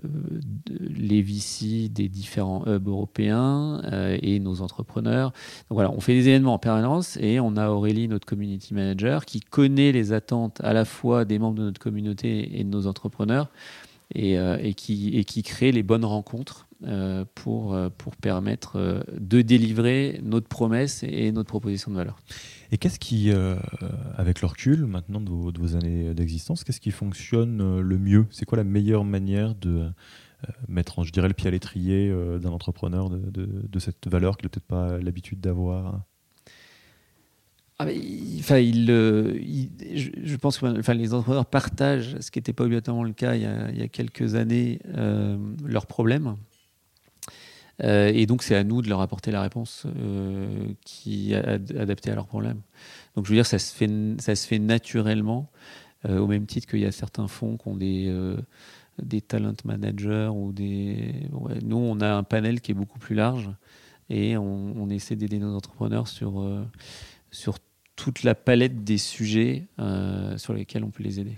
euh, 0.03 0.41
les 0.81 1.23
VC 1.23 1.89
des 1.89 2.09
différents 2.09 2.65
hubs 2.67 2.89
européens 2.89 3.81
euh, 3.85 4.19
et 4.23 4.41
nos 4.41 4.61
entrepreneurs. 4.61 5.31
Donc 5.31 5.77
voilà, 5.77 5.91
on 5.93 6.01
fait 6.01 6.15
des 6.15 6.29
événements 6.29 6.55
en 6.55 6.59
permanence 6.59 7.17
et 7.19 7.39
on 7.39 7.57
a 7.57 7.69
Aurélie, 7.69 8.09
notre 8.09 8.27
community 8.27 8.75
manager, 8.75 9.25
qui 9.25 9.41
connaît 9.41 9.93
les 9.93 10.13
attentes 10.13 10.61
à 10.65 10.73
la 10.73 10.85
fois 10.85 11.25
des 11.25 11.39
membres 11.39 11.59
de 11.59 11.63
notre 11.63 11.81
communauté 11.81 12.59
et 12.59 12.65
de 12.65 12.69
nos 12.69 12.87
entrepreneurs 12.89 13.51
et, 14.13 14.39
euh, 14.39 14.59
et, 14.61 14.75
qui, 14.75 15.17
et 15.17 15.25
qui 15.25 15.43
crée 15.43 15.73
les 15.73 15.83
bonnes 15.83 16.05
rencontres 16.05 16.69
euh, 16.85 17.25
pour, 17.35 17.75
euh, 17.75 17.89
pour 17.97 18.17
permettre 18.17 19.05
de 19.19 19.43
délivrer 19.43 20.21
notre 20.23 20.49
promesse 20.49 21.03
et 21.03 21.33
notre 21.33 21.49
proposition 21.49 21.91
de 21.91 21.97
valeur. 21.97 22.19
Et 22.71 22.79
qu'est-ce 22.79 22.99
qui, 22.99 23.31
avec 24.17 24.41
le 24.41 24.49
recul 24.49 24.87
maintenant 24.87 25.21
de 25.21 25.31
vos, 25.31 25.77
années 25.77 26.13
d'existence, 26.15 26.65
qu'est-ce 26.65 26.81
qui 26.81 26.91
fonctionne 26.91 27.81
le 27.81 27.99
mieux? 27.99 28.27
C'est 28.31 28.45
quoi 28.47 28.57
la 28.57 28.65
meilleure 28.65 29.05
manière 29.05 29.55
de 29.55 29.91
mettre, 30.69 31.05
je 31.05 31.13
dirais, 31.13 31.29
le 31.29 31.35
pied 31.35 31.47
à 31.47 31.51
l'étrier 31.51 32.13
d'un 32.41 32.51
entrepreneur 32.51 33.11
de, 33.11 33.47
de, 33.47 33.79
cette 33.79 34.09
valeur 34.09 34.37
qu'il 34.37 34.47
n'a 34.47 34.51
peut-être 34.51 34.67
pas 34.67 34.99
l'habitude 34.99 35.41
d'avoir? 35.41 36.05
Ah 37.79 37.89
je, 37.89 38.37
pense 40.37 40.59
que 40.59 40.93
les 40.93 41.13
entrepreneurs 41.13 41.47
partagent, 41.47 42.17
ce 42.21 42.31
qui 42.31 42.39
n'était 42.39 42.53
pas 42.53 42.65
obligatoirement 42.65 43.03
le 43.03 43.13
cas 43.13 43.35
il 43.35 43.43
y 43.43 43.83
a, 43.83 43.89
quelques 43.89 44.37
années, 44.37 44.79
leurs 45.65 45.87
problèmes. 45.87 46.37
Euh, 47.83 48.11
et 48.15 48.27
donc, 48.27 48.43
c'est 48.43 48.55
à 48.55 48.65
nous 48.65 48.83
de 48.83 48.89
leur 48.89 49.01
apporter 49.01 49.31
la 49.31 49.43
réponse 49.43 49.87
euh, 49.87 50.69
qui 50.85 51.35
adaptée 51.35 52.11
à 52.11 52.15
leurs 52.15 52.27
problèmes. 52.27 52.61
Donc, 53.17 53.27
je 53.27 53.31
veux 53.31 53.37
dire, 53.37 53.47
ça 53.47 53.59
se 53.59 53.75
fait, 53.75 53.91
ça 54.19 54.37
se 54.37 54.47
fait 54.47 54.59
naturellement, 54.59 55.51
euh, 56.09 56.19
au 56.19 56.27
même 56.27 56.47
titre 56.47 56.69
qu'il 56.69 56.81
y 56.81 56.87
a 56.87 56.93
certains 56.93 57.29
fonds 57.29 57.57
qui 57.57 57.69
ont 57.69 57.77
des, 57.77 58.35
des 59.03 59.21
talent 59.21 59.55
managers 59.65 60.31
ou 60.33 60.53
des. 60.53 61.29
nous, 61.63 61.77
on 61.77 62.01
a 62.01 62.15
un 62.15 62.23
panel 62.23 62.61
qui 62.61 62.73
est 62.73 62.75
beaucoup 62.75 62.99
plus 62.99 63.15
large 63.15 63.51
et 64.11 64.37
on, 64.37 64.89
essaie 64.91 65.17
d'aider 65.17 65.39
nos 65.39 65.57
entrepreneurs 65.57 66.09
sur, 66.09 66.45
sur 67.35 67.59
toute 67.97 68.23
la 68.23 68.35
palette 68.35 68.85
des 68.85 68.99
sujets 68.99 69.67
sur 70.37 70.55
lesquels 70.55 70.85
on 70.85 70.91
peut 70.91 71.03
les 71.03 71.21
aider. 71.21 71.37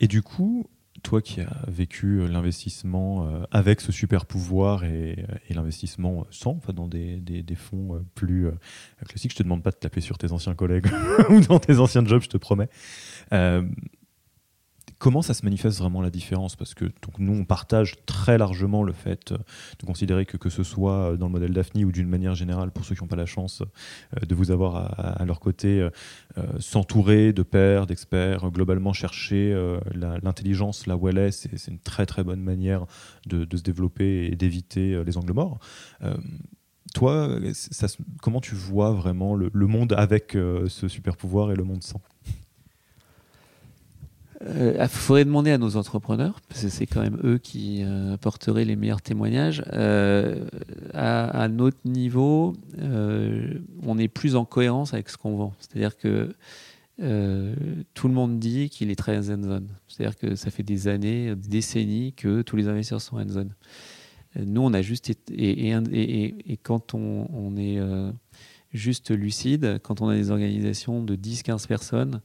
Et 0.00 0.08
du 0.08 0.22
coup, 0.22 0.66
toi 1.04 1.22
qui 1.22 1.40
as 1.40 1.64
vécu 1.68 2.20
euh, 2.20 2.26
l'investissement 2.26 3.26
euh, 3.26 3.44
avec 3.52 3.80
ce 3.80 3.92
super 3.92 4.26
pouvoir 4.26 4.84
et, 4.84 5.24
euh, 5.28 5.54
l'investissement 5.54 6.26
sans, 6.30 6.58
dans 6.74 6.88
des, 6.88 7.44
fonds 7.54 8.04
plus 8.16 8.48
classiques, 9.06 9.30
je 9.30 9.36
te 9.36 9.42
demande 9.44 9.62
pas 9.62 9.70
de 9.70 9.76
taper 9.76 10.00
sur 10.00 10.18
tes 10.18 10.32
anciens 10.32 10.54
collègues 10.54 10.86
ou 11.30 11.40
dans 11.40 11.60
tes 11.60 11.78
anciens 11.78 12.04
jobs, 12.04 12.22
je 12.22 12.28
te 12.28 12.36
promets. 12.36 12.68
Comment 15.04 15.20
ça 15.20 15.34
se 15.34 15.44
manifeste 15.44 15.80
vraiment 15.80 16.00
la 16.00 16.08
différence? 16.08 16.56
Parce 16.56 16.72
que 16.72 16.86
donc, 16.86 17.18
nous, 17.18 17.34
on 17.34 17.44
partage 17.44 17.96
très 18.06 18.38
largement 18.38 18.82
le 18.82 18.94
fait 18.94 19.32
euh, 19.32 19.36
de 19.78 19.84
considérer 19.84 20.24
que 20.24 20.38
que 20.38 20.48
ce 20.48 20.62
soit 20.62 21.12
euh, 21.12 21.16
dans 21.18 21.26
le 21.26 21.32
modèle 21.32 21.52
Daphne 21.52 21.84
ou 21.84 21.92
d'une 21.92 22.08
manière 22.08 22.34
générale, 22.34 22.70
pour 22.70 22.86
ceux 22.86 22.94
qui 22.94 23.02
n'ont 23.02 23.08
pas 23.08 23.14
la 23.14 23.26
chance 23.26 23.60
euh, 23.60 24.24
de 24.24 24.34
vous 24.34 24.50
avoir 24.50 24.98
à, 24.98 25.22
leur 25.26 25.40
côté, 25.40 25.86
s'entourer 26.58 27.34
de 27.34 27.42
pairs, 27.42 27.86
d'experts, 27.86 28.50
globalement 28.50 28.94
chercher 28.94 29.54
l'intelligence 29.94 30.86
là 30.86 30.96
où 30.96 31.06
elle 31.08 31.18
est, 31.18 31.32
c'est 31.32 31.70
une 31.70 31.78
très 31.78 32.06
très 32.06 32.24
bonne 32.24 32.40
manière 32.40 32.86
de, 33.26 33.46
se 33.54 33.62
développer 33.62 34.26
et 34.32 34.36
d'éviter 34.36 35.02
les 35.04 35.18
angles 35.18 35.34
morts. 35.34 35.58
Toi, 36.94 37.28
comment 38.22 38.40
tu 38.40 38.54
vois 38.54 38.92
vraiment 38.92 39.34
le, 39.34 39.66
monde 39.66 39.92
avec 39.92 40.32
ce 40.32 40.88
super 40.88 41.16
pouvoir 41.16 41.52
et 41.52 41.56
le 41.56 41.64
monde 41.64 41.82
sans? 41.82 42.00
Il 44.40 44.46
euh, 44.48 44.88
faudrait 44.88 45.24
demander 45.24 45.52
à 45.52 45.58
nos 45.58 45.76
entrepreneurs, 45.76 46.40
parce 46.48 46.62
que 46.62 46.68
c'est 46.68 46.86
quand 46.86 47.00
même 47.00 47.18
eux 47.22 47.38
qui 47.38 47.82
euh, 47.82 48.14
apporteraient 48.14 48.64
les 48.64 48.76
meilleurs 48.76 49.02
témoignages. 49.02 49.64
Euh, 49.72 50.44
à, 50.92 51.48
notre 51.48 51.78
niveau, 51.84 52.54
on 53.82 53.98
est 53.98 54.08
plus 54.08 54.36
en 54.36 54.44
cohérence 54.44 54.92
avec 54.92 55.08
ce 55.08 55.16
qu'on 55.16 55.36
vend. 55.36 55.52
C'est-à-dire 55.58 55.96
que 55.96 56.34
tout 56.98 58.08
le 58.08 58.14
monde 58.14 58.38
dit 58.38 58.70
qu'il 58.70 58.90
est 58.90 58.96
très 58.96 59.30
hands-on. 59.30 59.64
C'est-à-dire 59.88 60.16
que 60.16 60.34
ça 60.34 60.50
fait 60.50 60.62
des 60.62 60.88
années, 60.88 61.34
des 61.34 61.48
décennies 61.48 62.12
que 62.12 62.42
tous 62.42 62.56
les 62.56 62.68
investisseurs 62.68 63.00
sont 63.00 63.16
hands-on. 63.16 63.48
Nous, 64.36 64.60
on 64.60 64.72
a 64.74 64.82
juste 64.82 65.12
et, 65.30 66.58
quand 66.62 66.94
on 66.94 67.56
est 67.56 67.78
juste 68.72 69.10
lucide, 69.10 69.78
quand 69.82 70.00
on 70.00 70.08
a 70.08 70.14
des 70.14 70.30
organisations 70.30 71.02
de 71.02 71.14
10-15 71.14 71.66
personnes, 71.66 72.20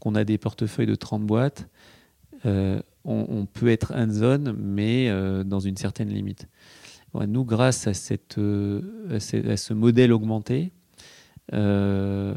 qu'on 0.00 0.14
a 0.14 0.24
des 0.24 0.38
portefeuilles 0.38 0.86
de 0.86 0.94
30 0.94 1.22
boîtes, 1.22 1.68
euh, 2.46 2.80
on, 3.04 3.46
peut 3.46 3.68
être 3.68 3.94
hands-on, 3.94 4.54
mais 4.58 5.08
euh, 5.08 5.42
dans 5.42 5.60
une 5.60 5.76
certaine 5.76 6.10
limite. 6.10 6.48
nous, 7.14 7.44
grâce 7.44 7.88
euh, 8.38 8.80
à, 9.10 9.56
ce 9.56 9.72
modèle 9.72 10.12
augmenté, 10.12 10.72
ben, 11.50 12.34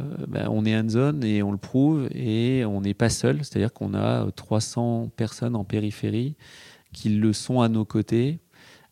on 0.50 0.66
est 0.66 0.76
hands-on 0.76 1.22
et 1.22 1.44
on 1.44 1.52
le 1.52 1.58
prouve 1.58 2.08
et 2.12 2.64
on 2.66 2.82
n'est 2.82 2.94
pas 2.94 3.10
seul, 3.10 3.40
c'est-à-dire 3.40 3.74
qu'on 3.74 3.94
a 3.94 4.30
300 4.32 5.12
personnes 5.16 5.56
en 5.56 5.64
périphérie 5.64 6.36
qui 6.94 7.10
le 7.10 7.34
sont 7.34 7.62
à 7.62 7.70
nos 7.70 7.86
côtés 7.86 8.40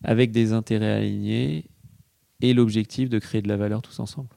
avec 0.03 0.31
des 0.31 0.53
intérêts 0.53 0.91
alignés 0.91 1.65
et 2.41 2.53
l'objectif 2.53 3.09
de 3.09 3.19
créer 3.19 3.41
de 3.41 3.47
la 3.47 3.57
valeur 3.57 3.81
tous 3.81 3.99
ensemble. 3.99 4.29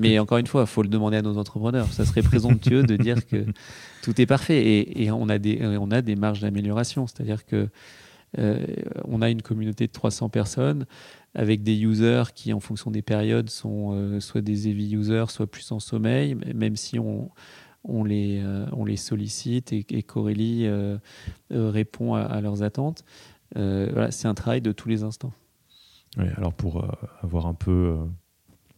Mais 0.00 0.18
encore 0.18 0.38
une 0.38 0.46
fois, 0.46 0.62
il 0.62 0.66
faut 0.66 0.82
le 0.82 0.88
demander 0.88 1.16
à 1.16 1.22
nos 1.22 1.38
entrepreneurs. 1.38 1.92
Ça 1.92 2.04
serait 2.04 2.22
présomptueux 2.22 2.82
de 2.82 2.96
dire 2.96 3.26
que 3.26 3.44
tout 4.02 4.20
est 4.20 4.26
parfait. 4.26 4.90
Et, 4.96 5.10
on, 5.10 5.28
a 5.28 5.38
des, 5.38 5.60
on 5.78 5.90
a 5.90 6.02
des 6.02 6.16
marges 6.16 6.40
d'amélioration. 6.40 7.06
C'est-à-dire 7.06 7.46
que 7.46 7.68
euh, 8.38 8.64
on 9.04 9.20
a 9.20 9.30
une 9.30 9.42
communauté 9.42 9.86
de 9.86 9.92
300 9.92 10.28
personnes 10.28 10.86
avec 11.34 11.62
des 11.62 11.78
users 11.78 12.24
qui, 12.34 12.52
en 12.52 12.60
fonction 12.60 12.90
des 12.90 13.02
périodes, 13.02 13.50
sont 13.50 13.92
euh, 13.92 14.20
soit 14.20 14.40
des 14.40 14.68
heavy 14.68 14.94
users, 14.94 15.26
soit 15.28 15.46
plus 15.46 15.70
en 15.72 15.80
sommeil, 15.80 16.36
même 16.54 16.76
si 16.76 16.98
on, 16.98 17.30
on, 17.84 18.04
les, 18.04 18.40
euh, 18.42 18.66
on 18.72 18.84
les 18.84 18.96
sollicite 18.96 19.72
et, 19.72 19.84
et 19.90 20.02
Corélie 20.02 20.68
répond 21.50 22.14
à, 22.14 22.40
leurs 22.40 22.62
attentes. 22.62 23.04
voilà, 23.54 24.10
c'est 24.10 24.28
un 24.28 24.34
travail 24.34 24.60
de 24.60 24.72
tous 24.72 24.88
les 24.88 25.02
instants. 25.02 25.32
Oui, 26.18 26.26
alors 26.36 26.52
pour 26.52 26.84
avoir 27.22 27.46
un 27.46 27.54
peu 27.54 27.96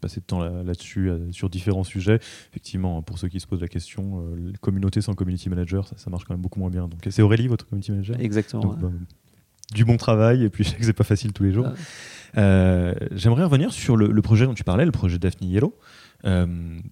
passer 0.05 0.21
de 0.21 0.27
temps 0.27 0.40
là-dessus, 0.40 1.09
euh, 1.09 1.33
sur 1.33 1.49
différents 1.49 1.83
sujets. 1.83 2.17
Effectivement, 2.51 3.01
pour 3.01 3.19
ceux 3.19 3.29
qui 3.29 3.40
se 3.40 3.47
posent 3.47 3.62
la 3.62 3.69
question, 3.69 4.21
euh, 4.21 4.53
communauté 4.61 5.01
sans 5.01 5.14
community 5.14 5.49
manager, 5.49 5.88
ça, 5.97 6.11
marche 6.11 6.25
quand 6.25 6.35
même 6.35 6.43
beaucoup 6.43 6.61
moins 6.61 6.69
bien. 6.69 6.88
Donc 6.88 7.01
c'est 7.09 7.23
Aurélie, 7.23 7.49
votre 7.49 7.67
community 7.67 7.90
manager? 7.90 8.21
Exactement. 8.21 8.75
Bah, 8.75 8.90
du 9.73 9.87
bon 9.87 9.97
travail, 9.97 10.45
et 10.45 10.51
puis 10.51 10.62
je 10.64 10.69
sais 10.69 10.77
que 10.77 10.85
c'est 10.85 10.93
pas 10.93 11.05
facile 11.05 11.33
tous 11.33 11.45
les 11.45 11.53
jours. 11.53 11.69
Euh, 12.37 12.93
j'aimerais 13.12 13.45
revenir 13.45 13.73
sur 13.73 13.97
le, 13.97 14.21
projet 14.21 14.45
dont 14.45 14.53
tu 14.53 14.64
parlais, 14.64 14.85
le 14.85 14.93
projet 14.93 15.19
Daphne 15.19 15.47
Yellow. 15.47 15.75
je 16.25 16.83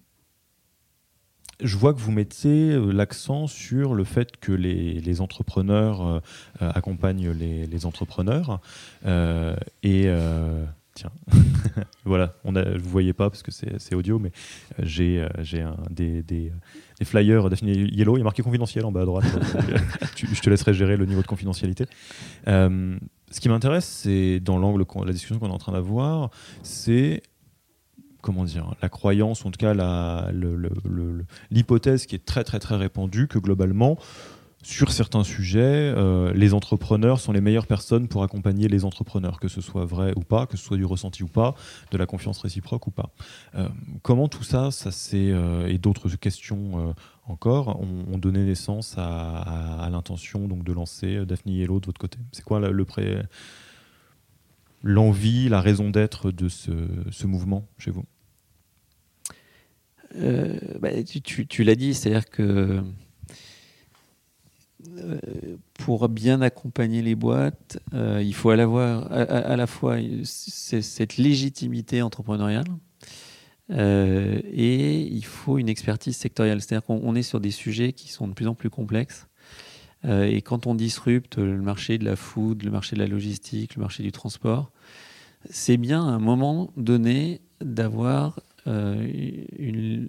vois 1.77 1.93
que 1.93 1.99
vous 1.99 2.11
mettez 2.11 2.75
l'accent 2.91 3.45
sur 3.45 3.93
le 3.93 4.05
fait 4.05 4.37
que 4.37 4.51
les, 4.51 5.21
entrepreneurs 5.21 6.23
accompagnent 6.59 7.29
les, 7.29 7.67
les 7.67 7.85
entrepreneurs. 7.85 8.59
et 9.83 10.09
Tiens, 10.95 11.11
voilà, 12.05 12.35
on 12.43 12.55
a, 12.55 12.77
vous 12.77 12.89
voyez 12.89 13.13
pas 13.13 13.31
parce 13.31 13.41
que 13.41 13.51
c'est 13.51 13.95
audio, 13.95 14.19
mais 14.19 14.31
euh, 14.79 14.83
j'ai 14.85 15.21
euh, 15.21 15.71
des, 15.89 16.21
des, 16.21 16.51
des, 16.99 17.05
flyers 17.05 17.49
Daphne 17.49 17.69
Yellow, 17.69 18.15
il 18.15 18.19
y 18.19 18.21
a 18.21 18.23
marqué 18.23 18.43
confidentiel 18.43 18.85
en 18.85 18.91
bas 18.91 19.01
à 19.01 19.05
droite. 19.05 19.25
je 20.15 20.39
te 20.39 20.49
laisserai 20.51 20.75
gérer 20.75 20.95
le 20.95 21.07
niveau 21.07 21.23
de 21.23 21.27
confidentialité. 21.27 21.87
Euh, 22.47 22.95
ce 23.31 23.39
qui 23.39 23.49
m'intéresse, 23.49 23.85
c'est 23.85 24.39
dans 24.39 24.59
l'angle, 24.59 24.85
la 25.03 25.13
discussion 25.13 25.39
qu'on 25.39 25.49
est 25.49 25.53
en 25.53 25.57
train 25.57 25.71
d'avoir, 25.71 26.29
c'est 26.61 27.23
comment 28.21 28.43
dire, 28.43 28.75
la 28.81 28.89
croyance, 28.89 29.45
en 29.45 29.51
tout 29.51 29.57
cas 29.57 29.73
l'hypothèse 31.49 32.05
qui 32.05 32.15
est 32.15 32.25
très 32.25 32.43
très 32.43 32.59
très 32.59 32.75
répandue 32.75 33.27
que 33.27 33.39
globalement, 33.39 33.97
sur 34.63 34.91
certains 34.91 35.23
sujets, 35.23 35.59
euh, 35.95 36.33
les 36.33 36.53
entrepreneurs 36.53 37.19
sont 37.19 37.31
les 37.31 37.41
meilleures 37.41 37.67
personnes 37.67 38.07
pour 38.07 38.23
accompagner 38.23 38.67
les 38.67 38.85
entrepreneurs, 38.85 39.39
que 39.39 39.47
ce 39.47 39.61
soit 39.61 39.85
vrai 39.85 40.13
ou 40.15 40.21
pas, 40.21 40.47
que 40.47 40.57
ce 40.57 40.63
soit 40.63 40.77
du 40.77 40.85
ressenti 40.85 41.21
ou 41.21 41.27
pas, 41.27 41.53
de 41.91 41.97
la 41.97 42.05
confiance 42.05 42.39
réciproque 42.39 42.87
ou 42.87 42.91
pas. 42.91 43.11
Euh, 43.55 43.67
comment 44.01 44.27
tout 44.27 44.43
ça, 44.43 44.71
ça 44.71 44.89
euh, 45.13 45.67
et 45.67 45.77
d'autres 45.77 46.09
questions 46.15 46.95
encore, 47.25 47.79
ont, 47.79 48.17
donné 48.17 48.43
naissance 48.43 48.95
à, 48.97 49.87
l'intention 49.91 50.47
donc 50.47 50.63
de 50.63 50.71
lancer 50.71 51.25
Daphne 51.25 51.51
Yellow 51.51 51.79
de 51.79 51.85
votre 51.85 51.99
côté? 51.99 52.17
C'est 52.31 52.43
quoi 52.43 52.59
le 52.59 52.85
l'envie, 54.81 55.49
la 55.49 55.61
raison 55.61 55.89
d'être 55.89 56.31
de 56.31 56.49
ce, 56.49 57.27
mouvement 57.27 57.67
chez 57.77 57.91
vous? 57.91 58.05
Bah, 60.79 60.89
Tu, 61.03 61.47
tu 61.47 61.63
l'as 61.63 61.75
dit, 61.75 61.93
c'est-à-dire 61.93 62.29
que 62.29 62.43
euh, 62.43 62.81
pour 65.73 66.07
bien 66.09 66.41
accompagner 66.41 67.01
les 67.01 67.15
boîtes, 67.15 67.79
euh, 67.93 68.21
il 68.23 68.33
faut 68.33 68.49
à 68.49 68.55
la, 68.55 68.65
à, 68.65 69.55
la 69.55 69.67
fois 69.67 69.97
cette 70.23 71.17
légitimité 71.17 72.01
entrepreneuriale 72.01 72.67
euh, 73.71 74.39
et 74.51 75.01
il 75.01 75.25
faut 75.25 75.57
une 75.57 75.69
expertise 75.69 76.17
sectorielle. 76.17 76.61
C'est-à-dire 76.61 76.85
qu'on 76.85 77.15
est 77.15 77.23
sur 77.23 77.39
des 77.39 77.51
sujets 77.51 77.93
qui 77.93 78.11
sont 78.11 78.27
de 78.27 78.33
plus 78.33 78.47
en 78.47 78.55
plus 78.55 78.69
complexes. 78.69 79.27
et 80.05 80.41
quand 80.41 80.67
on 80.67 80.75
disrupte 80.75 81.37
le 81.37 81.61
marché 81.61 81.97
de 81.97 82.05
la 82.05 82.15
food, 82.15 82.63
le 82.63 82.71
marché 82.71 82.95
de 82.95 83.01
la 83.01 83.07
logistique, 83.07 83.75
le 83.75 83.81
marché 83.81 84.03
du 84.03 84.11
transport, 84.11 84.71
c'est 85.49 85.77
bien 85.77 86.01
à 86.01 86.11
un 86.11 86.19
moment 86.19 86.71
donné 86.77 87.41
d'avoir 87.61 88.39
le 88.65 90.07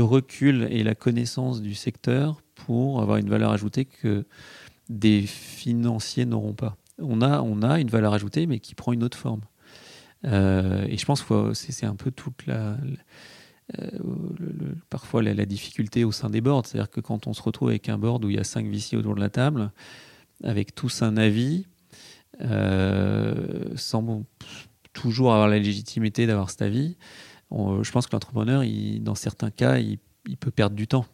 recul 0.00 0.68
et 0.70 0.82
la 0.82 0.94
connaissance 0.94 1.62
du 1.62 1.74
secteur 1.74 2.42
pour 2.56 3.00
avoir 3.00 3.18
une 3.18 3.30
valeur 3.30 3.52
ajoutée 3.52 3.84
que 3.84 4.26
des 4.88 5.22
financiers 5.22 6.26
n'auront 6.26 6.54
pas. 6.54 6.76
On 6.98 7.22
a, 7.22 7.40
on 7.42 7.62
a 7.62 7.78
une 7.78 7.88
valeur 7.88 8.12
ajoutée, 8.12 8.46
mais 8.46 8.58
qui 8.58 8.74
prend 8.74 8.92
une 8.92 9.04
autre 9.04 9.18
forme. 9.18 9.42
Euh, 10.24 10.84
et 10.88 10.96
je 10.96 11.04
pense 11.04 11.22
que 11.22 11.54
c'est 11.54 11.86
un 11.86 11.94
peu 11.94 12.10
toute 12.10 12.46
la, 12.46 12.76
euh, 13.78 13.90
parfois 14.90 15.22
la, 15.22 15.46
difficulté 15.46 16.04
au 16.04 16.12
sein 16.12 16.30
des 16.30 16.40
boards. 16.40 16.66
C'est-à-dire 16.66 16.90
que 16.90 17.00
quand 17.00 17.26
on 17.26 17.34
se 17.34 17.42
retrouve 17.42 17.68
avec 17.68 17.88
un 17.88 17.98
board 17.98 18.24
où 18.24 18.30
il 18.30 18.36
y 18.36 18.38
a 18.38 18.44
cinq 18.44 18.66
VC 18.66 18.96
autour 18.96 19.14
de 19.14 19.20
la 19.20 19.30
table, 19.30 19.70
avec 20.42 20.74
tous 20.74 21.02
un 21.02 21.16
avis, 21.16 21.66
euh, 22.40 23.64
sans 23.76 24.24
toujours 24.92 25.32
avoir 25.32 25.48
la 25.48 25.58
légitimité 25.58 26.26
d'avoir 26.26 26.50
cet 26.50 26.62
avis, 26.62 26.96
je 27.50 27.90
pense 27.90 28.06
que 28.06 28.12
l'entrepreneur, 28.12 28.64
dans 29.00 29.14
certains 29.14 29.50
cas, 29.50 29.78
il, 29.78 29.98
peut 30.40 30.50
perdre 30.50 30.74
du 30.74 30.88
temps. 30.88 31.06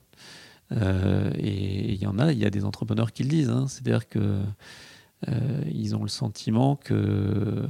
Euh, 0.72 1.30
et 1.36 1.92
il 1.92 2.02
y 2.02 2.06
en 2.06 2.18
a, 2.18 2.32
il 2.32 2.38
y 2.38 2.46
a 2.46 2.50
des 2.50 2.64
entrepreneurs 2.64 3.12
qui 3.12 3.22
le 3.22 3.28
disent. 3.28 3.50
Hein. 3.50 3.66
C'est-à-dire 3.68 4.08
que 4.08 4.40
euh, 5.28 5.94
ont 5.94 6.02
le 6.02 6.08
sentiment 6.08 6.76
que 6.76 6.94
euh, 6.94 7.68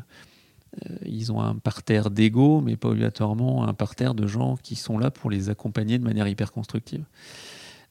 ont 1.30 1.40
un 1.40 1.54
parterre 1.54 2.10
d'ego, 2.10 2.60
mais 2.60 2.76
pas 2.76 2.88
obligatoirement 2.88 3.66
un 3.66 3.74
parterre 3.74 4.14
de 4.14 4.26
gens 4.26 4.56
qui 4.56 4.76
sont 4.76 4.98
là 4.98 5.10
pour 5.10 5.30
les 5.30 5.50
accompagner 5.50 5.98
de 5.98 6.04
manière 6.04 6.28
hyper 6.28 6.52
constructive. 6.52 7.04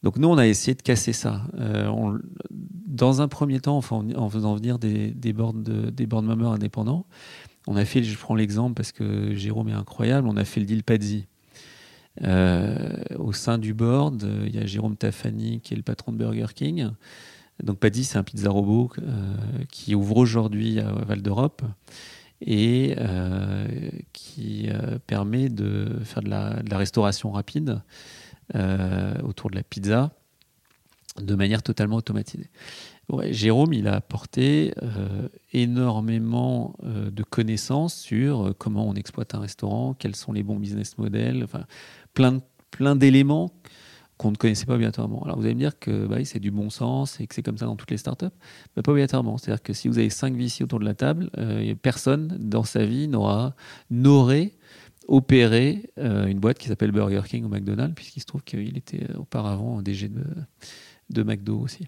Donc 0.04 0.18
nous, 0.18 0.28
on 0.28 0.38
a 0.38 0.48
essayé 0.48 0.74
de 0.74 0.82
casser 0.82 1.14
ça. 1.14 1.44
dans 2.50 3.22
un 3.22 3.28
premier 3.28 3.60
temps, 3.60 3.78
en, 3.78 4.30
faisant 4.30 4.56
venir 4.56 4.80
des, 4.80 5.12
des 5.12 5.32
board, 5.32 5.62
indépendants, 6.44 7.06
on 7.68 7.76
a 7.76 7.86
fait, 7.86 8.02
je 8.02 8.18
prends 8.18 8.34
l'exemple 8.34 8.74
parce 8.74 8.92
que 8.92 9.36
Jérôme 9.36 9.70
est 9.70 9.74
incroyable, 9.74 10.28
on 10.28 10.38
a 10.38 10.46
fait 10.46 10.60
le 10.60 10.66
deal 10.66 10.84
Padzi. 10.84 11.28
Euh, 12.24 12.98
au 13.18 13.32
sein 13.32 13.58
du 13.58 13.74
board, 13.74 14.24
euh, 14.24 14.44
il 14.46 14.56
y 14.56 14.60
a 14.60 14.66
Jérôme 14.66 14.98
Tafani 14.98 15.62
qui 15.62 15.74
est 15.74 15.78
le 15.78 15.84
patron 15.84 16.12
de 16.12 16.18
Burger 16.18 16.48
King. 16.54 16.90
Donc 17.64 17.80
Paddy, 17.80 18.04
c'est 18.04 18.18
un 18.18 18.24
pizza 18.24 18.50
robot 18.50 18.92
euh, 19.00 19.36
qui 19.70 19.96
ouvre 19.96 20.18
aujourd'hui 20.18 20.80
à 20.80 20.92
Val 20.92 21.22
d'Europe 21.22 21.62
et 22.44 22.96
qui 24.14 24.68
permet 25.06 25.48
de 25.48 26.00
faire 26.04 26.24
de 26.24 26.30
la, 26.30 26.64
restauration 26.72 27.30
rapide 27.30 27.84
autour 29.24 29.52
de 29.52 29.56
la 29.58 29.62
pizza 29.62 30.10
de 31.22 31.36
manière 31.36 31.64
totalement 31.64 31.98
automatisée. 31.98 32.50
Jérôme, 33.30 33.74
il 33.74 33.88
a 33.88 33.96
apporté 33.96 34.74
énormément 35.52 36.78
de 36.82 37.24
connaissances 37.24 37.96
sur 37.96 38.54
comment 38.58 38.88
on 38.88 38.94
exploite 38.94 39.36
un 39.36 39.40
restaurant, 39.40 39.94
quels 39.94 40.16
sont 40.16 40.32
les 40.32 40.44
bons 40.44 40.58
business 40.58 40.98
models, 40.98 41.46
plein, 42.14 42.96
d'éléments 42.96 43.52
qu'on 44.22 44.32
ne 44.32 44.36
connaissait 44.36 44.68
pas 44.68 44.76
obligatoirement. 44.76 45.24
Alors 45.24 45.38
vous 45.38 45.46
allez 45.46 45.56
me 45.56 45.60
dire 45.60 45.80
que 45.80 46.06
bah, 46.06 46.24
c'est 46.26 46.40
du 46.40 46.52
bon 46.52 46.70
sens 46.70 47.20
et 47.20 47.26
que 47.26 47.34
c'est 47.34 47.42
comme 47.42 47.58
ça 47.58 47.66
dans 47.66 47.76
toutes 47.76 47.90
les 47.90 47.98
startups. 47.98 48.28
Mais 48.76 48.84
pas 48.84 48.92
obligatoirement. 48.92 49.40
C'est-à-dire 49.40 49.64
que 49.64 49.74
si 49.74 49.88
vous 49.88 49.98
avez 49.98 50.12
cinq 50.12 50.36
VC 50.36 50.64
autour 50.64 50.80
de 50.80 50.86
la 50.86 50.94
table, 50.94 51.32
euh, 51.40 51.74
personne 51.82 52.38
dans 52.40 52.64
sa 52.64 52.86
vie 52.86 53.08
n'aura 53.08 53.56
n'aurait 53.90 54.52
opéré 55.08 55.90
euh, 55.98 56.28
une 56.28 56.40
boîte 56.40 56.60
qui 56.60 56.68
s'appelle 56.68 56.92
Burger 56.92 57.24
King 57.26 57.46
ou 57.46 57.50
McDonald's, 57.50 57.96
puisqu'il 57.96 58.20
se 58.20 58.26
trouve 58.28 58.44
qu'il 58.44 58.78
était 58.78 59.08
auparavant 59.16 59.82
DG 59.82 60.08
de, 60.08 60.24
de 61.12 61.24
McDo 61.24 61.60
aussi. 61.60 61.88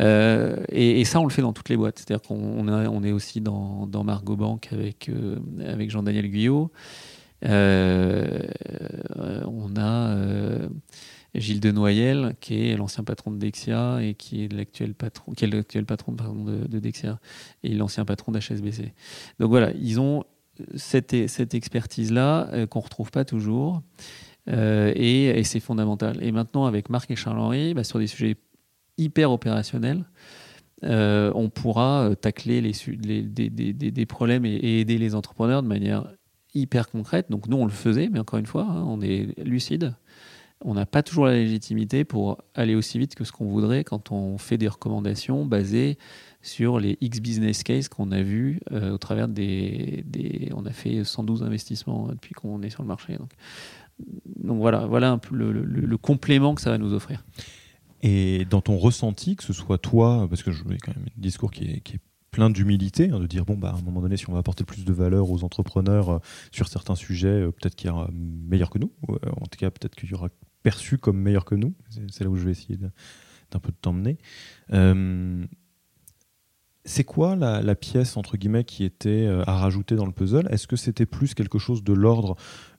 Euh, 0.00 0.56
et, 0.70 1.04
ça, 1.04 1.20
on 1.20 1.24
le 1.24 1.30
fait 1.30 1.42
dans 1.42 1.52
toutes 1.52 1.68
les 1.68 1.76
boîtes. 1.76 1.98
C'est-à-dire 1.98 2.26
qu'on 2.26 2.68
on 2.68 3.04
est 3.04 3.12
aussi 3.12 3.40
dans, 3.40 3.86
dans 3.86 4.04
Margot 4.04 4.36
Bank 4.36 4.68
avec, 4.72 5.10
avec 5.64 5.90
Jean-Daniel 5.90 6.28
Guyot. 6.28 6.70
Euh, 7.44 8.40
on 9.46 9.76
a 9.76 10.08
euh, 10.16 10.68
Gilles 11.34 11.60
de 11.60 11.70
Noyel, 11.70 12.34
qui 12.40 12.68
est 12.68 12.76
l'ancien 12.76 13.04
patron 13.04 13.30
de 13.30 13.38
Dexia 13.38 14.02
et 14.02 14.14
qui 14.14 14.44
est 14.44 14.52
l'actuel 14.52 14.94
patron, 14.94 15.32
qui 15.32 15.44
est 15.44 15.48
l'actuel 15.48 15.84
patron 15.84 16.12
de, 16.12 16.78
Dexia 16.78 17.18
et 17.62 17.74
l'ancien 17.74 18.04
patron 18.04 18.32
d'HSBC. 18.32 18.92
Donc 19.40 19.50
voilà, 19.50 19.72
ils 19.72 20.00
ont 20.00 20.24
cette, 20.76 21.28
cette 21.28 21.54
expertise-là 21.54 22.48
euh, 22.52 22.66
qu'on 22.66 22.78
ne 22.78 22.84
retrouve 22.84 23.10
pas 23.10 23.24
toujours 23.24 23.82
et, 24.46 25.42
c'est 25.44 25.60
fondamental. 25.60 26.18
Et 26.22 26.32
maintenant, 26.32 26.66
avec 26.66 26.90
Marc 26.90 27.10
et 27.10 27.16
Charles-Henri, 27.16 27.74
bah, 27.74 27.84
sur 27.84 27.98
des 27.98 28.06
sujets 28.06 28.36
hyper 28.98 29.30
opérationnels, 29.30 30.04
on 30.82 31.48
pourra 31.48 32.10
tacler 32.20 32.60
les, 32.60 33.22
des, 33.22 34.06
problèmes 34.06 34.44
et, 34.44 34.80
aider 34.80 34.98
les 34.98 35.14
entrepreneurs 35.14 35.62
de 35.62 35.68
manière 35.68 36.06
hyper 36.54 36.88
concrète. 36.88 37.30
Donc 37.30 37.48
nous, 37.48 37.56
on 37.56 37.64
le 37.64 37.72
faisait, 37.72 38.08
mais 38.10 38.18
encore 38.18 38.38
une 38.38 38.46
fois, 38.46 38.64
hein, 38.64 38.84
on 38.86 39.00
est 39.00 39.38
lucide. 39.38 39.94
On 40.66 40.74
n'a 40.74 40.86
pas 40.86 41.02
toujours 41.02 41.26
la 41.26 41.34
légitimité 41.34 42.04
pour 42.04 42.38
aller 42.54 42.74
aussi 42.74 42.98
vite 42.98 43.14
que 43.14 43.24
ce 43.24 43.32
qu'on 43.32 43.46
voudrait 43.46 43.84
quand 43.84 44.12
on 44.12 44.38
fait 44.38 44.56
des 44.56 44.68
recommandations 44.68 45.44
basées 45.44 45.98
sur 46.40 46.78
les 46.78 46.96
X 47.00 47.20
business 47.20 47.62
case 47.62 47.88
qu'on 47.88 48.12
a 48.12 48.22
vus 48.22 48.60
euh, 48.72 48.92
au 48.92 48.98
travers 48.98 49.28
des, 49.28 50.04
des, 50.06 50.50
On 50.54 50.64
a 50.64 50.72
fait 50.72 51.04
112 51.04 51.42
investissements 51.42 52.08
depuis 52.08 52.34
qu'on 52.34 52.62
est 52.62 52.70
sur 52.70 52.82
le 52.82 52.88
marché. 52.88 53.16
Donc, 53.16 53.32
donc 53.98 54.58
voilà, 54.58 54.86
voilà 54.86 55.10
un 55.10 55.18
peu 55.18 55.34
le, 55.34 55.96
complément 55.96 56.54
que 56.54 56.60
ça 56.60 56.70
va 56.70 56.78
nous 56.78 56.92
offrir. 56.92 57.24
Et 58.02 58.44
dans 58.50 58.60
ton 58.60 58.76
ressenti, 58.76 59.36
que 59.36 59.44
ce 59.44 59.52
soit 59.52 59.78
toi, 59.78 60.26
parce 60.28 60.42
que 60.42 60.52
je 60.52 60.62
quand 60.62 60.94
même 60.94 61.06
un 61.06 61.20
discours 61.20 61.50
qui 61.50 61.64
est, 61.64 61.80
qui 61.80 61.94
est 61.94 62.00
plein 62.34 62.50
d'humilité, 62.50 63.10
hein, 63.10 63.20
de 63.20 63.26
dire 63.26 63.44
bon, 63.44 63.56
bah, 63.56 63.72
à 63.74 63.78
un 63.78 63.82
moment 63.82 64.00
donné, 64.00 64.16
si 64.16 64.28
on 64.28 64.32
va 64.32 64.40
apporter 64.40 64.64
plus 64.64 64.84
de 64.84 64.92
valeur 64.92 65.30
aux 65.30 65.44
entrepreneurs 65.44 66.10
euh, 66.10 66.18
sur 66.50 66.68
certains 66.68 66.96
sujets, 66.96 67.28
euh, 67.28 67.52
peut-être 67.52 67.76
qu'il 67.76 67.88
y 67.88 67.90
aura 67.92 68.10
meilleur 68.12 68.70
que 68.70 68.78
nous, 68.78 68.92
euh, 69.08 69.14
en 69.40 69.46
tout 69.46 69.56
cas, 69.56 69.70
peut-être 69.70 69.94
qu'il 69.94 70.10
y 70.10 70.14
aura 70.14 70.28
perçu 70.64 70.98
comme 70.98 71.16
meilleur 71.16 71.44
que 71.44 71.54
nous. 71.54 71.74
C'est 72.10 72.24
là 72.24 72.30
où 72.30 72.36
je 72.36 72.44
vais 72.44 72.50
essayer 72.50 72.76
d'un 72.76 73.60
peu 73.60 73.70
de 73.70 73.76
t'emmener. 73.80 74.18
C'est 76.86 77.04
quoi 77.04 77.34
la, 77.34 77.74
pièce 77.74 78.18
entre 78.18 78.36
guillemets 78.36 78.64
qui 78.64 78.84
était 78.84 79.26
euh, 79.26 79.42
à 79.46 79.56
rajouter 79.56 79.96
dans 79.96 80.04
le 80.04 80.12
puzzle? 80.12 80.46
Est-ce 80.50 80.66
que 80.66 80.76
c'était 80.76 81.06
plus 81.06 81.32
quelque 81.32 81.58
chose 81.58 81.82
de 81.82 81.94
l'ordre 81.94 82.36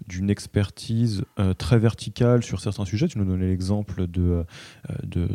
d'une 0.07 0.29
expertise 0.29 1.23
euh, 1.39 1.55
très 1.55 1.79
verticale 1.79 2.43
sur 2.43 2.61
certains 2.61 2.85
sujets? 2.85 3.07
Tu 3.07 3.17
nous 3.17 3.25
donnais 3.25 3.47
l'exemple 3.47 4.05
de, 4.05 4.45
euh, 4.91 5.27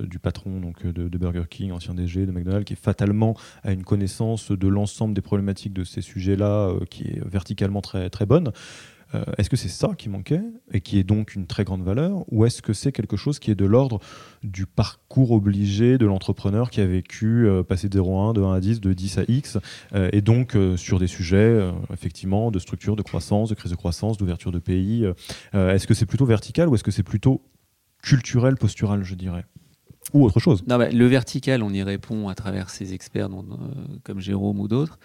du, 0.00 0.18
patron 0.18 0.58
donc, 0.58 0.84
de, 0.84 1.16
Burger 1.16 1.44
King, 1.48 1.70
ancien 1.70 1.94
DG 1.94 2.26
de 2.26 2.32
McDonald's, 2.32 2.64
qui 2.64 2.74
fatalement 2.74 3.36
a 3.62 3.70
une 3.70 3.84
connaissance 3.84 4.50
de 4.50 4.66
l'ensemble 4.66 5.14
des 5.14 5.22
problématiques 5.22 5.72
de 5.72 5.84
ces 5.84 6.00
sujets-là 6.00 6.72
qui 6.90 7.04
est 7.04 7.24
verticalement 7.24 7.82
très, 7.82 8.10
très 8.10 8.26
bonne. 8.26 8.50
Est-ce 9.38 9.48
que 9.48 9.56
c'est 9.56 9.68
ça 9.68 9.90
qui 9.96 10.08
manquait 10.08 10.42
et 10.72 10.80
qui 10.80 10.98
est 10.98 11.04
donc 11.04 11.34
une 11.34 11.46
très 11.46 11.64
grande 11.64 11.82
valeur 11.82 12.24
ou 12.30 12.44
est-ce 12.44 12.60
que 12.60 12.72
c'est 12.72 12.92
quelque 12.92 13.16
chose 13.16 13.38
qui 13.38 13.50
est 13.50 13.54
de 13.54 13.64
l'ordre 13.64 14.00
du 14.42 14.66
parcours 14.66 15.30
obligé 15.30 15.96
de 15.98 16.06
l'entrepreneur 16.06 16.70
qui 16.70 16.80
a 16.80 16.86
vécu 16.86 17.48
passer 17.68 17.88
de 17.88 17.94
0 17.94 18.18
à 18.18 18.22
1, 18.30 18.32
de 18.34 18.42
1 18.42 18.52
à 18.52 18.60
10, 18.60 18.80
de 18.80 18.92
10 18.92 19.18
à 19.18 19.22
X 19.28 19.58
et 19.94 20.20
donc 20.20 20.56
sur 20.76 20.98
des 20.98 21.06
sujets 21.06 21.58
effectivement 21.92 22.50
de 22.50 22.58
structure, 22.58 22.96
de 22.96 23.02
croissance, 23.02 23.48
de 23.48 23.54
crise 23.54 23.70
de 23.70 23.76
croissance, 23.76 24.18
d'ouverture 24.18 24.52
de 24.52 24.58
pays 24.58 25.06
Est-ce 25.54 25.86
que 25.86 25.94
c'est 25.94 26.06
plutôt 26.06 26.26
vertical 26.26 26.68
ou 26.68 26.74
est-ce 26.74 26.84
que 26.84 26.90
c'est 26.90 27.02
plutôt 27.02 27.42
culturel, 28.02 28.56
postural, 28.56 29.04
je 29.04 29.14
dirais 29.14 29.44
ou 30.12 30.24
autre 30.24 30.40
chose? 30.40 30.64
Non, 30.66 30.78
le 30.78 31.06
vertical, 31.06 31.62
on 31.62 31.72
y 31.72 31.82
répond 31.82 32.28
à 32.28 32.34
travers 32.34 32.70
ces 32.70 32.94
experts 32.94 33.28
euh, 33.28 33.98
comme 34.04 34.20
Jérôme 34.20 34.60
ou 34.60 34.68
d'autres. 34.68 34.98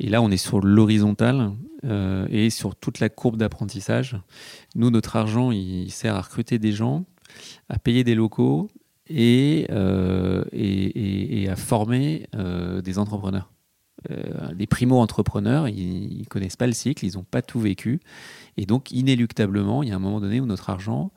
Et 0.00 0.08
là, 0.08 0.22
on 0.22 0.30
est 0.30 0.36
sur 0.36 0.60
l'horizontal 0.60 1.52
euh, 1.84 2.26
et 2.30 2.50
sur 2.50 2.74
toute 2.74 3.00
la 3.00 3.08
courbe 3.08 3.36
d'apprentissage. 3.36 4.16
Nous, 4.74 4.90
notre 4.90 5.16
argent, 5.16 5.50
il 5.50 5.90
sert 5.90 6.14
à 6.14 6.20
recruter 6.20 6.58
des 6.58 6.72
gens, 6.72 7.04
à 7.68 7.78
payer 7.78 8.04
des 8.04 8.14
locaux 8.14 8.70
et, 9.08 9.66
euh, 9.70 10.44
et, 10.52 11.48
à 11.48 11.56
former 11.56 12.26
des 12.82 12.98
entrepreneurs. 12.98 13.50
des 14.54 14.66
primo-entrepreneurs, 14.66 15.68
ils 15.68 16.20
ne 16.20 16.24
connaissent 16.24 16.56
pas 16.56 16.66
le 16.66 16.72
cycle, 16.72 17.04
ils 17.04 17.14
n'ont 17.14 17.24
pas 17.24 17.42
tout 17.42 17.60
vécu. 17.60 18.00
Et 18.56 18.66
donc, 18.66 18.90
inéluctablement, 18.90 19.82
il 19.82 19.90
y 19.90 19.92
a 19.92 19.96
un 19.96 20.00
moment 20.00 20.20
donné 20.20 20.40
où 20.40 20.46
notre 20.46 20.70
argent, 20.70 21.12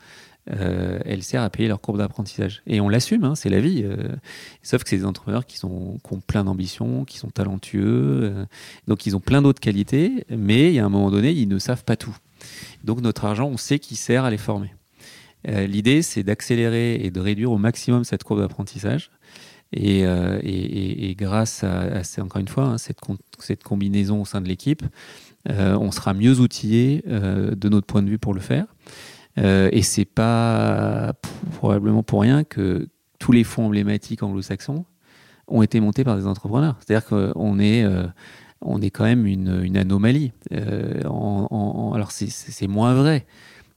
euh, 0.50 1.00
elle 1.06 1.24
sert 1.24 1.42
à 1.42 1.50
payer 1.50 1.68
leur 1.68 1.82
courbe 1.82 1.98
d'apprentissage. 1.98 2.62
Et 2.68 2.80
on 2.80 2.90
l'assume, 2.90 3.24
hein, 3.24 3.36
c'est 3.36 3.50
la 3.50 3.60
vie. 3.60 3.84
Euh. 3.84 4.16
sauf 4.64 4.84
que 4.84 4.90
c'est 4.90 4.98
des 4.98 5.06
entrepreneurs 5.06 5.46
qui, 5.46 5.58
sont, 5.58 6.00
ont 6.10 6.20
plein 6.20 6.44
d'ambition, 6.44 7.06
qui 7.06 7.18
sont 7.18 7.30
talentueux, 7.30 7.84
euh. 8.24 8.46
donc 8.88 9.06
ils 9.06 9.16
ont 9.16 9.20
plein 9.20 9.42
d'autres 9.42 9.60
qualités, 9.60 10.26
mais 10.30 10.70
il 10.70 10.74
y 10.76 10.80
a 10.80 10.86
un 10.86 10.90
moment 10.90 11.12
donné, 11.12 11.32
ils 11.32 11.48
ne 11.48 11.60
savent 11.60 11.84
pas 11.84 11.96
tout. 11.96 12.16
Donc 12.84 13.02
notre 13.02 13.26
argent, 13.26 13.48
on 13.48 13.58
sait 13.58 13.80
qu'il 13.80 13.98
sert 13.98 14.24
à 14.24 14.30
les 14.30 14.38
former. 14.38 14.74
L'idée, 15.46 16.02
c'est 16.02 16.24
d'accélérer 16.24 16.96
et 16.96 17.10
de 17.10 17.20
réduire 17.22 17.52
au 17.52 17.58
maximum 17.58 18.04
cette 18.04 18.26
courbe 18.26 18.42
d'apprentissage. 18.42 19.12
Et, 19.72 20.04
grâce 21.18 21.64
à, 21.64 22.02
encore 22.22 22.42
une 22.42 22.50
fois, 22.50 22.66
hein, 22.66 22.78
cette, 22.78 23.00
cette, 23.40 23.64
combinaison 23.64 24.22
au 24.22 24.26
sein 24.26 24.42
de 24.42 24.48
l'équipe, 24.48 24.84
on 25.48 25.92
sera 25.92 26.14
mieux 26.14 26.42
outillé 26.42 27.02
de 27.06 27.70
notre 27.70 27.88
point 27.88 28.04
de 28.04 28.10
vue 28.10 28.18
pour 28.18 28.34
le 28.34 28.42
faire. 28.42 28.66
Euh, 29.38 29.70
et 29.72 29.82
c'est 29.82 30.06
pas 30.06 31.14
probablement 31.56 32.04
pour 32.04 32.22
rien 32.22 32.44
que 32.44 32.88
tous 33.20 33.32
les 33.32 33.44
fonds 33.44 33.66
emblématiques 33.66 34.24
anglo-saxons 34.24 34.86
ont 35.48 35.62
été 35.62 35.80
montés 35.80 36.04
par 36.04 36.18
des 36.18 36.28
entrepreneurs. 36.28 36.78
C'est-à-dire 36.80 37.08
qu'on 37.08 37.60
est, 37.60 37.84
euh, 37.84 38.08
on 38.62 38.82
est 38.82 38.90
quand 38.90 39.04
même 39.04 39.26
une, 39.26 39.78
anomalie. 39.78 40.32
Euh, 40.52 41.02
alors 41.02 42.12
c'est 42.12 42.68
moins 42.68 42.94
vrai. 42.94 43.26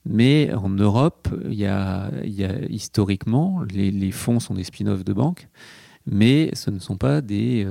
Mais 0.07 0.51
en 0.55 0.70
Europe, 0.70 1.29
il 1.44 1.55
y 1.55 1.66
a, 1.66 2.11
historiquement, 2.70 3.62
les, 3.70 4.11
fonds 4.12 4.40
sont 4.40 4.55
des 4.55 4.64
spin-offs 4.64 5.05
de 5.05 5.12
banques, 5.12 5.49
mais 6.07 6.51
ce 6.55 6.70
ne 6.70 6.79
sont 6.79 6.96
pas 6.96 7.20
des, 7.20 7.66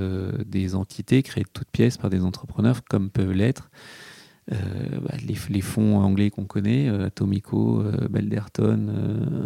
des 0.46 0.76
entités 0.76 1.24
créées 1.24 1.42
de 1.42 1.50
toutes 1.52 1.70
pièces 1.72 1.98
par 1.98 2.08
des 2.08 2.22
entrepreneurs 2.22 2.84
comme 2.88 3.10
peuvent 3.10 3.32
l'être 3.32 3.68
euh, 3.72 4.09
bah, 4.50 5.14
les, 5.48 5.60
fonds 5.60 5.98
anglais 5.98 6.30
qu'on 6.30 6.44
connaît, 6.44 6.88
euh, 6.88 7.06
Atomico, 7.06 7.80
euh, 7.80 8.08
Belderton, 8.08 8.88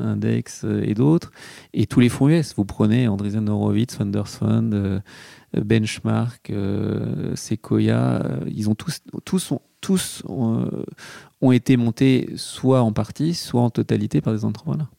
Index 0.03 0.65
et 0.65 0.95
d'autres, 0.95 1.31
et 1.73 1.87
tous 1.87 2.01
les 2.01 2.09
fonds 2.09 2.29
US. 2.29 2.55
Vous 2.57 2.65
prenez 2.65 3.07
Andreessen 3.09 3.49
Horowitz, 3.49 3.95
Funders 3.95 4.29
Fund, 4.29 5.03
Benchmark, 5.55 6.53
Sequoia, 7.35 8.23
ils 8.47 8.71
ont 8.71 8.75
tous, 8.75 9.01
tous, 9.25 9.53
ont, 9.53 9.61
tous 9.81 10.23
ont, 10.27 11.53
été 11.53 11.77
montés 11.77 12.31
soit 12.37 12.81
en 12.81 12.93
partie, 12.93 13.35
soit 13.35 13.61
en 13.61 13.71
totalité 13.71 14.21
par 14.21 14.33
des 14.33 14.45
entrepreneurs. 14.45 14.91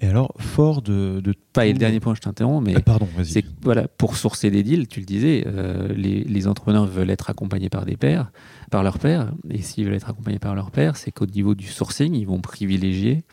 Et 0.00 0.06
alors, 0.06 0.32
fort 0.38 0.82
de. 0.82 1.22
Pas, 1.52 1.66
et 1.66 1.72
le 1.72 1.78
dernier 1.78 2.00
point, 2.00 2.14
je 2.14 2.20
t'interromps, 2.20 2.64
mais. 2.66 2.74
Ah, 2.76 2.80
pardon, 2.80 3.08
vas-y. 3.16 3.44
Voilà, 3.62 3.88
pour 3.88 4.16
sourcer 4.16 4.50
des 4.50 4.62
deals, 4.62 4.88
tu 4.88 5.00
le 5.00 5.06
disais, 5.06 5.46
les, 5.94 6.24
les, 6.24 6.48
entrepreneurs 6.48 6.86
veulent 6.86 7.10
être 7.10 7.30
accompagnés 7.30 7.68
par 7.68 7.86
des 7.86 7.96
pairs 7.96 8.30
par 8.70 8.82
leur 8.82 8.98
père. 8.98 9.32
Et 9.50 9.62
s'ils 9.62 9.84
veulent 9.84 9.94
être 9.94 10.10
accompagnés 10.10 10.38
par 10.38 10.54
leur 10.54 10.70
père, 10.70 10.96
c'est 10.96 11.12
qu'au 11.12 11.26
niveau 11.26 11.54
du 11.54 11.66
sourcing, 11.66 12.14
ils 12.14 12.26
vont 12.26 12.40
privilégier 12.40 13.24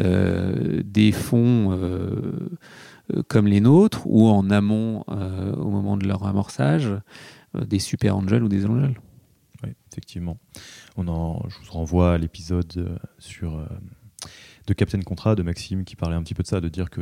euh, 0.00 0.82
des 0.86 1.12
fonds 1.12 1.72
euh, 1.72 2.48
euh, 3.12 3.22
comme 3.28 3.46
les 3.46 3.60
nôtres 3.60 4.06
ou 4.06 4.28
en 4.28 4.48
amont, 4.48 5.04
au 5.08 5.68
moment 5.68 5.96
de 5.96 6.06
leur 6.06 6.26
amorçage, 6.26 6.88
des 7.54 7.78
super 7.78 8.16
angels 8.16 8.42
ou 8.42 8.48
des 8.48 8.64
angels. 8.66 8.98
Oui, 9.62 9.70
effectivement. 9.90 10.38
On 10.96 11.08
en, 11.08 11.46
je 11.48 11.58
vous 11.58 11.72
renvoie 11.72 12.14
à 12.14 12.18
l'épisode 12.18 12.98
sur 13.18 13.66
de 14.66 14.74
Captain 14.74 15.00
Contrat 15.00 15.34
de 15.34 15.42
Maxime 15.42 15.84
qui 15.84 15.96
parlait 15.96 16.16
un 16.16 16.22
petit 16.22 16.34
peu 16.34 16.42
de 16.42 16.48
ça, 16.48 16.60
de 16.60 16.68
dire 16.68 16.90
que 16.90 17.00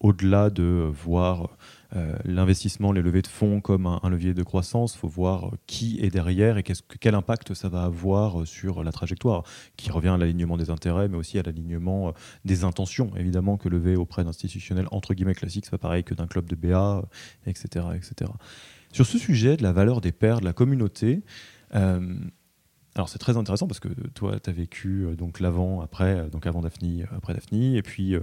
au-delà 0.00 0.50
de 0.50 0.90
voir 0.92 1.56
euh, 1.96 2.16
l'investissement, 2.24 2.92
les 2.92 3.02
levées 3.02 3.22
de 3.22 3.26
fonds 3.26 3.60
comme 3.60 3.86
un, 3.86 4.08
levier 4.08 4.34
de 4.34 4.42
croissance, 4.42 4.94
il 4.94 4.98
faut 4.98 5.08
voir 5.08 5.52
qui 5.66 5.98
est 6.00 6.10
derrière 6.10 6.58
et 6.58 6.62
quel 6.62 7.14
impact 7.14 7.54
ça 7.54 7.68
va 7.68 7.84
avoir 7.84 8.46
sur 8.46 8.82
la 8.82 8.92
trajectoire, 8.92 9.44
qui 9.76 9.90
revient 9.90 10.08
à 10.08 10.16
l'alignement 10.16 10.56
des 10.56 10.70
intérêts, 10.70 11.08
mais 11.08 11.16
aussi 11.16 11.38
à 11.38 11.42
l'alignement 11.42 12.08
euh, 12.08 12.12
des 12.44 12.64
intentions, 12.64 13.10
évidemment, 13.16 13.56
que 13.56 13.68
lever 13.68 13.96
auprès 13.96 14.24
d'institutionnels 14.24 14.88
entre 14.90 15.14
guillemets 15.14 15.34
classiques, 15.34 15.64
c'est 15.66 15.70
pas 15.70 15.78
pareil 15.78 16.04
que 16.04 16.14
d'un 16.14 16.26
club 16.26 16.46
de 16.46 16.56
BA, 16.56 17.02
etc., 17.46 17.86
etc. 17.94 18.30
Sur 18.92 19.06
ce 19.06 19.18
sujet 19.18 19.56
de 19.56 19.62
la 19.62 19.72
valeur 19.72 20.00
des 20.00 20.12
pairs, 20.12 20.40
de 20.40 20.44
la 20.44 20.52
communauté, 20.52 21.22
euh, 21.74 22.14
alors 22.94 23.08
c'est 23.08 23.18
très 23.18 23.36
intéressant 23.36 23.66
parce 23.66 23.80
que 23.80 23.88
toi, 24.14 24.38
tu 24.38 24.50
as 24.50 24.52
vécu 24.52 25.04
euh, 25.04 25.14
donc 25.16 25.40
l'avant, 25.40 25.80
après, 25.80 26.16
euh, 26.16 26.28
donc 26.28 26.46
avant 26.46 26.60
Daphne, 26.60 27.02
euh, 27.02 27.16
après 27.16 27.34
Daphne, 27.34 27.74
et 27.74 27.82
puis 27.82 28.14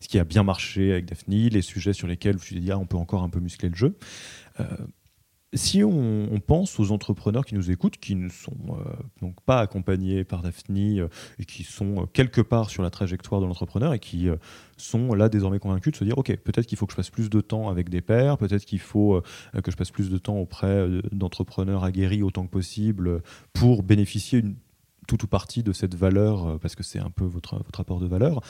ce 0.00 0.08
qui 0.08 0.18
a 0.18 0.24
bien 0.24 0.42
marché 0.42 0.92
avec 0.92 1.06
Daphne, 1.06 1.48
les 1.48 1.62
sujets 1.62 1.92
sur 1.92 2.08
lesquels 2.08 2.36
dit, 2.36 2.72
ah, 2.72 2.78
on 2.78 2.86
peut 2.86 2.96
encore 2.96 3.22
un 3.22 3.28
peu 3.28 3.40
muscler 3.40 3.68
le 3.68 3.76
jeu 3.76 3.96
si 5.54 5.82
on, 5.82 6.40
pense 6.46 6.78
aux 6.78 6.92
entrepreneurs 6.92 7.44
qui 7.44 7.54
nous 7.54 7.70
écoutent, 7.70 7.96
qui 7.98 8.14
ne 8.14 8.28
sont 8.28 8.56
euh, 8.70 8.74
donc 9.20 9.40
pas 9.42 9.60
accompagnés 9.60 10.24
par 10.24 10.42
Daphne 10.42 11.00
euh, 11.00 11.08
et 11.38 11.44
qui 11.44 11.64
sont 11.64 12.02
euh, 12.02 12.06
quelque 12.06 12.40
part 12.40 12.70
sur 12.70 12.82
la 12.82 12.90
trajectoire 12.90 13.40
de 13.40 13.46
l'entrepreneur 13.46 13.92
et 13.92 13.98
qui 13.98 14.28
sont 14.76 15.14
là 15.14 15.28
désormais 15.28 15.58
convaincus 15.58 15.92
de 15.92 15.98
se 15.98 16.04
dire 16.04 16.16
ok 16.18 16.36
peut-être 16.36 16.66
qu'il 16.66 16.78
faut 16.78 16.86
que 16.86 16.92
je 16.92 16.96
passe 16.96 17.10
plus 17.10 17.30
de 17.30 17.40
temps 17.40 17.68
avec 17.68 17.88
des 17.88 18.00
pairs, 18.00 18.38
peut-être 18.38 18.64
qu'il 18.64 18.78
faut 18.78 19.22
que 19.62 19.70
je 19.70 19.76
passe 19.76 19.90
plus 19.90 20.10
de 20.10 20.18
temps 20.18 20.36
auprès 20.36 20.86
d'entrepreneurs 21.12 21.84
aguerris 21.84 22.22
autant 22.22 22.46
que 22.46 22.50
possible 22.50 23.22
pour 23.52 23.82
bénéficier 23.82 24.40
une 24.40 24.56
tout 25.06 25.24
ou 25.24 25.26
partie 25.26 25.62
de 25.62 25.72
cette 25.72 25.94
valeur, 25.94 26.60
parce 26.60 26.74
que 26.74 26.82
c'est 26.82 26.98
un 26.98 27.08
peu 27.08 27.24
votre, 27.24 27.56
votre 27.64 27.80
apport 27.80 27.98
de 27.98 28.06
valeur. 28.06 28.42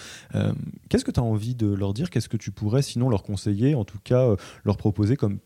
Qu'est-ce 0.89 1.05
que 1.05 1.13
tu 1.13 1.21
as 1.21 1.23
envie 1.23 1.55
de 1.55 1.69
leur 1.69 1.95
dire? 1.95 2.11
Qu'est-ce 2.11 2.29
que 2.29 2.37
tu 2.37 2.51
pourrais 2.51 2.83
sinon 2.83 3.09
leur 3.09 3.23
conseiller, 3.23 3.77
en 3.77 3.85
tout 3.85 4.01
cas 4.03 4.35
leur 4.65 4.77
proposer 4.77 5.15
comme 5.15 5.39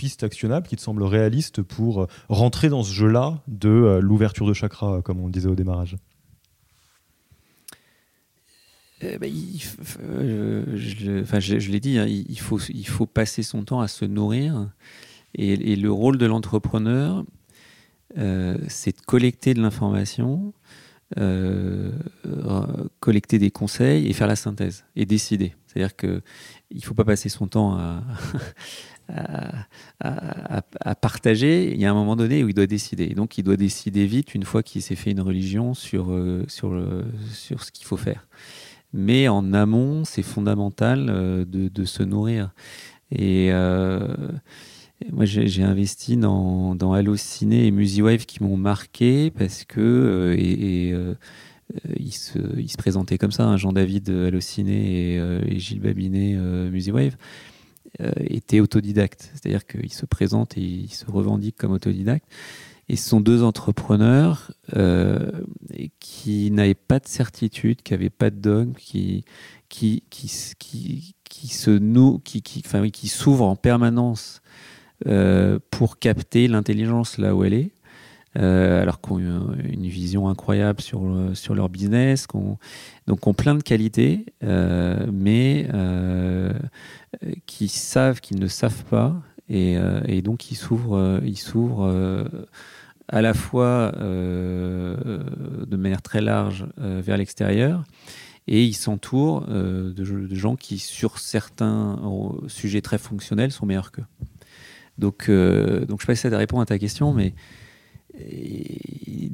piste 0.00 0.22
actionnable 0.22 0.66
qui 0.66 0.76
te 0.76 0.80
semble 0.80 1.02
réaliste 1.02 1.60
pour 1.60 2.00
euh, 2.00 2.06
rentrer 2.30 2.70
dans 2.70 2.82
ce 2.82 2.90
jeu-là 2.90 3.42
de 3.48 3.68
euh, 3.68 4.00
l'ouverture 4.00 4.46
de 4.46 4.54
chakra, 4.54 4.94
euh, 4.94 5.02
comme 5.02 5.20
on 5.20 5.26
le 5.26 5.30
disait 5.30 5.48
au 5.48 5.54
démarrage 5.54 5.98
je, 10.74 11.58
je, 11.58 11.70
l'ai 11.70 11.80
dit, 11.80 11.98
hein, 11.98 12.06
il, 12.06 12.38
faut, 12.38 12.58
il 12.70 12.86
faut 12.86 13.04
passer 13.04 13.42
son 13.42 13.62
temps 13.62 13.80
à 13.80 13.88
se 13.88 14.06
nourrir. 14.06 14.70
Et, 15.34 15.76
le 15.76 15.92
rôle 15.92 16.16
de 16.16 16.24
l'entrepreneur, 16.24 17.24
c'est 18.16 18.96
de 18.96 19.02
collecter 19.06 19.54
de 19.54 19.62
l'information, 19.62 20.52
collecter 23.00 23.38
des 23.38 23.50
conseils 23.50 24.06
et 24.06 24.12
faire 24.12 24.26
la 24.26 24.36
synthèse 24.36 24.84
et 24.96 25.06
décider. 25.06 25.54
C'est-à-dire 25.66 25.96
qu'il 25.96 26.20
ne 26.74 26.80
faut 26.82 26.94
pas 26.94 27.04
passer 27.04 27.28
son 27.28 27.46
temps 27.46 27.78
à, 27.78 28.02
à, 30.00 30.94
partager, 30.94 31.72
il 31.72 31.80
y 31.80 31.84
a 31.84 31.90
un 31.90 31.94
moment 31.94 32.16
donné 32.16 32.44
où 32.44 32.48
il 32.48 32.54
doit 32.54 32.66
décider. 32.66 33.08
Donc, 33.08 33.38
il 33.38 33.44
doit 33.44 33.56
décider 33.56 34.06
vite 34.06 34.34
une 34.34 34.44
fois 34.44 34.62
qu'il 34.62 34.82
s'est 34.82 34.96
fait 34.96 35.10
une 35.10 35.20
religion 35.20 35.74
sur, 35.74 36.10
euh, 36.10 36.44
sur, 36.48 36.80
sur 37.32 37.62
ce 37.62 37.72
qu'il 37.72 37.86
faut 37.86 37.96
faire. 37.96 38.26
Mais 38.92 39.28
en 39.28 39.52
amont, 39.52 40.04
c'est 40.04 40.22
fondamental 40.22 41.06
euh, 41.08 41.44
de, 41.46 41.84
se 41.84 42.02
nourrir. 42.02 42.50
Et 43.12 43.48
euh, 43.52 44.06
moi, 45.12 45.24
j'ai 45.24 45.62
investi 45.62 46.16
dans, 46.16 46.74
dans 46.74 46.92
Allociné 46.92 47.66
et 47.66 47.70
Musiwave 47.70 48.26
qui 48.26 48.42
m'ont 48.42 48.56
marqué 48.56 49.30
parce 49.30 49.64
que. 49.64 50.34
et, 50.38 50.94
ils 52.00 52.10
se, 52.10 52.40
il 52.58 52.68
se 52.68 52.76
présentaient 52.76 53.16
comme 53.16 53.30
ça, 53.30 53.44
hein, 53.44 53.56
Jean-David 53.56 54.10
Allociné 54.10 55.14
et, 55.14 55.54
et, 55.54 55.58
Gilles 55.60 55.78
Babinet 55.78 56.34
Musiwave. 56.68 57.14
Euh, 58.00 58.12
était 58.20 58.60
autodidacte. 58.60 59.32
C'est-à-dire 59.34 59.66
qu'il 59.66 59.92
se 59.92 60.06
présente 60.06 60.56
et 60.56 60.60
il 60.60 60.92
se 60.92 61.10
revendique 61.10 61.56
comme 61.56 61.72
autodidacte. 61.72 62.24
Et 62.88 62.94
ce 62.94 63.08
sont 63.08 63.20
deux 63.20 63.42
entrepreneurs 63.42 64.52
euh, 64.76 65.30
qui 65.98 66.52
n'avaient 66.52 66.74
pas 66.74 67.00
de 67.00 67.08
certitude, 67.08 67.82
qui 67.82 67.92
n'avaient 67.92 68.08
pas 68.08 68.30
de 68.30 68.36
dogme, 68.36 68.74
qui, 68.74 69.24
qui, 69.68 70.04
qui, 70.08 71.14
qui, 71.24 71.48
se 71.48 71.70
nou, 71.70 72.20
qui, 72.24 72.42
qui, 72.42 72.62
enfin, 72.64 72.88
qui 72.90 73.08
s'ouvrent 73.08 73.44
en 73.44 73.56
permanence 73.56 74.40
euh, 75.06 75.58
pour 75.70 75.98
capter 75.98 76.46
l'intelligence 76.46 77.18
là 77.18 77.34
où 77.34 77.42
elle 77.42 77.54
est. 77.54 77.70
alors 78.34 79.00
qu'ils 79.00 79.28
ont 79.28 79.54
une 79.64 79.86
vision 79.86 80.28
incroyable 80.28 80.80
sur, 80.80 81.02
sur 81.34 81.54
leur 81.54 81.68
business, 81.68 82.26
donc 83.06 83.26
ont 83.26 83.34
plein 83.34 83.54
de 83.54 83.62
qualités, 83.62 84.26
mais 84.42 85.68
qui 87.46 87.68
savent 87.68 88.20
qu'ils 88.20 88.38
ne 88.38 88.46
savent 88.46 88.84
pas, 88.84 89.20
et, 89.48 90.22
donc 90.22 90.50
ils 90.50 90.56
s'ouvrent, 90.56 91.20
ils 91.24 91.40
à 93.08 93.22
la 93.22 93.34
fois 93.34 93.92
de 93.98 95.76
manière 95.76 96.02
très 96.02 96.20
large 96.20 96.66
vers 96.76 97.16
l'extérieur, 97.16 97.84
et 98.46 98.64
ils 98.64 98.74
s'entourent 98.74 99.42
de, 99.46 100.34
gens 100.34 100.56
qui, 100.56 100.78
sur 100.78 101.18
certains 101.18 101.98
sujets 102.46 102.80
très 102.80 102.98
fonctionnels, 102.98 103.50
sont 103.50 103.66
meilleurs 103.66 103.90
qu'eux. 103.90 104.04
Donc, 105.00 105.28
euh, 105.28 105.86
donc 105.86 105.88
je 105.88 105.94
ne 105.94 105.98
sais 106.00 106.06
pas 106.06 106.14
si 106.14 106.30
ça 106.30 106.36
répond 106.36 106.60
à 106.60 106.66
ta 106.66 106.78
question, 106.78 107.12
mais 107.12 107.32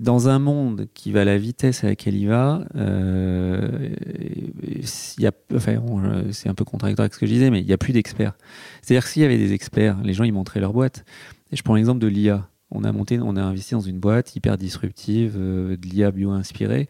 dans 0.06 0.28
un 0.28 0.38
monde 0.38 0.86
qui 0.94 1.10
va 1.10 1.22
à 1.22 1.24
la 1.24 1.36
vitesse 1.36 1.82
à 1.82 1.88
laquelle 1.88 2.14
il 2.14 2.28
va, 2.28 2.64
euh, 2.76 3.90
c'est 4.82 5.28
un 6.48 6.54
peu 6.54 6.64
contradictoire 6.64 7.04
avec 7.04 7.14
ce 7.14 7.18
que 7.18 7.26
je 7.26 7.32
disais, 7.32 7.50
mais 7.50 7.60
il 7.60 7.66
n'y 7.66 7.72
a 7.72 7.78
plus 7.78 7.92
d'experts. 7.92 8.34
C'est-à-dire 8.82 9.02
que 9.02 9.10
s'il 9.10 9.22
y 9.22 9.24
avait 9.24 9.36
des 9.36 9.52
experts, 9.52 9.98
les 10.04 10.14
gens 10.14 10.24
ils 10.24 10.32
montraient 10.32 10.60
leur 10.60 10.72
boîte. 10.72 11.04
Je 11.52 11.60
prends 11.62 11.74
l'exemple 11.74 11.98
de 11.98 12.06
l'IA. 12.06 12.48
On 12.70 12.84
a 12.84 12.92
monté, 12.92 13.18
on 13.20 13.36
a 13.36 13.42
investi 13.42 13.74
dans 13.74 13.80
une 13.80 13.98
boîte 13.98 14.36
hyper 14.36 14.56
disruptive, 14.56 15.34
euh, 15.36 15.76
de 15.76 15.86
l'IA 15.86 16.12
bio-inspirée. 16.12 16.88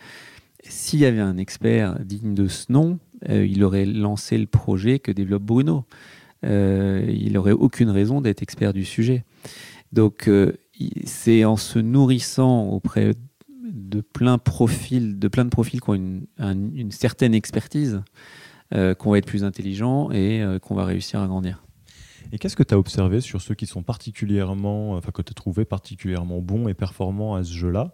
S'il 0.62 1.00
y 1.00 1.06
avait 1.06 1.20
un 1.20 1.38
expert 1.38 1.98
digne 2.00 2.34
de 2.34 2.48
ce 2.48 2.70
nom, 2.70 2.98
euh, 3.30 3.46
il 3.46 3.64
aurait 3.64 3.86
lancé 3.86 4.36
le 4.36 4.46
projet 4.46 4.98
que 4.98 5.10
développe 5.10 5.42
Bruno. 5.42 5.84
Il 6.42 7.32
n'aurait 7.32 7.52
aucune 7.52 7.90
raison 7.90 8.20
d'être 8.20 8.40
expert 8.40 8.72
du 8.72 8.84
sujet. 8.84 9.24
Donc, 9.92 10.30
c'est 11.04 11.44
en 11.44 11.56
se 11.56 11.78
nourrissant 11.78 12.68
auprès 12.68 13.12
de 13.48 14.00
plein, 14.00 14.38
profil, 14.38 15.18
de 15.18 15.28
plein 15.28 15.44
de 15.44 15.50
profils 15.50 15.80
qui 15.80 15.90
ont 15.90 15.94
une, 15.94 16.90
certaine 16.90 17.34
expertise 17.34 18.02
euh, 18.74 18.94
qu'on 18.94 19.10
va 19.10 19.18
être 19.18 19.26
plus 19.26 19.44
intelligent 19.44 20.10
et 20.10 20.44
qu'on 20.62 20.74
va 20.74 20.84
réussir 20.84 21.20
à 21.20 21.26
grandir. 21.26 21.62
Et 22.32 22.38
qu'est-ce 22.38 22.56
que 22.56 22.64
tu 22.64 22.74
as 22.74 22.78
observé 22.78 23.20
sur 23.20 23.40
ceux 23.40 23.54
qui 23.54 23.66
sont 23.66 23.84
particulièrement, 23.84 24.94
enfin 24.94 25.12
que 25.12 25.22
tu 25.22 25.30
as 25.30 25.34
trouvé 25.34 25.64
particulièrement 25.64 26.40
bons 26.40 26.66
et 26.66 26.74
performants 26.74 27.36
à 27.36 27.44
ce 27.44 27.52
jeu-là, 27.52 27.92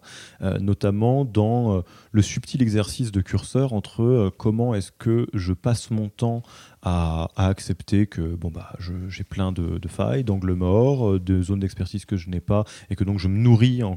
notamment 0.59 1.23
dans 1.23 1.83
le 2.11 2.21
subtil 2.23 2.63
exercice 2.63 3.11
de 3.11 3.21
curseur 3.21 3.73
entre 3.73 4.31
comment 4.37 4.73
est-ce 4.73 4.91
que 4.91 5.27
je 5.33 5.53
passe 5.53 5.91
mon 5.91 6.09
temps 6.09 6.41
à, 6.83 7.29
accepter 7.37 8.07
que 8.07 8.21
bon 8.21 8.51
bah 8.51 8.73
j'ai 9.07 9.23
plein 9.23 9.51
de, 9.51 9.79
failles, 9.87 10.23
d'angles 10.23 10.53
morts, 10.53 11.13
euh, 11.13 11.19
de 11.19 11.41
zones 11.41 11.59
d'expertise 11.59 12.05
que 12.05 12.17
je 12.17 12.29
n'ai 12.29 12.41
pas 12.41 12.65
et 12.89 12.95
que 12.95 13.03
donc 13.03 13.19
je 13.19 13.27
me 13.29 13.37
nourris 13.37 13.83
en, 13.83 13.95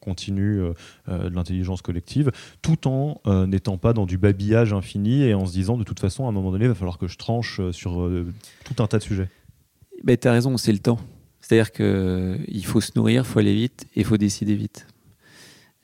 continu 0.00 0.60
euh, 0.60 0.74
euh, 1.08 1.30
de 1.30 1.34
l'intelligence 1.34 1.80
collective, 1.80 2.30
tout 2.60 2.86
en 2.86 3.20
n'étant 3.46 3.78
pas 3.78 3.92
dans 3.92 4.06
du 4.06 4.18
babillage 4.18 4.72
infini 4.72 5.22
et 5.22 5.34
en 5.34 5.46
se 5.46 5.52
disant 5.52 5.76
de 5.76 5.84
toute 5.84 6.00
façon 6.00 6.26
à 6.26 6.28
un 6.28 6.32
moment 6.32 6.50
donné 6.52 6.66
il 6.66 6.68
va 6.68 6.74
falloir 6.74 6.98
que 6.98 7.08
je 7.08 7.16
tranche 7.16 7.60
sur 7.70 8.10
tout 8.64 8.82
un 8.82 8.86
tas 8.86 8.98
de 8.98 9.02
sujets. 9.02 9.30
Ben, 10.02 10.16
tu 10.16 10.28
as 10.28 10.32
raison, 10.32 10.56
c'est 10.56 10.72
le 10.72 10.78
temps. 10.78 10.98
C'est-à-dire 11.40 11.72
qu'il 11.72 12.64
faut 12.66 12.80
se 12.80 12.92
nourrir, 12.96 13.22
il 13.22 13.26
faut 13.26 13.38
aller 13.38 13.54
vite 13.54 13.86
et 13.94 14.00
il 14.00 14.04
faut 14.04 14.16
décider 14.16 14.54
vite. 14.54 14.86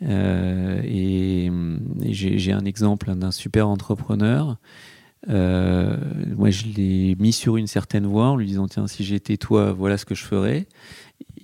et, 0.03 1.47
et 1.47 2.13
j'ai 2.13 2.53
un 2.53 2.65
exemple 2.65 3.15
d'un 3.15 3.31
super 3.31 3.69
entrepreneur 3.69 4.59
euh, 5.29 5.97
moi, 6.37 6.51
je 6.51 6.65
l'ai 6.65 7.15
mis 7.19 7.33
sur 7.33 7.57
une 7.57 7.67
certaine 7.67 8.07
voie 8.07 8.29
en 8.29 8.37
lui 8.37 8.47
disant 8.47 8.69
Tiens, 8.69 8.87
si 8.87 9.05
j'étais 9.05 9.37
toi, 9.37 9.73
voilà 9.73 9.99
ce 9.99 10.05
que 10.05 10.15
je 10.15 10.25
ferais. 10.25 10.67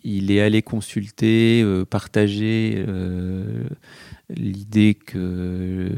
Il 0.02 0.30
est 0.30 0.40
allé 0.40 0.62
consulter, 0.62 1.62
euh, 1.62 1.84
partager 1.84 2.84
euh, 2.86 3.64
l'idée 4.30 4.94
que 4.94 5.90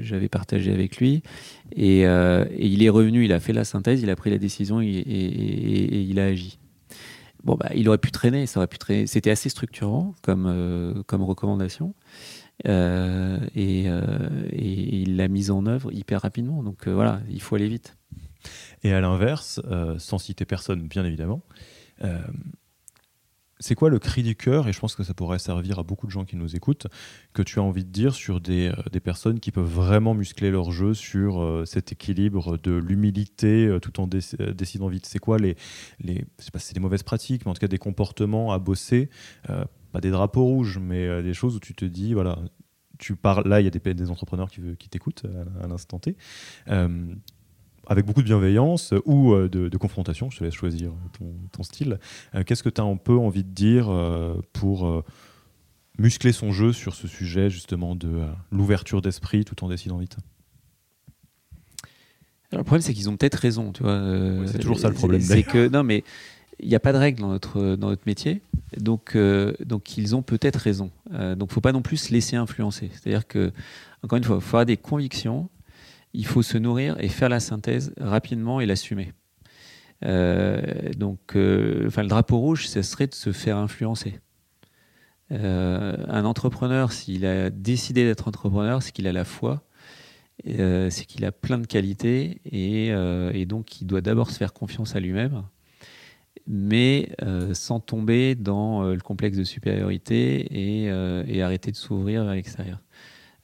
j'avais 0.00 0.28
partagée 0.28 0.72
avec 0.72 0.98
lui. 0.98 1.22
Et, 1.74 2.02
il 2.02 2.82
est 2.82 2.88
revenu, 2.88 3.24
il 3.24 3.32
a 3.32 3.40
fait 3.40 3.52
la 3.52 3.64
synthèse, 3.64 4.02
il 4.02 4.10
a 4.10 4.16
pris 4.16 4.30
la 4.30 4.38
décision 4.38 4.80
et, 4.80 4.86
il 4.88 6.20
a 6.20 6.26
agi. 6.26 6.58
Bon, 7.42 7.54
bah, 7.54 7.70
il 7.74 7.88
aurait 7.88 7.98
pu 7.98 8.10
traîner, 8.10 8.46
ça 8.46 8.60
aurait 8.60 8.66
pu 8.66 8.76
traîner. 8.76 9.06
C'était 9.06 9.30
assez 9.30 9.48
structurant 9.48 10.14
comme, 10.22 11.02
comme 11.06 11.22
recommandation. 11.22 11.94
Euh, 12.66 13.38
euh, 13.56 14.48
et, 14.52 15.02
il 15.02 15.16
l'a 15.16 15.28
mise 15.28 15.50
en 15.50 15.66
œuvre 15.66 15.92
hyper 15.92 16.22
rapidement. 16.22 16.62
Donc 16.62 16.86
euh, 16.86 16.94
voilà, 16.94 17.20
il 17.28 17.40
faut 17.40 17.56
aller 17.56 17.68
vite. 17.68 17.96
Et 18.82 18.92
à 18.92 19.00
l'inverse, 19.00 19.60
sans 19.98 20.18
citer 20.18 20.46
personne, 20.46 20.88
bien 20.88 21.04
évidemment, 21.04 21.42
c'est 23.58 23.74
quoi 23.74 23.90
le 23.90 23.98
cri 23.98 24.22
du 24.22 24.34
cœur 24.34 24.66
Et 24.66 24.72
je 24.72 24.80
pense 24.80 24.94
que 24.94 25.02
ça 25.02 25.12
pourrait 25.12 25.38
servir 25.38 25.78
à 25.78 25.82
beaucoup 25.82 26.06
de 26.06 26.10
gens 26.10 26.24
qui 26.24 26.36
nous 26.36 26.56
écoutent, 26.56 26.86
que 27.34 27.42
tu 27.42 27.58
as 27.58 27.62
envie 27.62 27.84
de 27.84 27.90
dire 27.90 28.14
sur 28.14 28.40
des, 28.40 28.72
des 28.90 29.00
personnes 29.00 29.38
qui 29.38 29.52
peuvent 29.52 29.70
vraiment 29.70 30.14
muscler 30.14 30.50
leur 30.50 30.70
jeu 30.70 30.94
sur 30.94 31.62
cet 31.66 31.92
équilibre 31.92 32.56
de 32.56 32.72
l'humilité 32.72 33.76
tout 33.82 34.00
en 34.00 34.06
décidant 34.06 34.88
vite? 34.88 35.04
C'est 35.04 35.18
quoi 35.18 35.36
les, 35.36 35.56
les 35.98 36.24
c'est 36.38 36.50
pas 36.50 36.58
c'est 36.58 36.72
des 36.72 36.80
mauvaises 36.80 37.02
pratiques, 37.02 37.44
mais 37.44 37.50
en 37.50 37.54
tout 37.54 37.60
cas 37.60 37.68
des 37.68 37.76
comportements 37.76 38.54
à 38.54 38.58
bosser 38.58 39.10
pas 39.90 40.00
des 40.00 40.10
drapeaux 40.10 40.44
rouges, 40.44 40.78
mais 40.78 41.06
euh, 41.06 41.22
des 41.22 41.34
choses 41.34 41.56
où 41.56 41.60
tu 41.60 41.74
te 41.74 41.84
dis, 41.84 42.14
voilà, 42.14 42.38
tu 42.98 43.16
parles, 43.16 43.46
là, 43.48 43.60
il 43.60 43.64
y 43.64 43.66
a 43.66 43.70
des, 43.70 43.94
des 43.94 44.10
entrepreneurs 44.10 44.50
qui, 44.50 44.60
qui 44.78 44.88
t'écoutent 44.88 45.24
à, 45.62 45.66
l'instant 45.66 45.98
T, 45.98 46.16
euh, 46.68 47.14
avec 47.86 48.06
beaucoup 48.06 48.20
de 48.20 48.26
bienveillance 48.26 48.94
ou 49.04 49.32
euh, 49.32 49.48
de, 49.48 49.76
confrontation, 49.76 50.30
je 50.30 50.38
te 50.38 50.44
laisse 50.44 50.54
choisir 50.54 50.92
ton, 51.52 51.62
style. 51.62 51.98
Qu'est-ce 52.46 52.62
que 52.62 52.68
tu 52.68 52.80
as 52.80 52.84
un 52.84 52.96
peu 52.96 53.16
envie 53.16 53.44
de 53.44 53.50
dire 53.50 53.90
pour 54.54 55.04
muscler 55.98 56.32
son 56.32 56.52
jeu 56.52 56.72
sur 56.72 56.94
ce 56.94 57.06
sujet, 57.06 57.50
justement, 57.50 57.94
de 57.94 58.22
l'ouverture 58.50 59.02
d'esprit 59.02 59.44
tout 59.44 59.62
en 59.62 59.68
décidant 59.68 59.98
vite? 59.98 60.16
Alors, 62.50 62.60
le 62.60 62.64
problème, 62.64 62.82
c'est 62.82 62.94
qu'ils 62.94 63.10
ont 63.10 63.16
peut-être 63.16 63.36
raison, 63.36 63.72
tu 63.72 63.82
vois. 63.82 64.02
c'est 64.46 64.58
toujours 64.58 64.78
ça 64.78 64.88
le 64.88 64.94
problème. 64.94 65.20
C'est 65.20 65.42
que 65.42 65.68
non, 65.68 65.84
mais 65.84 66.02
il 66.62 66.68
n'y 66.68 66.74
a 66.74 66.80
pas 66.80 66.92
de 66.92 66.98
règle 66.98 67.20
dans 67.20 67.28
notre, 67.28 67.76
dans 67.76 67.88
notre 67.88 68.02
métier, 68.06 68.42
donc, 68.76 69.16
euh, 69.16 69.54
donc 69.64 69.98
ils 69.98 70.14
ont 70.14 70.22
peut-être 70.22 70.56
raison. 70.56 70.90
Euh, 71.12 71.34
donc 71.34 71.52
faut 71.52 71.60
pas 71.60 71.72
non 71.72 71.82
plus 71.82 71.96
se 71.96 72.12
laisser 72.12 72.36
influencer. 72.36 72.90
C'est-à-dire 72.92 73.26
que, 73.26 73.52
encore 74.02 74.16
une 74.16 74.24
fois, 74.24 74.36
il 74.36 74.42
faut 74.42 74.56
avoir 74.56 74.66
des 74.66 74.76
convictions, 74.76 75.48
il 76.12 76.26
faut 76.26 76.42
se 76.42 76.58
nourrir 76.58 76.96
et 77.00 77.08
faire 77.08 77.28
la 77.28 77.40
synthèse 77.40 77.92
rapidement 77.98 78.60
et 78.60 78.66
l'assumer. 78.66 79.12
Euh, 80.04 80.60
donc, 80.96 81.20
enfin, 81.30 82.02
le 82.02 82.08
drapeau 82.08 82.38
rouge, 82.38 82.68
ce 82.68 82.82
serait 82.82 83.06
de 83.06 83.14
se 83.14 83.32
faire 83.32 83.56
influencer. 83.56 84.20
un 85.30 86.24
entrepreneur, 86.24 86.92
s'il 86.92 87.24
a 87.26 87.50
décidé 87.50 88.04
d'être 88.04 88.28
entrepreneur, 88.28 88.82
c'est 88.82 88.92
qu'il 88.92 89.06
a 89.06 89.12
la 89.12 89.24
foi, 89.24 89.62
c'est 90.44 91.04
qu'il 91.06 91.24
a 91.24 91.32
plein 91.32 91.58
de 91.58 91.66
qualités 91.66 92.40
et 92.44 93.46
donc 93.46 93.80
il 93.80 93.86
doit 93.86 94.00
d'abord 94.00 94.30
se 94.30 94.38
faire 94.38 94.52
confiance 94.52 94.96
à 94.96 95.00
lui-même 95.00 95.44
mais 96.52 97.10
euh, 97.22 97.54
sans 97.54 97.78
tomber 97.78 98.34
dans 98.34 98.82
euh, 98.82 98.94
le 98.94 99.00
complexe 99.00 99.38
de 99.38 99.44
supériorité 99.44 100.82
et, 100.82 100.90
euh, 100.90 101.44
arrêter 101.44 101.70
de 101.70 101.76
s'ouvrir 101.76 102.24
vers 102.24 102.34
l'extérieur. 102.34 102.80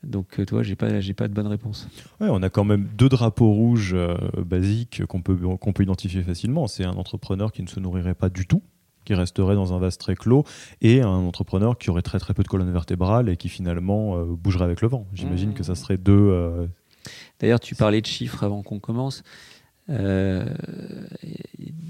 Donc, 0.02 0.44
toi, 0.44 0.62
j'ai 0.62 0.76
pas, 0.76 1.00
j'ai 1.00 1.14
pas 1.14 1.26
de 1.28 1.32
bonne 1.32 1.46
réponse. 1.46 1.88
Ouais, 2.20 2.28
on 2.30 2.42
a 2.42 2.50
quand 2.50 2.64
même 2.64 2.88
deux 2.96 3.08
drapeaux 3.08 3.50
rouges 3.50 3.96
basiques 4.36 5.04
qu'on 5.06 5.22
peut, 5.22 5.36
qu'on 5.36 5.72
peut 5.72 5.82
identifier 5.82 6.22
facilement. 6.22 6.66
C'est 6.68 6.84
un 6.84 6.92
entrepreneur 6.92 7.50
qui 7.50 7.62
ne 7.62 7.68
se 7.68 7.80
nourrirait 7.80 8.14
pas 8.14 8.28
du 8.28 8.46
tout, 8.46 8.62
qui 9.04 9.14
resterait 9.14 9.54
dans 9.54 9.72
un 9.72 9.78
vase 9.78 9.98
très 9.98 10.14
clos, 10.14 10.44
et 10.80 11.00
un 11.00 11.08
entrepreneur 11.08 11.76
qui 11.76 11.90
aurait 11.90 12.02
très 12.02 12.20
très 12.20 12.34
peu 12.34 12.44
de 12.44 12.48
colonne 12.48 12.70
vertébrale 12.70 13.28
et 13.28 13.36
qui 13.36 13.48
finalement 13.48 14.22
bougerait 14.24 14.64
avec 14.64 14.80
le 14.80 14.88
vent. 14.88 15.08
J'imagine 15.12 15.54
que 15.54 15.64
ça 15.64 15.72
mmh. 15.72 15.76
serait 15.76 15.96
deux. 15.96 16.68
D'ailleurs, 17.40 17.60
tu 17.60 17.74
parlais 17.74 18.00
de 18.00 18.06
chiffres 18.06 18.44
avant 18.44 18.62
qu'on 18.62 18.78
commence. 18.78 19.24
Euh, 19.88 20.44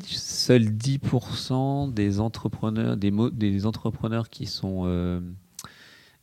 seuls 0.04 0.68
10% 0.68 1.92
des 1.92 2.20
entrepreneurs, 2.20 2.96
des, 2.96 3.66
entrepreneurs 3.66 4.28
qui 4.28 4.46
sont, 4.46 4.82
euh, 4.84 5.20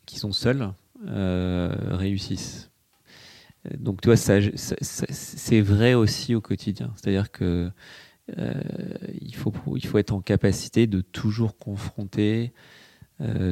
qui 0.06 0.20
sont 0.20 0.32
seuls 0.32 0.72
euh, 1.08 1.76
réussissent. 1.92 2.70
Donc, 3.78 4.02
tu 4.02 4.10
vois, 4.10 4.18
c'est 4.18 5.62
vrai 5.62 5.94
aussi 5.94 6.36
au 6.36 6.42
quotidien. 6.42 6.94
C'est-à-dire 6.96 7.32
que 7.32 7.72
il, 9.22 9.36
faut, 9.36 9.54
il 9.76 9.86
faut 9.86 9.98
être 9.98 10.14
en 10.14 10.22
capacité 10.22 10.86
de 10.88 11.02
toujours 11.02 11.58
confronter 11.58 12.54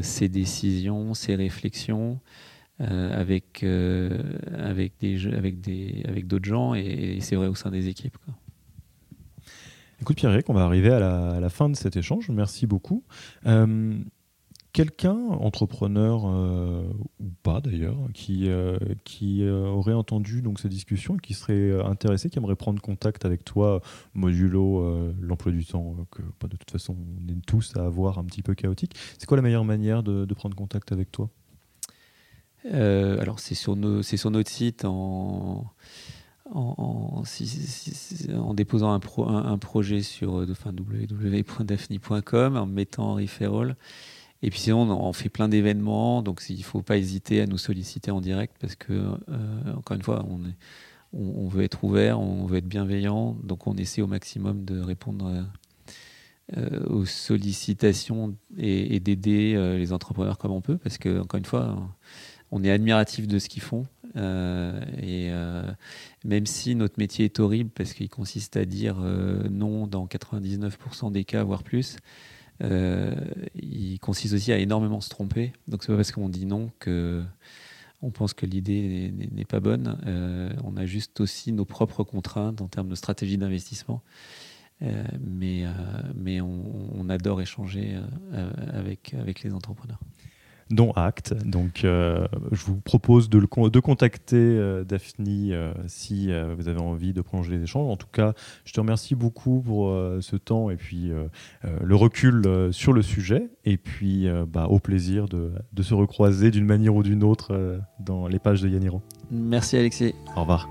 ses 0.01 0.27
décisions, 0.27 1.13
ses 1.13 1.35
réflexions 1.35 2.19
euh, 2.19 2.50
avec, 2.81 3.63
euh, 3.63 4.21
avec, 4.57 4.93
des, 4.99 5.27
avec, 5.27 5.61
des, 5.61 6.03
avec 6.07 6.27
d'autres 6.27 6.45
gens 6.45 6.73
et, 6.73 7.19
c'est 7.21 7.35
vrai 7.35 7.47
au 7.47 7.55
sein 7.55 7.71
des 7.71 7.87
équipes. 7.87 8.17
Écoute 10.01 10.17
Pierre, 10.17 10.37
on 10.47 10.53
va 10.53 10.63
arriver 10.63 10.89
à 10.89 11.39
la, 11.39 11.49
fin 11.49 11.69
de 11.69 11.75
cet 11.75 11.95
échange. 11.95 12.29
Merci 12.29 12.65
beaucoup. 12.65 13.03
Euh, 13.45 13.99
quelqu'un, 14.73 15.17
entrepreneur 15.17 16.23
euh, 16.25 16.83
ou 17.19 17.29
pas 17.43 17.61
d'ailleurs, 17.61 17.97
qui, 18.13 18.49
euh, 18.49 18.77
qui 19.03 19.43
euh, 19.43 19.65
aurait 19.65 19.93
entendu 19.93 20.41
donc 20.41 20.59
cette 20.59 20.71
discussion 20.71 21.15
et 21.15 21.19
qui 21.19 21.33
serait 21.33 21.83
intéressé, 21.83 22.29
qui 22.29 22.37
aimerait 22.37 22.55
prendre 22.55 22.81
contact 22.81 23.25
avec 23.25 23.43
toi, 23.43 23.81
modulo 24.13 25.11
l'emploi 25.21 25.51
du 25.51 25.65
temps 25.65 25.95
que 26.11 26.21
de 26.21 26.55
toute 26.55 26.71
façon 26.71 26.95
on 26.95 27.31
est 27.31 27.45
tous 27.45 27.75
à 27.75 27.85
avoir 27.85 28.17
un 28.17 28.23
petit 28.23 28.41
peu 28.41 28.53
chaotique. 28.53 28.95
C'est 29.17 29.25
quoi 29.25 29.37
la 29.37 29.43
meilleure 29.43 29.65
manière 29.65 30.03
de, 30.03 30.25
prendre 30.33 30.55
contact 30.55 30.91
avec 30.91 31.11
toi? 31.11 31.29
Alors 32.69 33.39
c'est 33.39 33.55
sur, 33.55 33.75
notre 33.75 34.49
site 34.49 34.85
en 34.85 35.65
en, 36.53 37.23
déposant 38.53 38.91
un, 38.91 38.99
projet 39.57 40.01
sur 40.01 40.33
www.daphne.com, 40.33 41.37
en 42.57 42.65
mettant 42.65 43.11
en 43.11 43.15
referral. 43.15 43.77
Et 44.43 44.49
puis 44.49 44.59
sinon, 44.59 44.89
on 44.89 45.13
fait 45.13 45.29
plein 45.29 45.47
d'événements, 45.47 46.21
donc 46.23 46.41
il 46.49 46.57
ne 46.57 46.63
faut 46.63 46.81
pas 46.81 46.97
hésiter 46.97 47.41
à 47.41 47.45
nous 47.45 47.59
solliciter 47.59 48.09
en 48.11 48.21
direct 48.21 48.57
parce 48.59 48.75
que, 48.75 48.91
euh, 48.93 49.75
encore 49.75 49.95
une 49.95 50.01
fois, 50.01 50.25
on, 51.13 51.47
veut 51.47 51.63
être 51.63 51.83
ouvert, 51.83 52.19
on 52.19 52.45
veut 52.47 52.57
être 52.57 52.67
bienveillant, 52.67 53.37
donc 53.43 53.67
on 53.67 53.75
essaie 53.75 54.01
au 54.01 54.07
maximum 54.07 54.65
de 54.65 54.79
répondre 54.79 55.45
euh, 56.57 56.83
aux 56.87 57.05
sollicitations 57.05 58.35
et, 58.57 58.99
d'aider 58.99 59.53
euh, 59.55 59.77
les 59.77 59.93
entrepreneurs 59.93 60.39
comme 60.39 60.51
on 60.51 60.61
peut 60.61 60.77
parce 60.77 60.97
que, 60.97 61.19
encore 61.19 61.37
une 61.37 61.45
fois, 61.45 61.77
on 62.51 62.63
est 62.63 62.71
admiratif 62.71 63.27
de 63.27 63.39
ce 63.39 63.49
qu'ils 63.49 63.61
font. 63.61 63.85
et 64.15 65.31
même 66.23 66.45
si 66.45 66.75
notre 66.75 66.95
métier 66.97 67.25
est 67.25 67.39
horrible 67.39 67.69
parce 67.69 67.93
qu'il 67.93 68.09
consiste 68.09 68.57
à 68.57 68.65
dire 68.65 68.97
non 69.49 69.87
dans 69.87 70.05
99% 70.05 71.11
des 71.11 71.23
cas, 71.23 71.43
voire 71.43 71.63
plus, 71.63 71.97
euh, 72.63 73.15
il 73.55 73.99
consiste 73.99 74.33
aussi 74.33 74.51
à 74.51 74.57
énormément 74.57 75.01
se 75.01 75.09
tromper. 75.09 75.53
Donc 75.67 75.83
c'est 75.83 75.91
pas 75.91 75.95
parce 75.95 76.11
qu'on 76.11 76.29
dit 76.29 76.45
non 76.45 76.71
que 76.79 77.23
on 78.03 78.09
pense 78.09 78.33
que 78.33 78.45
l'idée 78.45 79.13
n'est 79.31 79.45
pas 79.45 79.59
bonne. 79.59 79.99
Euh, 80.05 80.51
on 80.63 80.75
a 80.75 80.85
juste 80.85 81.19
aussi 81.19 81.51
nos 81.51 81.65
propres 81.65 82.03
contraintes 82.03 82.61
en 82.61 82.67
termes 82.67 82.89
de 82.89 82.95
stratégie 82.95 83.37
d'investissement. 83.37 84.01
Euh, 84.81 85.03
mais 85.19 85.63
mais 86.15 86.41
on, 86.41 86.89
on, 86.95 87.09
adore 87.09 87.41
échanger 87.41 87.95
avec, 88.73 89.13
avec 89.13 89.43
les 89.43 89.53
entrepreneurs 89.53 89.99
dont 90.71 90.91
acte. 90.91 91.33
Donc, 91.45 91.83
euh, 91.83 92.27
je 92.51 92.65
vous 92.65 92.77
propose 92.77 93.29
de, 93.29 93.37
le, 93.37 93.69
de 93.69 93.79
contacter 93.79 94.37
euh, 94.37 94.83
Daphne 94.83 95.51
euh, 95.51 95.73
si 95.87 96.31
vous 96.57 96.67
avez 96.67 96.79
envie 96.79 97.13
de 97.13 97.21
prolonger 97.21 97.51
les 97.51 97.63
échanges. 97.63 97.89
En 97.89 97.97
tout 97.97 98.07
cas, 98.11 98.33
je 98.65 98.73
te 98.73 98.79
remercie 98.79 99.15
beaucoup 99.15 99.61
pour 99.61 99.93
ce 100.21 100.35
temps 100.35 100.69
et 100.69 100.75
puis 100.75 101.11
le 101.63 101.95
recul 101.95 102.69
sur 102.71 102.93
le 102.93 103.01
sujet. 103.01 103.49
Et 103.65 103.77
puis, 103.77 104.27
bah, 104.47 104.67
au 104.67 104.79
plaisir 104.79 105.27
de, 105.27 105.51
de 105.73 105.83
se 105.83 105.93
recroiser 105.93 106.51
d'une 106.51 106.65
manière 106.65 106.95
ou 106.95 107.03
d'une 107.03 107.23
autre 107.23 107.79
dans 107.99 108.27
les 108.27 108.39
pages 108.39 108.61
de 108.61 108.69
Yaniro. 108.69 109.01
Merci 109.29 109.77
Alexis. 109.77 110.13
Au 110.35 110.41
revoir. 110.41 110.67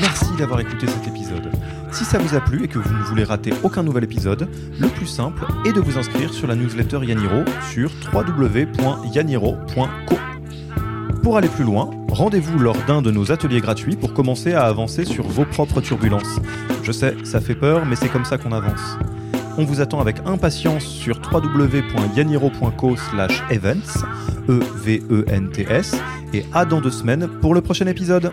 Merci 0.00 0.36
d'avoir 0.36 0.60
écouté 0.60 0.86
cet 0.86 1.06
épisode. 1.06 1.52
Si 1.92 2.04
ça 2.06 2.18
vous 2.18 2.34
a 2.34 2.40
plu 2.40 2.64
et 2.64 2.68
que 2.68 2.78
vous 2.78 2.94
ne 2.94 3.02
voulez 3.02 3.22
rater 3.22 3.52
aucun 3.62 3.82
nouvel 3.82 4.04
épisode, 4.04 4.48
le 4.80 4.88
plus 4.88 5.06
simple 5.06 5.44
est 5.66 5.74
de 5.74 5.80
vous 5.80 5.98
inscrire 5.98 6.32
sur 6.32 6.46
la 6.46 6.54
newsletter 6.54 7.00
Yaniro 7.04 7.44
sur 7.70 7.90
www.yaniro.co. 8.12 10.16
Pour 11.22 11.36
aller 11.36 11.48
plus 11.48 11.64
loin, 11.64 11.90
rendez-vous 12.08 12.58
lors 12.58 12.78
d'un 12.86 13.02
de 13.02 13.10
nos 13.10 13.30
ateliers 13.30 13.60
gratuits 13.60 13.96
pour 13.96 14.14
commencer 14.14 14.54
à 14.54 14.64
avancer 14.64 15.04
sur 15.04 15.28
vos 15.28 15.44
propres 15.44 15.82
turbulences. 15.82 16.40
Je 16.82 16.92
sais, 16.92 17.14
ça 17.24 17.42
fait 17.42 17.54
peur, 17.54 17.84
mais 17.84 17.96
c'est 17.96 18.08
comme 18.08 18.24
ça 18.24 18.38
qu'on 18.38 18.52
avance. 18.52 18.96
On 19.58 19.64
vous 19.64 19.82
attend 19.82 20.00
avec 20.00 20.16
impatience 20.24 20.84
sur 20.84 21.20
www.yaniro.co/events, 21.30 24.04
E-V-E-N-T-S, 24.48 25.94
et 26.32 26.46
à 26.54 26.64
dans 26.64 26.80
deux 26.80 26.90
semaines 26.90 27.28
pour 27.42 27.52
le 27.54 27.60
prochain 27.60 27.86
épisode. 27.86 28.32